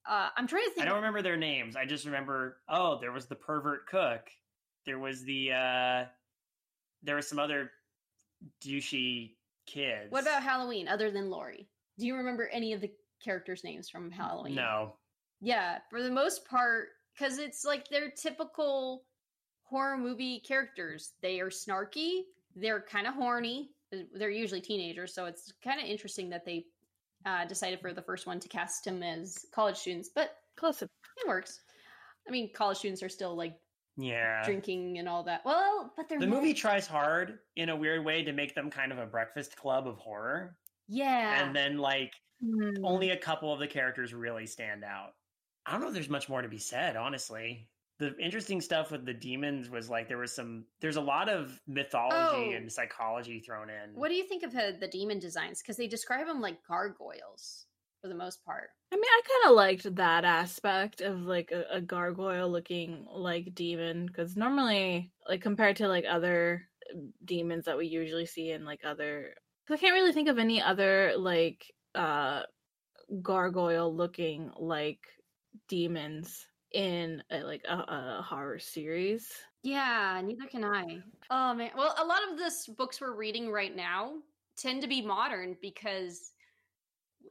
uh 0.10 0.30
I'm 0.36 0.48
trying 0.48 0.66
to 0.76 0.82
I 0.82 0.86
don't 0.86 0.96
remember 0.96 1.22
their 1.22 1.38
names. 1.38 1.76
I 1.76 1.86
just 1.86 2.06
remember. 2.06 2.58
Oh, 2.70 3.00
there 3.00 3.12
was 3.12 3.26
the 3.28 3.36
pervert 3.36 3.88
cook. 3.88 4.30
There 4.86 5.00
was 5.00 5.24
the. 5.24 5.52
uh 5.54 6.06
There 7.04 7.16
was 7.16 7.28
some 7.28 7.40
other 7.40 7.72
douchey 8.64 9.36
kids. 9.66 10.12
What 10.12 10.24
about 10.24 10.44
Halloween 10.44 10.88
other 10.88 11.12
than 11.12 11.30
Laurie? 11.30 11.68
Do 12.00 12.06
you 12.06 12.16
remember 12.16 12.48
any 12.48 12.74
of 12.74 12.82
the 12.82 12.92
characters' 13.24 13.64
names 13.64 13.90
from 13.90 14.10
Halloween? 14.12 14.56
No. 14.56 14.94
Yeah, 15.40 15.80
for 15.90 16.02
the 16.02 16.10
most 16.12 16.46
part, 16.46 16.90
because 17.14 17.38
it's 17.38 17.66
like 17.66 17.88
they're 17.90 18.12
typical 18.12 19.04
horror 19.64 19.98
movie 19.98 20.40
characters. 20.40 21.14
They 21.22 21.40
are 21.40 21.50
snarky, 21.50 22.22
they're 22.56 22.82
kind 22.82 23.08
of 23.08 23.14
horny. 23.14 23.72
They're 24.14 24.30
usually 24.30 24.62
teenagers, 24.62 25.14
so 25.14 25.26
it's 25.26 25.52
kind 25.64 25.82
of 25.82 25.86
interesting 25.86 26.30
that 26.30 26.46
they 26.46 26.66
uh, 27.26 27.46
decided 27.46 27.80
for 27.82 27.94
the 27.94 28.02
first 28.02 28.26
one 28.28 28.40
to 28.40 28.48
cast 28.50 28.86
them 28.86 29.04
as 29.04 29.46
college 29.54 29.78
students, 29.78 30.10
but 30.14 30.36
Close. 30.58 30.82
it 30.82 30.90
works. 31.28 31.62
I 32.28 32.32
mean, 32.32 32.52
college 32.54 32.78
students 32.78 33.02
are 33.04 33.10
still 33.10 33.36
like 33.36 33.58
Yeah. 33.98 34.44
drinking 34.44 34.98
and 35.00 35.08
all 35.10 35.24
that. 35.24 35.44
Well, 35.46 35.92
but 35.98 36.08
they're 36.08 36.20
The 36.20 36.28
more- 36.28 36.40
movie 36.40 36.54
tries 36.54 36.88
hard 36.88 37.40
in 37.56 37.70
a 37.70 37.76
weird 37.76 38.06
way 38.06 38.24
to 38.24 38.32
make 38.32 38.54
them 38.56 38.70
kind 38.70 38.92
of 38.92 39.00
a 39.00 39.06
breakfast 39.06 39.56
club 39.58 39.88
of 39.88 39.98
horror. 39.98 40.58
yeah, 40.88 41.44
And 41.46 41.56
then, 41.56 41.78
like, 41.78 42.14
Hmm. 42.42 42.84
only 42.84 43.12
a 43.12 43.18
couple 43.18 43.54
of 43.54 43.60
the 43.60 43.68
characters 43.68 44.14
really 44.14 44.46
stand 44.46 44.84
out. 44.84 45.16
I 45.66 45.72
don't 45.72 45.82
know 45.82 45.88
if 45.88 45.94
there's 45.94 46.10
much 46.10 46.28
more 46.28 46.42
to 46.42 46.50
be 46.50 46.58
said, 46.58 46.96
honestly. 46.98 47.71
The 48.02 48.18
interesting 48.18 48.62
stuff 48.62 48.92
with 48.92 49.06
the 49.06 49.14
demons 49.14 49.70
was 49.70 49.88
like 49.90 50.08
there 50.08 50.18
was 50.18 50.34
some, 50.34 50.66
there's 50.82 50.96
a 50.96 51.02
lot 51.02 51.30
of 51.30 51.62
mythology 51.68 52.54
Oh. 52.54 52.58
and 52.58 52.72
psychology 52.72 53.40
thrown 53.40 53.70
in. 53.70 53.94
What 53.94 54.10
do 54.10 54.16
you 54.16 54.28
think 54.28 54.42
of 54.44 54.56
uh, 54.56 54.72
the 54.80 54.88
demon 54.88 55.20
designs? 55.20 55.62
Because 55.62 55.78
they 55.78 55.88
describe 55.88 56.26
them 56.26 56.42
like 56.42 56.58
gargoyles 56.68 57.68
for 58.02 58.08
the 58.08 58.16
most 58.16 58.44
part. 58.44 58.70
I 58.92 58.96
mean, 58.96 59.04
I 59.06 59.22
kind 59.32 59.52
of 59.52 59.56
liked 59.56 59.96
that 59.96 60.26
aspect 60.26 61.02
of 61.02 61.22
like 61.22 61.52
a, 61.52 61.64
a 61.78 61.82
gargoyle 61.82 62.50
looking 62.50 63.06
like 63.10 63.54
demon 63.54 64.08
because 64.08 64.36
normally, 64.36 65.14
like 65.30 65.42
compared 65.42 65.76
to 65.78 65.88
like 65.88 66.06
other 66.10 66.68
demons 67.24 67.66
that 67.66 67.78
we 67.78 67.86
usually 67.86 68.26
see 68.26 68.50
in 68.52 68.66
like 68.66 68.82
other, 68.84 69.36
'cause 69.68 69.78
I 69.78 69.80
can't 69.80 69.94
really 69.94 70.12
think 70.12 70.28
of 70.28 70.40
any 70.40 70.60
other 70.60 71.14
like 71.18 71.72
uh 71.94 72.44
gargoyle 73.22 73.96
looking 73.96 74.52
like 74.58 75.02
demons 75.68 76.48
in 76.74 77.24
a, 77.32 77.42
like 77.44 77.64
a, 77.68 77.76
a 77.76 78.26
horror 78.28 78.60
series. 78.60 79.32
Yeah, 79.64 80.22
neither 80.24 80.48
can 80.48 80.64
I. 80.64 81.00
Oh 81.30 81.54
man. 81.54 81.72
Well, 81.76 81.96
a 81.98 82.06
lot 82.06 82.20
of 82.32 82.38
this 82.38 82.68
books 82.68 83.00
we're 83.00 83.16
reading 83.16 83.52
right 83.52 83.76
now 83.76 84.14
tend 84.58 84.82
to 84.82 84.88
be 84.88 85.02
modern 85.02 85.56
because 85.62 86.32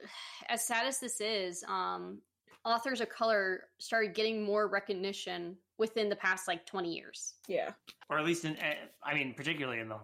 as 0.49 0.65
sad 0.65 0.87
as 0.87 1.01
this 1.01 1.21
is, 1.21 1.65
um 1.69 2.21
authors 2.65 3.01
of 3.01 3.09
color 3.09 3.65
started 3.79 4.15
getting 4.15 4.43
more 4.43 4.69
recognition 4.69 5.57
within 5.79 6.09
the 6.09 6.17
past 6.17 6.47
like 6.47 6.67
20 6.67 6.93
years. 6.93 7.35
Yeah. 7.49 7.71
or 8.09 8.19
at 8.19 8.25
least 8.25 8.45
in, 8.45 8.57
eh, 8.59 8.75
I 9.03 9.15
mean, 9.15 9.35
particularly 9.35 9.81
in 9.81 9.89
the 9.89 9.99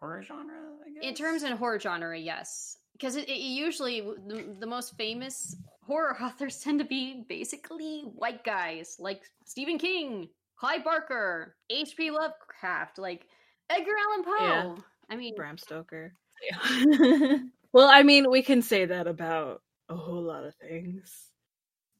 horror 0.00 0.22
genre, 0.22 0.54
I 0.84 0.90
guess. 0.92 1.08
In 1.08 1.14
terms 1.14 1.42
of 1.44 1.56
horror 1.58 1.78
genre, 1.78 2.18
yes. 2.18 2.78
Because 2.92 3.16
it, 3.16 3.28
it 3.28 3.38
usually 3.38 4.00
the, 4.00 4.56
the 4.58 4.66
most 4.66 4.96
famous 4.96 5.56
horror 5.82 6.16
authors 6.20 6.60
tend 6.60 6.78
to 6.78 6.84
be 6.84 7.24
basically 7.28 8.02
white 8.14 8.44
guys 8.44 8.96
like 8.98 9.22
Stephen 9.44 9.78
King, 9.78 10.28
Clive 10.56 10.84
Barker, 10.84 11.56
H.P. 11.70 12.10
Lovecraft, 12.10 12.98
like 12.98 13.26
Edgar 13.68 13.92
Allan 14.06 14.24
Poe. 14.24 14.44
Yeah. 14.44 14.74
I 15.10 15.16
mean, 15.16 15.34
Bram 15.34 15.58
Stoker. 15.58 16.14
Yeah. 16.42 17.36
well, 17.72 17.88
I 17.88 18.02
mean, 18.02 18.30
we 18.30 18.42
can 18.42 18.62
say 18.62 18.86
that 18.86 19.06
about 19.06 19.62
a 19.88 19.96
whole 19.96 20.22
lot 20.22 20.44
of 20.44 20.54
things. 20.56 21.28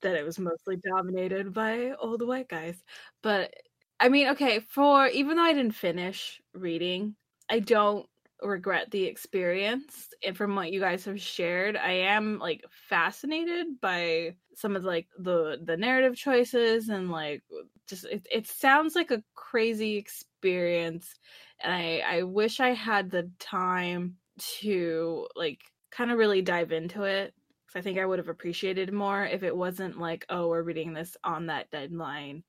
That 0.02 0.16
it 0.16 0.24
was 0.24 0.38
mostly 0.38 0.76
dominated 0.76 1.52
by 1.52 1.92
old 2.00 2.26
white 2.26 2.48
guys. 2.48 2.82
But 3.22 3.54
I 4.00 4.08
mean, 4.08 4.28
okay, 4.30 4.60
for 4.60 5.06
even 5.06 5.36
though 5.36 5.44
I 5.44 5.52
didn't 5.52 5.76
finish 5.76 6.40
reading, 6.54 7.14
I 7.48 7.60
don't 7.60 8.06
regret 8.42 8.90
the 8.90 9.04
experience. 9.04 10.08
And 10.24 10.36
from 10.36 10.54
what 10.54 10.72
you 10.72 10.80
guys 10.80 11.04
have 11.04 11.20
shared, 11.20 11.76
I 11.76 11.92
am 11.92 12.38
like 12.38 12.64
fascinated 12.70 13.80
by 13.80 14.34
some 14.54 14.76
of 14.76 14.84
like 14.84 15.08
the 15.18 15.58
the 15.62 15.76
narrative 15.76 16.16
choices 16.16 16.88
and 16.88 17.10
like 17.10 17.42
just 17.88 18.04
it, 18.04 18.26
it 18.30 18.46
sounds 18.46 18.94
like 18.94 19.10
a 19.10 19.22
crazy 19.34 19.96
experience 19.96 21.14
and 21.62 21.72
I 21.72 22.02
I 22.06 22.22
wish 22.24 22.60
I 22.60 22.70
had 22.70 23.10
the 23.10 23.30
time 23.38 24.16
to 24.60 25.26
like 25.36 25.60
kind 25.90 26.10
of 26.10 26.18
really 26.18 26.42
dive 26.42 26.72
into 26.72 27.04
it 27.04 27.34
because 27.66 27.80
I 27.80 27.82
think 27.82 27.98
I 27.98 28.06
would 28.06 28.18
have 28.18 28.28
appreciated 28.28 28.92
more 28.92 29.24
if 29.24 29.42
it 29.42 29.56
wasn't 29.56 29.98
like 29.98 30.26
oh 30.28 30.48
we're 30.48 30.62
reading 30.62 30.92
this 30.92 31.16
on 31.24 31.46
that 31.46 31.70
deadline 31.70 32.44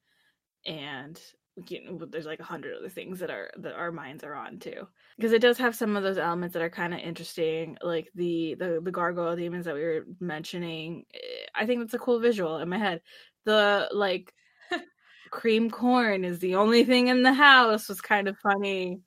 and 0.65 1.19
you 1.70 1.84
know, 1.86 2.06
there's 2.06 2.26
like 2.26 2.39
a 2.39 2.44
hundred 2.44 2.76
other 2.78 2.89
things 2.89 3.20
that 3.20 3.30
are 3.30 3.52
that 3.58 3.74
our 3.76 3.92
minds 3.92 4.24
are 4.24 4.34
on 4.34 4.60
too. 4.60 4.88
Because 5.18 5.34
it 5.34 5.42
does 5.42 5.58
have 5.60 5.76
some 5.76 5.96
of 5.96 6.04
those 6.04 6.18
elements 6.18 6.54
that 6.54 6.63
are 6.63 6.70
kind 6.70 6.94
of 6.94 7.00
interesting 7.00 7.78
like 7.82 8.10
the 8.16 8.56
the 8.56 8.82
the 8.84 8.92
gargoyle 8.92 9.36
demons 9.36 9.66
that 9.66 9.76
we 9.76 9.84
were 9.84 10.06
mentioning. 10.20 11.06
Eh, 11.13 11.20
I 11.56 11.66
think 11.66 11.80
that's 11.82 11.94
a 11.94 12.00
cool 12.00 12.20
visual 12.20 12.58
in 12.58 12.70
my 12.70 12.78
head. 12.80 13.02
The 13.46 13.88
like 13.92 14.34
cream 15.32 15.70
corn 15.70 16.26
is 16.26 16.39
the 16.39 16.56
only 16.56 16.84
thing 16.86 17.08
in 17.08 17.24
the 17.24 17.34
house 17.34 17.88
was 17.89 18.02
kind 18.02 18.28
of 18.28 18.38
funny. 18.39 19.02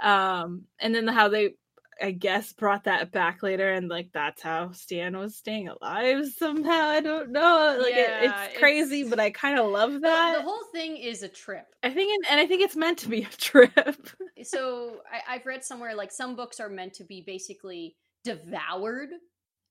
Um 0.00 0.64
and 0.80 0.94
then 0.94 1.08
how 1.08 1.28
they 1.28 1.54
i 2.02 2.10
guess 2.10 2.52
brought 2.52 2.84
that 2.84 3.12
back 3.12 3.42
later 3.42 3.72
and 3.72 3.88
like 3.88 4.08
that's 4.12 4.40
how 4.42 4.70
stan 4.72 5.16
was 5.18 5.36
staying 5.36 5.68
alive 5.68 6.24
somehow 6.36 6.88
i 6.88 7.00
don't 7.00 7.30
know 7.30 7.76
like 7.80 7.92
it- 7.94 8.10
it's 8.24 8.58
crazy 8.58 9.00
it's- 9.00 9.10
but 9.10 9.20
i 9.20 9.30
kind 9.30 9.58
of 9.58 9.70
love 9.70 10.00
that 10.00 10.36
the 10.36 10.42
whole 10.42 10.64
thing 10.72 10.96
is 10.96 11.22
a 11.22 11.28
trip. 11.28 11.66
i 11.82 11.90
think 11.90 12.12
it, 12.12 12.30
and 12.30 12.40
i 12.40 12.46
think 12.46 12.62
it's 12.62 12.76
meant 12.76 12.98
to 12.98 13.08
be 13.08 13.22
a 13.22 13.28
trip 13.36 14.08
So 14.44 14.96
I, 15.12 15.34
I've 15.34 15.44
read 15.46 15.62
somewhere 15.64 15.94
like 15.94 16.10
some 16.12 16.34
books 16.36 16.60
are 16.60 16.68
meant 16.70 16.94
to 16.94 17.04
be 17.04 17.22
basically 17.26 17.94
devoured, 18.24 19.10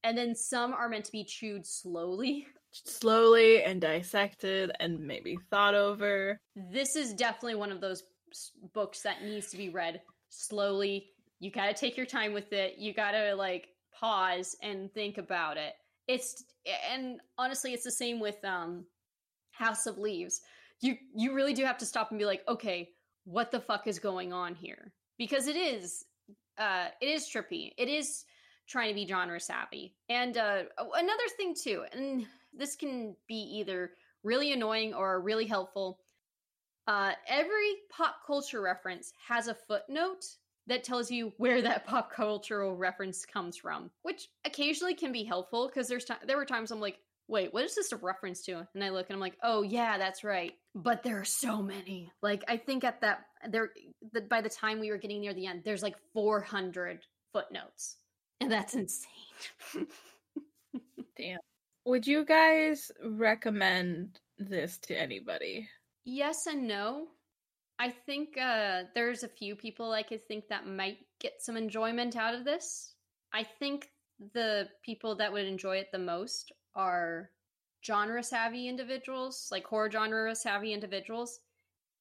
and 0.04 0.16
then 0.18 0.36
some 0.36 0.74
are 0.74 0.88
meant 0.90 1.06
to 1.06 1.12
be 1.12 1.24
chewed 1.24 1.66
slowly. 1.66 2.46
slowly 2.72 3.64
and 3.64 3.82
dissected 3.82 4.72
and 4.80 5.00
maybe 5.00 5.38
thought 5.50 5.74
over 5.74 6.38
This 6.56 6.96
is 6.96 7.14
definitely 7.14 7.56
one 7.56 7.72
of 7.72 7.82
those 7.82 8.04
books 8.76 9.02
that 9.02 9.24
needs 9.24 9.50
to 9.50 9.58
be 9.58 9.70
read 9.70 10.02
slowly. 10.30 11.08
You 11.40 11.52
got 11.52 11.68
to 11.68 11.74
take 11.74 11.98
your 11.98 12.06
time 12.06 12.34
with 12.34 12.52
it. 12.54 12.78
You 12.78 12.94
got 12.94 13.12
to 13.12 13.34
like 13.34 13.70
pause 13.98 14.56
and 14.62 14.94
think 14.94 15.18
about 15.18 15.58
it. 15.58 15.74
It's 16.08 16.44
and 16.92 17.20
honestly, 17.38 17.74
it's 17.74 17.84
the 17.84 17.92
same 17.92 18.20
with 18.20 18.44
um 18.44 18.86
House 19.52 19.86
of 19.86 19.98
Leaves. 19.98 20.42
You 20.82 20.96
you 21.16 21.34
really 21.34 21.54
do 21.54 21.66
have 21.66 21.78
to 21.80 21.86
stop 21.86 22.12
and 22.12 22.20
be 22.20 22.26
like, 22.26 22.44
okay, 22.48 22.90
what 23.26 23.52
the 23.52 23.60
fuck 23.60 23.88
is 23.88 24.00
going 24.00 24.34
on 24.34 24.56
here? 24.56 24.94
Because 25.18 25.48
it 25.48 25.56
is 25.56 26.06
uh, 26.58 26.88
it 27.02 27.08
is 27.08 27.30
trippy. 27.30 27.72
It 27.78 27.88
is 27.88 28.26
trying 28.68 28.90
to 28.90 28.96
be 28.96 29.08
genre 29.08 29.40
savvy. 29.40 29.96
And 30.10 30.38
uh, 30.38 30.64
another 30.96 31.24
thing 31.38 31.56
too, 31.56 31.86
and 31.94 32.26
this 32.54 32.76
can 32.76 33.16
be 33.28 33.36
either 33.36 33.92
really 34.24 34.52
annoying 34.52 34.94
or 34.94 35.22
really 35.22 35.46
helpful. 35.46 36.00
Uh, 36.88 37.14
every 37.28 37.76
pop 37.90 38.18
culture 38.26 38.62
reference 38.62 39.14
has 39.28 39.48
a 39.48 39.54
footnote 39.54 40.26
that 40.70 40.84
tells 40.84 41.12
you 41.12 41.34
where 41.38 41.62
that 41.62 41.86
pop 41.88 42.12
cultural 42.12 42.76
reference 42.76 43.26
comes 43.26 43.58
from, 43.58 43.92
which 44.04 44.30
occasionally 44.46 44.94
can 44.94 45.12
be 45.12 45.24
helpful 45.24 45.68
because 45.68 45.88
there's 45.88 46.06
t- 46.06 46.14
there 46.26 46.38
were 46.38 46.46
times 46.46 46.72
I'm 46.72 46.80
like, 46.80 46.98
wait, 47.28 47.54
what 47.54 47.64
is 47.64 47.76
this 47.76 47.92
a 47.92 47.98
reference 47.98 48.42
to? 48.44 48.68
And 48.74 48.84
I 48.84 48.90
look 48.90 49.08
and 49.10 49.16
I'm 49.16 49.22
like, 49.22 49.38
oh 49.44 49.62
yeah, 49.62 49.98
that's 49.98 50.24
right. 50.24 50.54
But 50.74 51.04
there 51.04 51.20
are 51.20 51.26
so 51.26 51.62
many. 51.62 52.12
Like 52.22 52.44
I 52.48 52.58
think 52.58 52.84
at 52.84 53.02
that 53.02 53.26
there, 53.50 53.72
the, 54.14 54.22
by 54.22 54.42
the 54.42 54.50
time 54.50 54.80
we 54.80 54.92
were 54.92 54.98
getting 54.98 55.22
near 55.22 55.34
the 55.34 55.48
end, 55.48 55.62
there's 55.66 55.84
like 55.84 55.96
400 56.14 57.00
footnotes, 57.34 57.98
and 58.42 58.52
that's 58.52 58.74
insane. 58.74 59.10
Damn. 61.18 61.40
Would 61.86 62.08
you 62.08 62.26
guys 62.26 62.92
recommend 63.04 64.20
this 64.38 64.78
to 64.80 64.96
anybody? 64.96 65.68
Yes 66.06 66.46
and 66.48 66.68
no. 66.68 67.08
I 67.80 67.90
think 67.90 68.38
uh, 68.38 68.84
there's 68.94 69.24
a 69.24 69.30
few 69.30 69.56
people 69.56 69.94
I 69.94 70.04
could 70.04 70.28
think 70.28 70.50
that 70.50 70.68
might 70.68 70.98
get 71.20 71.42
some 71.42 71.56
enjoyment 71.56 72.18
out 72.18 72.36
of 72.36 72.44
this. 72.44 72.96
I 73.34 73.44
think 73.44 73.90
the 74.34 74.68
people 74.84 75.16
that 75.16 75.32
would 75.32 75.46
enjoy 75.46 75.78
it 75.78 75.88
the 75.94 76.00
most 76.00 76.52
are 76.76 77.30
genre 77.86 78.22
savvy 78.22 78.68
individuals, 78.68 79.48
like 79.50 79.66
horror 79.66 79.90
genre 79.90 80.36
savvy 80.36 80.74
individuals, 80.74 81.40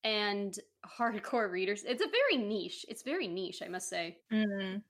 and 0.03 0.59
hardcore 0.99 1.51
readers. 1.51 1.85
It's 1.85 2.03
a 2.03 2.09
very 2.09 2.45
niche. 2.45 2.85
It's 2.89 3.03
very 3.03 3.29
niche, 3.29 3.63
I 3.65 3.69
must 3.69 3.89
say. 3.89 4.19
Mm. 4.33 4.83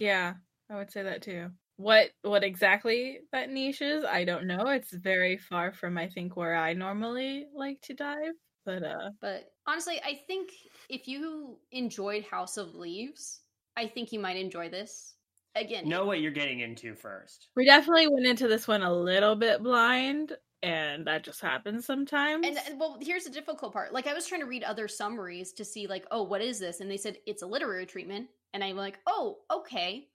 Yeah, 0.00 0.34
I 0.70 0.76
would 0.76 0.90
say 0.90 1.02
that 1.02 1.22
too. 1.22 1.50
What 1.76 2.10
what 2.22 2.44
exactly 2.44 3.20
that 3.32 3.50
niche 3.50 3.82
is, 3.82 4.04
I 4.04 4.24
don't 4.24 4.46
know. 4.46 4.68
It's 4.68 4.92
very 4.92 5.36
far 5.36 5.72
from 5.72 5.98
I 5.98 6.08
think 6.08 6.36
where 6.36 6.54
I 6.54 6.72
normally 6.72 7.46
like 7.54 7.80
to 7.82 7.94
dive. 7.94 8.34
But 8.64 8.82
uh 8.82 9.10
But 9.20 9.52
honestly, 9.66 10.00
I 10.04 10.20
think 10.26 10.50
if 10.88 11.08
you 11.08 11.58
enjoyed 11.72 12.24
House 12.24 12.56
of 12.56 12.74
Leaves, 12.74 13.40
I 13.76 13.86
think 13.86 14.12
you 14.12 14.20
might 14.20 14.36
enjoy 14.36 14.68
this. 14.68 15.14
Again, 15.56 15.88
Know 15.88 16.04
what 16.04 16.20
you're 16.20 16.32
getting 16.32 16.60
into 16.60 16.94
first. 16.94 17.48
we 17.54 17.64
definitely 17.64 18.08
went 18.08 18.26
into 18.26 18.48
this 18.48 18.66
one 18.66 18.82
a 18.82 18.92
little 18.92 19.36
bit 19.36 19.62
blind 19.62 20.36
and 20.64 21.06
that 21.06 21.22
just 21.22 21.40
happens 21.42 21.84
sometimes. 21.84 22.46
and, 22.46 22.58
and 22.66 22.80
well, 22.80 22.98
here's 23.00 23.24
the 23.24 23.30
difficult 23.30 23.72
part. 23.72 23.92
Like 23.92 24.06
I 24.06 24.14
was 24.14 24.26
trying 24.26 24.40
to 24.40 24.46
read 24.46 24.64
other 24.64 24.88
summaries 24.88 25.52
to 25.54 25.64
see 25.64 25.86
like, 25.86 26.06
oh, 26.10 26.22
what 26.22 26.40
is 26.40 26.58
this? 26.58 26.80
And 26.80 26.90
they 26.90 26.96
said 26.96 27.18
it's 27.26 27.42
a 27.42 27.46
literary 27.46 27.84
treatment, 27.86 28.28
and 28.54 28.64
I'm 28.64 28.76
like, 28.76 28.98
oh, 29.06 29.38
okay. 29.52 30.08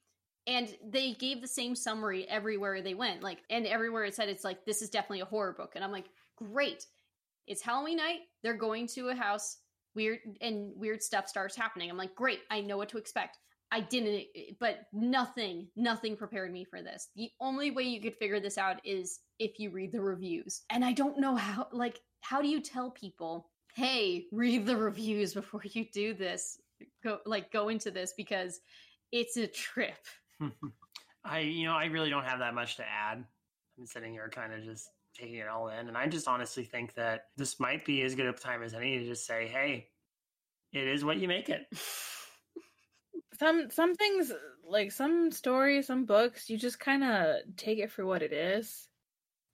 And 0.48 0.74
they 0.84 1.14
gave 1.14 1.42
the 1.42 1.48
same 1.48 1.76
summary 1.76 2.28
everywhere 2.28 2.82
they 2.82 2.96
went, 2.96 3.22
like, 3.22 3.38
and 3.52 3.68
everywhere 3.68 4.06
it 4.06 4.16
said 4.16 4.28
it's 4.30 4.44
like 4.44 4.66
this 4.66 4.82
is 4.82 4.90
definitely 4.90 5.20
a 5.20 5.26
horror 5.26 5.54
book, 5.54 5.74
and 5.76 5.84
I'm 5.84 5.92
like, 5.92 6.10
great. 6.36 6.88
It's 7.50 7.64
Halloween 7.64 7.98
night. 7.98 8.20
They're 8.44 8.54
going 8.54 8.88
to 8.90 9.10
a 9.10 9.16
house. 9.16 9.58
Weird 9.96 10.20
and 10.40 10.72
weird 10.76 11.02
stuff 11.02 11.28
starts 11.28 11.56
happening. 11.56 11.90
I'm 11.90 11.98
like, 11.98 12.14
great. 12.14 12.42
I 12.52 12.62
know 12.62 12.78
what 12.78 12.90
to 12.90 13.00
expect. 13.00 13.40
I 13.72 13.82
didn't, 13.82 14.16
eh, 14.16 14.24
eh, 14.36 14.52
but 14.60 14.82
nothing, 14.94 15.68
nothing 15.76 16.16
prepared 16.16 16.54
me 16.54 16.64
for 16.64 16.82
this. 16.82 17.10
The 17.16 17.30
only 17.42 17.72
way 17.72 17.84
you 17.84 18.00
could 18.00 18.16
figure 18.16 18.40
this 18.40 18.60
out 18.60 18.80
is 18.86 19.20
if 19.40 19.60
you 19.60 19.72
read 19.72 19.92
the 19.92 20.02
reviews. 20.02 20.62
And 20.70 20.86
I 20.86 20.94
don't 20.94 21.20
know 21.20 21.36
how, 21.36 21.68
like, 21.72 22.00
how 22.22 22.40
do 22.42 22.48
you 22.48 22.62
tell 22.62 22.92
people, 22.92 23.50
hey, 23.76 24.26
read 24.32 24.68
the 24.68 24.78
reviews 24.78 25.34
before 25.42 25.64
you 25.64 25.86
do 25.92 26.14
this? 26.14 26.60
Go, 27.04 27.18
like, 27.26 27.52
go 27.52 27.70
into 27.70 27.90
this 27.90 28.14
because 28.16 28.60
it's 29.12 29.38
a 29.38 29.48
trip. 29.48 29.98
I, 31.24 31.40
you 31.40 31.66
know, 31.66 31.76
I 31.76 31.86
really 31.86 32.12
don't 32.12 32.26
have 32.26 32.40
that 32.40 32.54
much 32.54 32.78
to 32.78 32.84
add. 32.88 33.24
I'm 33.78 33.88
sitting 33.88 34.14
here 34.14 34.30
kind 34.30 34.54
of 34.54 34.64
just 34.64 34.88
taking 35.14 35.36
it 35.36 35.48
all 35.48 35.70
in. 35.70 35.88
And 35.88 35.98
I 35.98 36.08
just 36.08 36.28
honestly 36.28 36.64
think 36.64 36.94
that 36.96 37.26
this 37.38 37.60
might 37.60 37.86
be 37.86 38.02
as 38.04 38.16
good 38.16 38.26
a 38.26 38.34
time 38.34 38.64
as 38.64 38.74
any 38.74 39.00
to 39.00 39.06
just 39.06 39.26
say, 39.26 39.48
hey, 39.48 39.90
it 40.72 40.88
is 40.88 41.04
what 41.04 41.18
you 41.18 41.28
make 41.28 41.50
it. 41.50 41.66
some 43.40 43.70
some 43.72 43.96
things 43.96 44.32
like 44.68 44.92
some 44.92 45.32
stories, 45.32 45.88
some 45.88 46.06
books, 46.06 46.50
you 46.50 46.58
just 46.58 46.80
kind 46.80 47.04
of 47.04 47.38
take 47.58 47.80
it 47.80 47.92
for 47.92 48.06
what 48.06 48.22
it 48.22 48.34
is. 48.34 48.88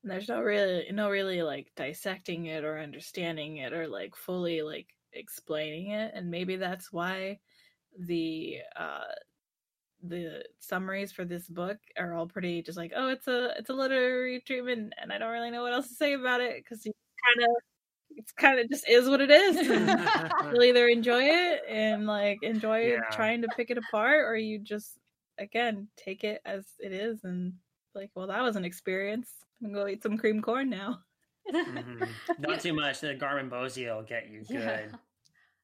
And 0.03 0.12
there's 0.12 0.30
no 0.30 0.41
really 0.41 0.86
no 0.91 1.10
really 1.10 1.41
like 1.41 1.72
dissecting 1.76 2.45
it 2.45 2.64
or 2.64 2.80
understanding 2.80 3.58
it 3.58 3.74
or 3.74 3.88
like 3.88 4.16
fully 4.16 4.62
like 4.62 4.88
explaining 5.14 5.91
it 5.91 6.12
and 6.14 6.30
maybe 6.30 6.58
that's 6.58 6.91
why 6.91 7.39
the 7.97 8.58
uh 8.76 9.06
the 10.10 10.43
summaries 10.60 11.12
for 11.12 11.26
this 11.26 11.47
book 11.47 11.78
are 11.97 12.14
all 12.14 12.28
pretty 12.28 12.62
just 12.62 12.78
like 12.78 12.91
oh 12.95 13.10
it's 13.10 13.28
a 13.28 13.53
it's 13.58 13.70
a 13.70 13.74
literary 13.74 14.39
treatment 14.41 14.93
and 15.01 15.12
I 15.12 15.18
don't 15.18 15.32
really 15.32 15.51
know 15.51 15.64
what 15.64 15.74
else 15.74 15.88
to 15.89 15.93
say 15.95 16.14
about 16.14 16.41
it 16.41 16.66
cuz 16.68 16.86
you 16.86 16.91
kind 17.36 17.49
of 17.49 17.56
it's 18.18 18.32
kind 18.32 18.60
of 18.60 18.70
just 18.70 18.88
is 18.88 19.10
what 19.10 19.20
it 19.22 19.30
is. 19.32 19.56
You'll 20.53 20.64
either 20.64 20.88
enjoy 20.88 21.24
it 21.24 21.62
and 21.68 22.08
like 22.08 22.38
enjoy 22.43 22.91
Yeah. 22.93 22.99
trying 23.12 23.41
to 23.41 23.47
pick 23.58 23.70
it 23.72 23.78
apart, 23.78 24.26
or 24.26 24.38
you 24.38 24.60
just 24.60 24.97
again 25.38 25.89
take 25.97 26.24
it 26.24 26.41
as 26.45 26.66
it 26.80 26.93
is 26.93 27.24
and 27.26 27.53
like, 27.93 28.12
well, 28.16 28.28
that 28.28 28.41
was 28.41 28.56
an 28.56 28.64
experience. 28.66 29.30
I'm 29.62 29.74
gonna 29.74 29.84
go 29.84 29.89
eat 29.89 30.01
some 30.03 30.18
cream 30.18 30.41
corn 30.41 30.70
now. 30.70 31.01
Mhm. 31.51 32.08
Not 32.39 32.60
too 32.62 32.74
much. 32.74 33.01
The 33.01 33.16
Garmin 33.16 33.49
Bosey 33.49 33.86
will 33.93 34.03
get 34.03 34.30
you 34.30 34.41
good. 34.45 34.53
Yeah. 34.62 34.88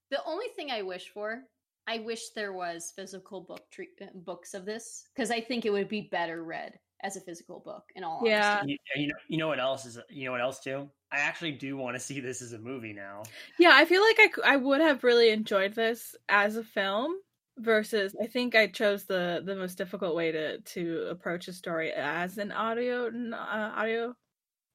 The 0.09 0.23
only 0.25 0.47
thing 0.57 0.71
I 0.71 0.81
wish 0.81 1.09
for, 1.09 1.43
I 1.87 1.99
wish 1.99 2.29
there 2.35 2.53
was 2.53 2.93
physical 2.95 3.41
book 3.41 3.65
tre- 3.71 3.87
uh, 4.01 4.05
books 4.13 4.53
of 4.53 4.65
this 4.65 5.07
because 5.13 5.31
I 5.31 5.41
think 5.41 5.65
it 5.65 5.71
would 5.71 5.89
be 5.89 6.09
better 6.11 6.43
read 6.43 6.79
as 7.03 7.15
a 7.17 7.21
physical 7.21 7.59
book. 7.59 7.83
In 7.95 8.03
all 8.03 8.21
Yeah. 8.23 8.59
honesty. 8.59 8.79
You, 8.95 9.01
you 9.03 9.07
know, 9.07 9.19
you 9.27 9.37
know 9.37 9.47
what 9.47 9.59
else 9.59 9.85
is? 9.85 9.99
You 10.09 10.25
know 10.25 10.31
what 10.31 10.41
else 10.41 10.59
too? 10.59 10.89
I 11.11 11.17
actually 11.17 11.53
do 11.53 11.75
want 11.75 11.95
to 11.95 11.99
see 11.99 12.19
this 12.19 12.41
as 12.41 12.53
a 12.53 12.59
movie 12.59 12.93
now. 12.93 13.23
Yeah, 13.57 13.71
I 13.73 13.85
feel 13.85 14.01
like 14.01 14.17
I 14.19 14.53
I 14.53 14.55
would 14.57 14.81
have 14.81 15.03
really 15.03 15.29
enjoyed 15.31 15.73
this 15.73 16.15
as 16.29 16.55
a 16.55 16.63
film 16.63 17.15
versus 17.57 18.15
I 18.21 18.27
think 18.27 18.55
I 18.55 18.67
chose 18.67 19.05
the 19.05 19.41
the 19.43 19.55
most 19.55 19.77
difficult 19.77 20.15
way 20.15 20.31
to 20.31 20.61
to 20.61 21.07
approach 21.09 21.47
a 21.47 21.53
story 21.53 21.91
as 21.91 22.37
an 22.37 22.51
audio 22.51 23.07
n- 23.07 23.33
uh, 23.33 23.73
audio 23.75 24.15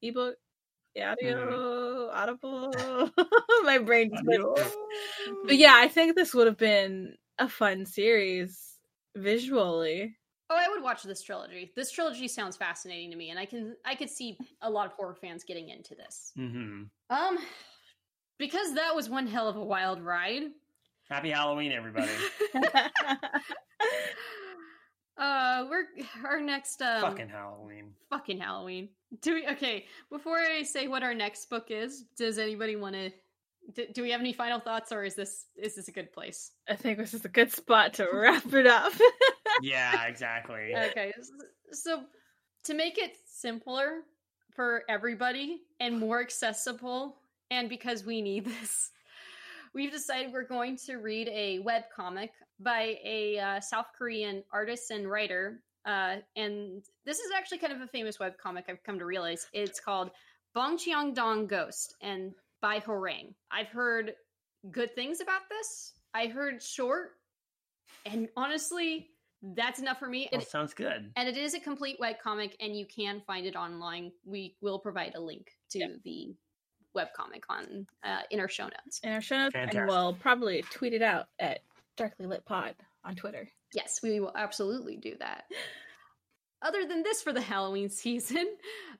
ebook. 0.02 0.36
Yeah, 0.96 1.12
audio 1.12 2.10
audible. 2.10 3.10
My 3.64 3.76
brain 3.78 4.10
just 4.10 4.24
went. 4.26 4.42
But 5.44 5.56
yeah, 5.56 5.74
I 5.76 5.88
think 5.88 6.16
this 6.16 6.32
would 6.34 6.46
have 6.46 6.56
been 6.56 7.16
a 7.38 7.48
fun 7.50 7.84
series 7.84 8.78
visually. 9.14 10.16
Oh, 10.48 10.56
I 10.56 10.68
would 10.70 10.82
watch 10.82 11.02
this 11.02 11.22
trilogy. 11.22 11.70
This 11.76 11.90
trilogy 11.90 12.28
sounds 12.28 12.56
fascinating 12.56 13.10
to 13.10 13.16
me, 13.16 13.28
and 13.30 13.38
I 13.38 13.44
can 13.44 13.76
I 13.84 13.94
could 13.94 14.08
see 14.08 14.38
a 14.62 14.70
lot 14.70 14.86
of 14.86 14.92
horror 14.92 15.14
fans 15.14 15.44
getting 15.44 15.68
into 15.68 15.94
this. 15.94 16.32
hmm 16.34 16.84
Um, 17.10 17.38
because 18.38 18.74
that 18.74 18.94
was 18.96 19.10
one 19.10 19.26
hell 19.26 19.48
of 19.48 19.56
a 19.56 19.64
wild 19.64 20.00
ride. 20.00 20.44
Happy 21.10 21.30
Halloween, 21.30 21.72
everybody! 21.72 22.08
Uh, 25.18 25.64
we're 25.70 25.86
our 26.26 26.40
next 26.42 26.82
um 26.82 27.00
Fucking 27.00 27.30
Halloween. 27.30 27.94
fucking 28.10 28.38
Halloween. 28.38 28.90
Do 29.22 29.34
we 29.34 29.46
okay? 29.48 29.86
Before 30.10 30.38
I 30.38 30.62
say 30.62 30.88
what 30.88 31.02
our 31.02 31.14
next 31.14 31.48
book 31.48 31.66
is, 31.70 32.04
does 32.16 32.38
anybody 32.38 32.76
want 32.76 32.94
to? 32.94 33.10
Do, 33.74 33.86
do 33.92 34.02
we 34.02 34.10
have 34.10 34.20
any 34.20 34.32
final 34.32 34.60
thoughts, 34.60 34.92
or 34.92 35.04
is 35.04 35.14
this 35.14 35.46
is 35.56 35.74
this 35.76 35.88
a 35.88 35.92
good 35.92 36.12
place? 36.12 36.52
I 36.68 36.74
think 36.74 36.98
this 36.98 37.14
is 37.14 37.24
a 37.24 37.28
good 37.28 37.52
spot 37.52 37.94
to 37.94 38.08
wrap 38.12 38.52
it 38.52 38.66
up. 38.66 38.92
Yeah, 39.62 40.04
exactly. 40.04 40.74
Okay, 40.76 41.14
so 41.72 42.02
to 42.64 42.74
make 42.74 42.98
it 42.98 43.16
simpler 43.26 44.00
for 44.54 44.82
everybody 44.88 45.62
and 45.80 45.98
more 45.98 46.20
accessible, 46.20 47.16
and 47.50 47.68
because 47.68 48.04
we 48.04 48.20
need 48.22 48.44
this, 48.44 48.90
we've 49.72 49.92
decided 49.92 50.32
we're 50.32 50.44
going 50.44 50.76
to 50.86 50.96
read 50.96 51.28
a 51.28 51.60
web 51.60 51.84
comic 51.94 52.32
by 52.60 52.98
a 53.04 53.38
uh, 53.38 53.60
South 53.60 53.86
Korean 53.96 54.42
artist 54.52 54.90
and 54.90 55.08
writer. 55.10 55.62
Uh, 55.86 56.16
and 56.34 56.82
this 57.04 57.18
is 57.20 57.30
actually 57.36 57.58
kind 57.58 57.72
of 57.72 57.80
a 57.80 57.86
famous 57.86 58.18
web 58.18 58.36
comic. 58.38 58.66
I've 58.68 58.82
come 58.82 58.98
to 58.98 59.04
realize 59.06 59.46
it's 59.52 59.78
called 59.80 60.10
Bongcheon-dong 60.56 61.46
Ghost 61.46 61.94
and 62.02 62.32
by 62.60 62.80
Horang. 62.80 63.34
I've 63.50 63.68
heard 63.68 64.14
good 64.70 64.94
things 64.94 65.20
about 65.20 65.42
this. 65.48 65.92
I 66.14 66.26
heard 66.26 66.62
short, 66.62 67.10
and 68.04 68.28
honestly, 68.36 69.10
that's 69.54 69.78
enough 69.78 69.98
for 69.98 70.08
me. 70.08 70.28
Well, 70.32 70.40
And 70.40 70.48
sounds 70.48 70.74
good. 70.74 71.12
and 71.14 71.28
it 71.28 71.36
is 71.36 71.54
a 71.54 71.60
complete 71.60 71.98
web 72.00 72.16
comic 72.18 72.56
and 72.60 72.74
you 72.76 72.86
can 72.86 73.22
find 73.26 73.46
it 73.46 73.54
online 73.54 74.10
we 74.24 74.56
will 74.62 74.78
provide 74.78 75.14
a 75.14 75.20
link 75.20 75.50
to 75.70 75.78
Yep. 75.80 75.90
the 76.04 76.34
web 76.94 77.08
comic 77.14 77.44
on 77.50 77.86
uh, 78.02 78.22
in 78.30 78.40
our 78.40 78.48
show 78.48 78.64
notes 78.64 78.98
in 79.04 79.12
our 79.12 79.20
show 79.20 79.36
notes, 79.36 79.54
and 79.54 79.70
Fantastic. 79.70 79.88
we'll 79.88 80.14
probably 80.14 80.62
tweet 80.70 80.94
it 80.94 81.02
out 81.02 81.26
at 81.38 81.60
Darkly 81.96 82.26
Lit 82.26 82.44
Pod 82.46 82.74
on 83.04 83.14
Twitter. 83.14 83.46
Yes 83.74 84.00
we 84.02 84.20
will 84.20 84.32
absolutely 84.36 84.96
do 84.96 85.14
that 85.18 85.44
other 86.62 86.86
than 86.86 87.02
this 87.02 87.22
for 87.22 87.32
the 87.32 87.40
halloween 87.40 87.88
season 87.90 88.46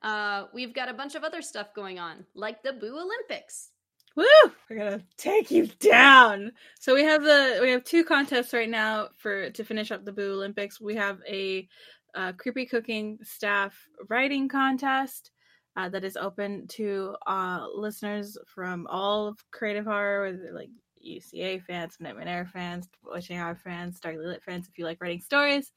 uh, 0.03 0.45
we've 0.55 0.75
got 0.75 0.89
a 0.89 0.95
bunch 0.95 1.14
of 1.14 1.25
other 1.25 1.43
stuff 1.43 1.75
going 1.75 1.99
on 1.99 2.25
like 2.35 2.62
the 2.62 2.73
boo 2.73 2.99
olympics 2.99 3.71
Woo! 4.17 4.25
We're 4.71 4.79
gonna 4.79 5.03
take 5.19 5.51
you 5.51 5.67
down. 5.79 6.53
So 6.81 6.95
we 6.95 7.05
have 7.05 7.23
the 7.23 7.59
we 7.61 7.71
have 7.71 7.85
two 7.85 8.03
contests 8.03 8.55
right 8.55 8.69
now 8.69 9.11
for 9.19 9.51
to 9.51 9.62
finish 9.62 9.93
up 9.93 10.07
the 10.07 10.12
Boo 10.12 10.33
Olympics. 10.33 10.81
We 10.81 10.95
have 10.95 11.21
a 11.29 11.69
uh, 12.14 12.33
creepy 12.33 12.64
cooking 12.64 13.19
staff 13.23 13.77
writing 14.09 14.49
contest 14.49 15.33
uh, 15.77 15.91
that 15.91 16.03
is 16.03 16.17
open 16.17 16.67
to 16.69 17.14
uh, 17.27 17.67
listeners 17.75 18.39
from 18.47 18.87
all 18.89 19.29
of 19.29 19.39
creative 19.51 19.85
horror, 19.85 20.33
like 20.55 20.71
UCA 21.07 21.62
fans, 21.62 21.96
Nightmare 22.00 22.28
Air 22.28 22.50
fans, 22.52 22.88
Witching 23.04 23.38
Hour 23.38 23.54
fans, 23.54 23.96
Starry 23.96 24.18
Lit 24.18 24.42
fans. 24.42 24.68
If 24.68 24.78
you 24.78 24.84
like 24.84 25.00
writing 25.00 25.20
stories, 25.20 25.72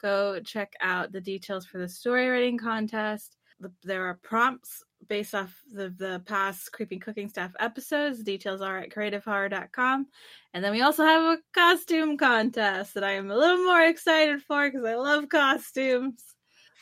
go 0.00 0.40
check 0.40 0.72
out 0.80 1.12
the 1.12 1.20
details 1.20 1.66
for 1.66 1.78
the 1.78 1.88
story 1.88 2.28
writing 2.28 2.58
contest. 2.58 3.36
There 3.82 4.04
are 4.06 4.18
prompts 4.22 4.82
based 5.08 5.34
off 5.34 5.54
the, 5.72 5.94
the 5.96 6.22
past 6.26 6.72
Creepy 6.72 6.98
Cooking 6.98 7.28
Staff 7.28 7.52
episodes. 7.60 8.22
Details 8.22 8.60
are 8.60 8.78
at 8.78 8.90
creativehorror.com. 8.90 10.06
And 10.52 10.64
then 10.64 10.72
we 10.72 10.82
also 10.82 11.04
have 11.04 11.22
a 11.22 11.38
costume 11.52 12.16
contest 12.16 12.94
that 12.94 13.04
I 13.04 13.12
am 13.12 13.30
a 13.30 13.36
little 13.36 13.64
more 13.64 13.82
excited 13.82 14.42
for 14.42 14.68
because 14.70 14.84
I 14.84 14.94
love 14.94 15.28
costumes. 15.28 16.33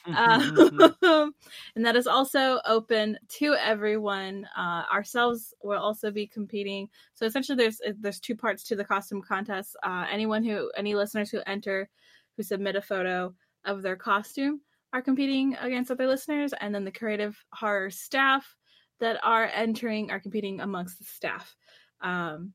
Um, 0.07 1.35
and 1.77 1.85
that 1.85 1.97
is 1.97 2.07
also 2.07 2.61
open 2.67 3.19
to 3.39 3.55
everyone. 3.55 4.47
Uh, 4.57 4.83
ourselves 4.93 5.55
will 5.63 5.79
also 5.79 6.11
be 6.11 6.27
competing. 6.27 6.89
So 7.15 7.27
essentially, 7.27 7.57
there's 7.57 7.81
there's 7.99 8.21
two 8.21 8.37
parts 8.37 8.65
to 8.65 8.77
the 8.77 8.85
costume 8.85 9.23
contest. 9.23 9.77
Uh, 9.83 10.07
anyone 10.11 10.45
who 10.45 10.71
any 10.77 10.95
listeners 10.95 11.31
who 11.31 11.41
enter 11.47 11.89
who 12.37 12.43
submit 12.43 12.77
a 12.77 12.83
photo 12.83 13.35
of 13.65 13.83
their 13.83 13.97
costume 13.97 14.61
are 14.93 15.03
competing 15.03 15.57
against 15.61 15.91
other 15.91 16.07
listeners, 16.07 16.53
and 16.61 16.75
then 16.75 16.85
the 16.85 16.93
creative 16.93 17.37
horror 17.53 17.91
staff 17.91 18.57
that 19.01 19.19
are 19.23 19.51
entering 19.53 20.11
are 20.11 20.21
competing 20.21 20.61
amongst 20.61 20.99
the 20.99 21.05
staff. 21.05 21.57
Um, 22.01 22.53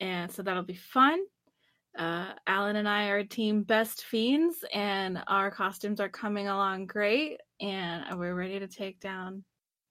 and 0.00 0.30
so 0.30 0.42
that'll 0.42 0.62
be 0.62 0.74
fun. 0.74 1.18
Uh, 1.98 2.26
Alan 2.46 2.76
and 2.76 2.88
I 2.88 3.08
are 3.08 3.24
team 3.24 3.64
best 3.64 4.04
fiends, 4.04 4.64
and 4.72 5.20
our 5.26 5.50
costumes 5.50 5.98
are 5.98 6.08
coming 6.08 6.46
along 6.46 6.86
great, 6.86 7.40
and 7.60 8.18
we're 8.18 8.36
ready 8.36 8.60
to 8.60 8.68
take 8.68 9.00
down 9.00 9.42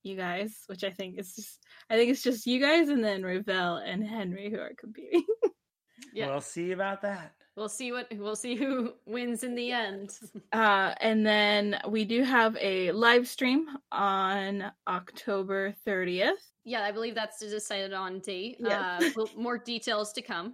you 0.03 0.15
guys. 0.15 0.63
Which 0.67 0.85
I 0.85 0.89
think 0.89 1.19
is 1.19 1.35
just, 1.35 1.59
I 1.89 1.97
think 1.97 2.09
it's 2.09 2.23
just 2.23 2.47
you 2.47 2.61
guys, 2.61 2.87
and 2.87 3.03
then 3.03 3.23
Ravel 3.23 3.77
and 3.77 4.07
Henry 4.07 4.49
who 4.49 4.57
are 4.57 4.71
competing. 4.77 5.25
yeah. 6.13 6.27
We'll 6.27 6.39
see 6.39 6.71
about 6.71 7.01
that. 7.01 7.33
We'll 7.57 7.67
see 7.67 7.91
what 7.91 8.07
we'll 8.15 8.35
see 8.35 8.55
who 8.55 8.93
wins 9.05 9.43
in 9.43 9.55
the 9.55 9.71
end. 9.71 10.11
Uh, 10.53 10.93
and 11.01 11.25
then 11.25 11.77
we 11.89 12.05
do 12.05 12.23
have 12.23 12.55
a 12.61 12.91
live 12.91 13.27
stream 13.27 13.65
on 13.91 14.71
October 14.87 15.73
30th. 15.85 16.33
Yeah, 16.63 16.83
I 16.83 16.91
believe 16.91 17.15
that's 17.15 17.39
decided 17.39 17.93
on 17.93 18.19
date. 18.19 18.57
Yeah. 18.59 18.99
Uh, 19.17 19.25
more 19.37 19.57
details 19.57 20.13
to 20.13 20.21
come. 20.21 20.53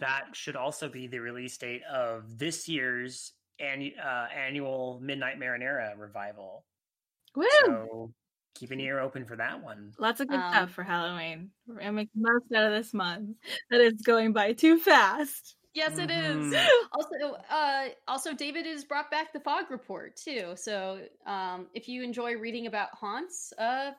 That 0.00 0.28
should 0.32 0.56
also 0.56 0.88
be 0.88 1.06
the 1.06 1.18
release 1.18 1.56
date 1.56 1.82
of 1.90 2.38
this 2.38 2.68
year's 2.68 3.32
annu- 3.60 3.98
uh, 3.98 4.26
annual 4.34 5.00
Midnight 5.02 5.38
Marinara 5.38 5.98
revival. 5.98 6.64
Woo! 7.34 7.46
So 7.64 8.12
keep 8.54 8.70
an 8.70 8.80
ear 8.80 9.00
open 9.00 9.24
for 9.24 9.36
that 9.36 9.62
one. 9.62 9.92
Lots 9.98 10.20
of 10.20 10.28
good 10.28 10.40
um, 10.40 10.52
stuff 10.52 10.70
for 10.70 10.82
Halloween. 10.82 11.50
We're 11.66 11.78
gonna 11.78 11.92
make 11.92 12.10
the 12.14 12.20
most 12.22 12.52
out 12.54 12.72
of 12.72 12.72
this 12.72 12.94
month. 12.94 13.36
That 13.70 13.80
is 13.80 14.02
going 14.02 14.32
by 14.32 14.52
too 14.52 14.78
fast. 14.78 15.56
Yes, 15.74 15.98
it 15.98 16.10
is. 16.10 16.36
Mm-hmm. 16.36 16.86
Also, 16.94 17.36
uh, 17.50 17.88
also 18.06 18.32
David 18.32 18.64
has 18.66 18.84
brought 18.84 19.10
back 19.10 19.32
the 19.32 19.40
fog 19.40 19.70
report 19.70 20.16
too. 20.16 20.52
So, 20.54 21.00
um, 21.26 21.66
if 21.74 21.88
you 21.88 22.04
enjoy 22.04 22.36
reading 22.36 22.68
about 22.68 22.90
haunts, 22.92 23.52
uh, 23.58 23.90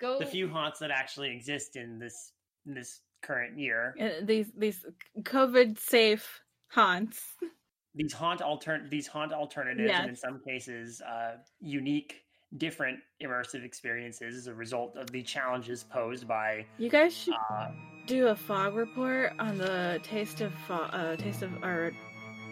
go 0.00 0.20
the 0.20 0.26
few 0.26 0.48
haunts 0.48 0.78
that 0.78 0.92
actually 0.92 1.32
exist 1.32 1.74
in 1.74 1.98
this 1.98 2.32
in 2.66 2.74
this 2.74 3.00
current 3.22 3.58
year. 3.58 3.94
Uh, 4.00 4.24
these 4.24 4.50
these 4.56 4.84
COVID 5.20 5.78
safe 5.78 6.40
haunts. 6.68 7.20
These 7.92 8.12
haunt 8.12 8.40
altern 8.40 8.88
these 8.88 9.08
haunt 9.08 9.32
alternatives, 9.32 9.88
yes. 9.88 10.00
and 10.00 10.10
in 10.10 10.14
some 10.14 10.40
cases, 10.46 11.02
uh, 11.02 11.38
unique 11.58 12.22
different 12.56 13.00
immersive 13.22 13.64
experiences 13.64 14.36
as 14.36 14.46
a 14.46 14.54
result 14.54 14.96
of 14.96 15.10
the 15.10 15.22
challenges 15.22 15.84
posed 15.84 16.26
by 16.26 16.64
you 16.78 16.88
guys 16.88 17.16
should 17.16 17.34
uh, 17.34 17.70
do 18.06 18.28
a 18.28 18.34
fog 18.34 18.74
report 18.74 19.32
on 19.38 19.56
the 19.58 20.00
taste 20.02 20.40
of 20.40 20.52
uh, 20.68 21.16
taste 21.16 21.42
of 21.42 21.52
or 21.62 21.92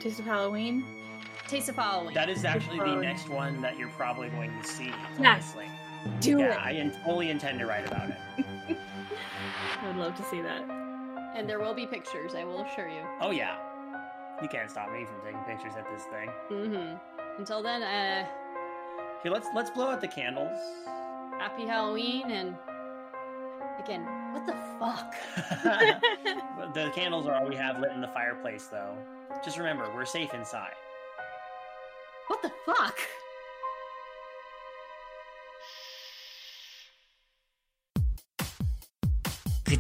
taste 0.01 0.19
of 0.19 0.25
halloween. 0.25 0.85
Taste 1.47 1.69
of 1.69 1.77
halloween. 1.77 2.15
That 2.15 2.29
is 2.29 2.45
actually 2.45 2.79
the 2.79 2.97
next 2.97 3.29
one 3.29 3.61
that 3.63 3.79
you're 3.79 3.89
probably 3.91 4.29
going 4.31 4.51
to 4.61 4.69
see 4.69 4.93
honestly. 5.19 5.67
Do 6.21 6.39
yeah, 6.39 6.69
it. 6.69 6.85
I 6.85 6.91
fully 7.05 7.31
intend 7.31 7.59
to 7.59 7.67
write 7.67 7.87
about 7.87 8.11
it 8.11 8.47
i 9.83 9.87
would 9.87 9.97
love 9.97 10.15
to 10.15 10.23
see 10.25 10.41
that 10.41 10.63
and 11.37 11.49
there 11.49 11.59
will 11.59 11.75
be 11.75 11.87
pictures 11.87 12.35
i 12.35 12.45
will 12.45 12.63
assure 12.63 12.89
you 12.89 13.03
oh 13.21 13.31
yeah 13.31 13.57
you 14.43 14.49
can't 14.49 14.71
stop 14.71 14.91
me 14.93 15.05
from 15.05 15.21
taking 15.25 15.41
pictures 15.41 15.73
at 15.77 15.87
this 15.91 16.05
thing 16.05 16.31
mm-hmm 16.51 16.97
until 17.39 17.63
then 17.63 17.83
uh 17.83 18.27
Okay, 19.21 19.31
let's 19.31 19.49
let's 19.53 19.71
blow 19.71 19.91
out 19.91 20.01
the 20.01 20.07
candles. 20.07 20.57
Happy 21.41 21.67
Halloween 21.67 22.31
and 22.31 22.55
again, 23.81 24.05
what 24.33 24.47
the 24.47 24.55
fuck? 24.79 25.13
the 26.75 26.91
candles 26.95 27.27
are 27.27 27.35
all 27.35 27.49
we 27.49 27.57
have 27.57 27.81
lit 27.81 27.91
in 27.91 28.01
the 28.01 28.09
fireplace 28.09 28.69
though. 28.69 28.97
Just 29.45 29.59
remember, 29.59 29.91
we're 29.93 30.05
safe 30.05 30.35
inside. 30.35 30.75
What 32.29 32.43
the 32.43 32.53
fuck? 32.65 32.97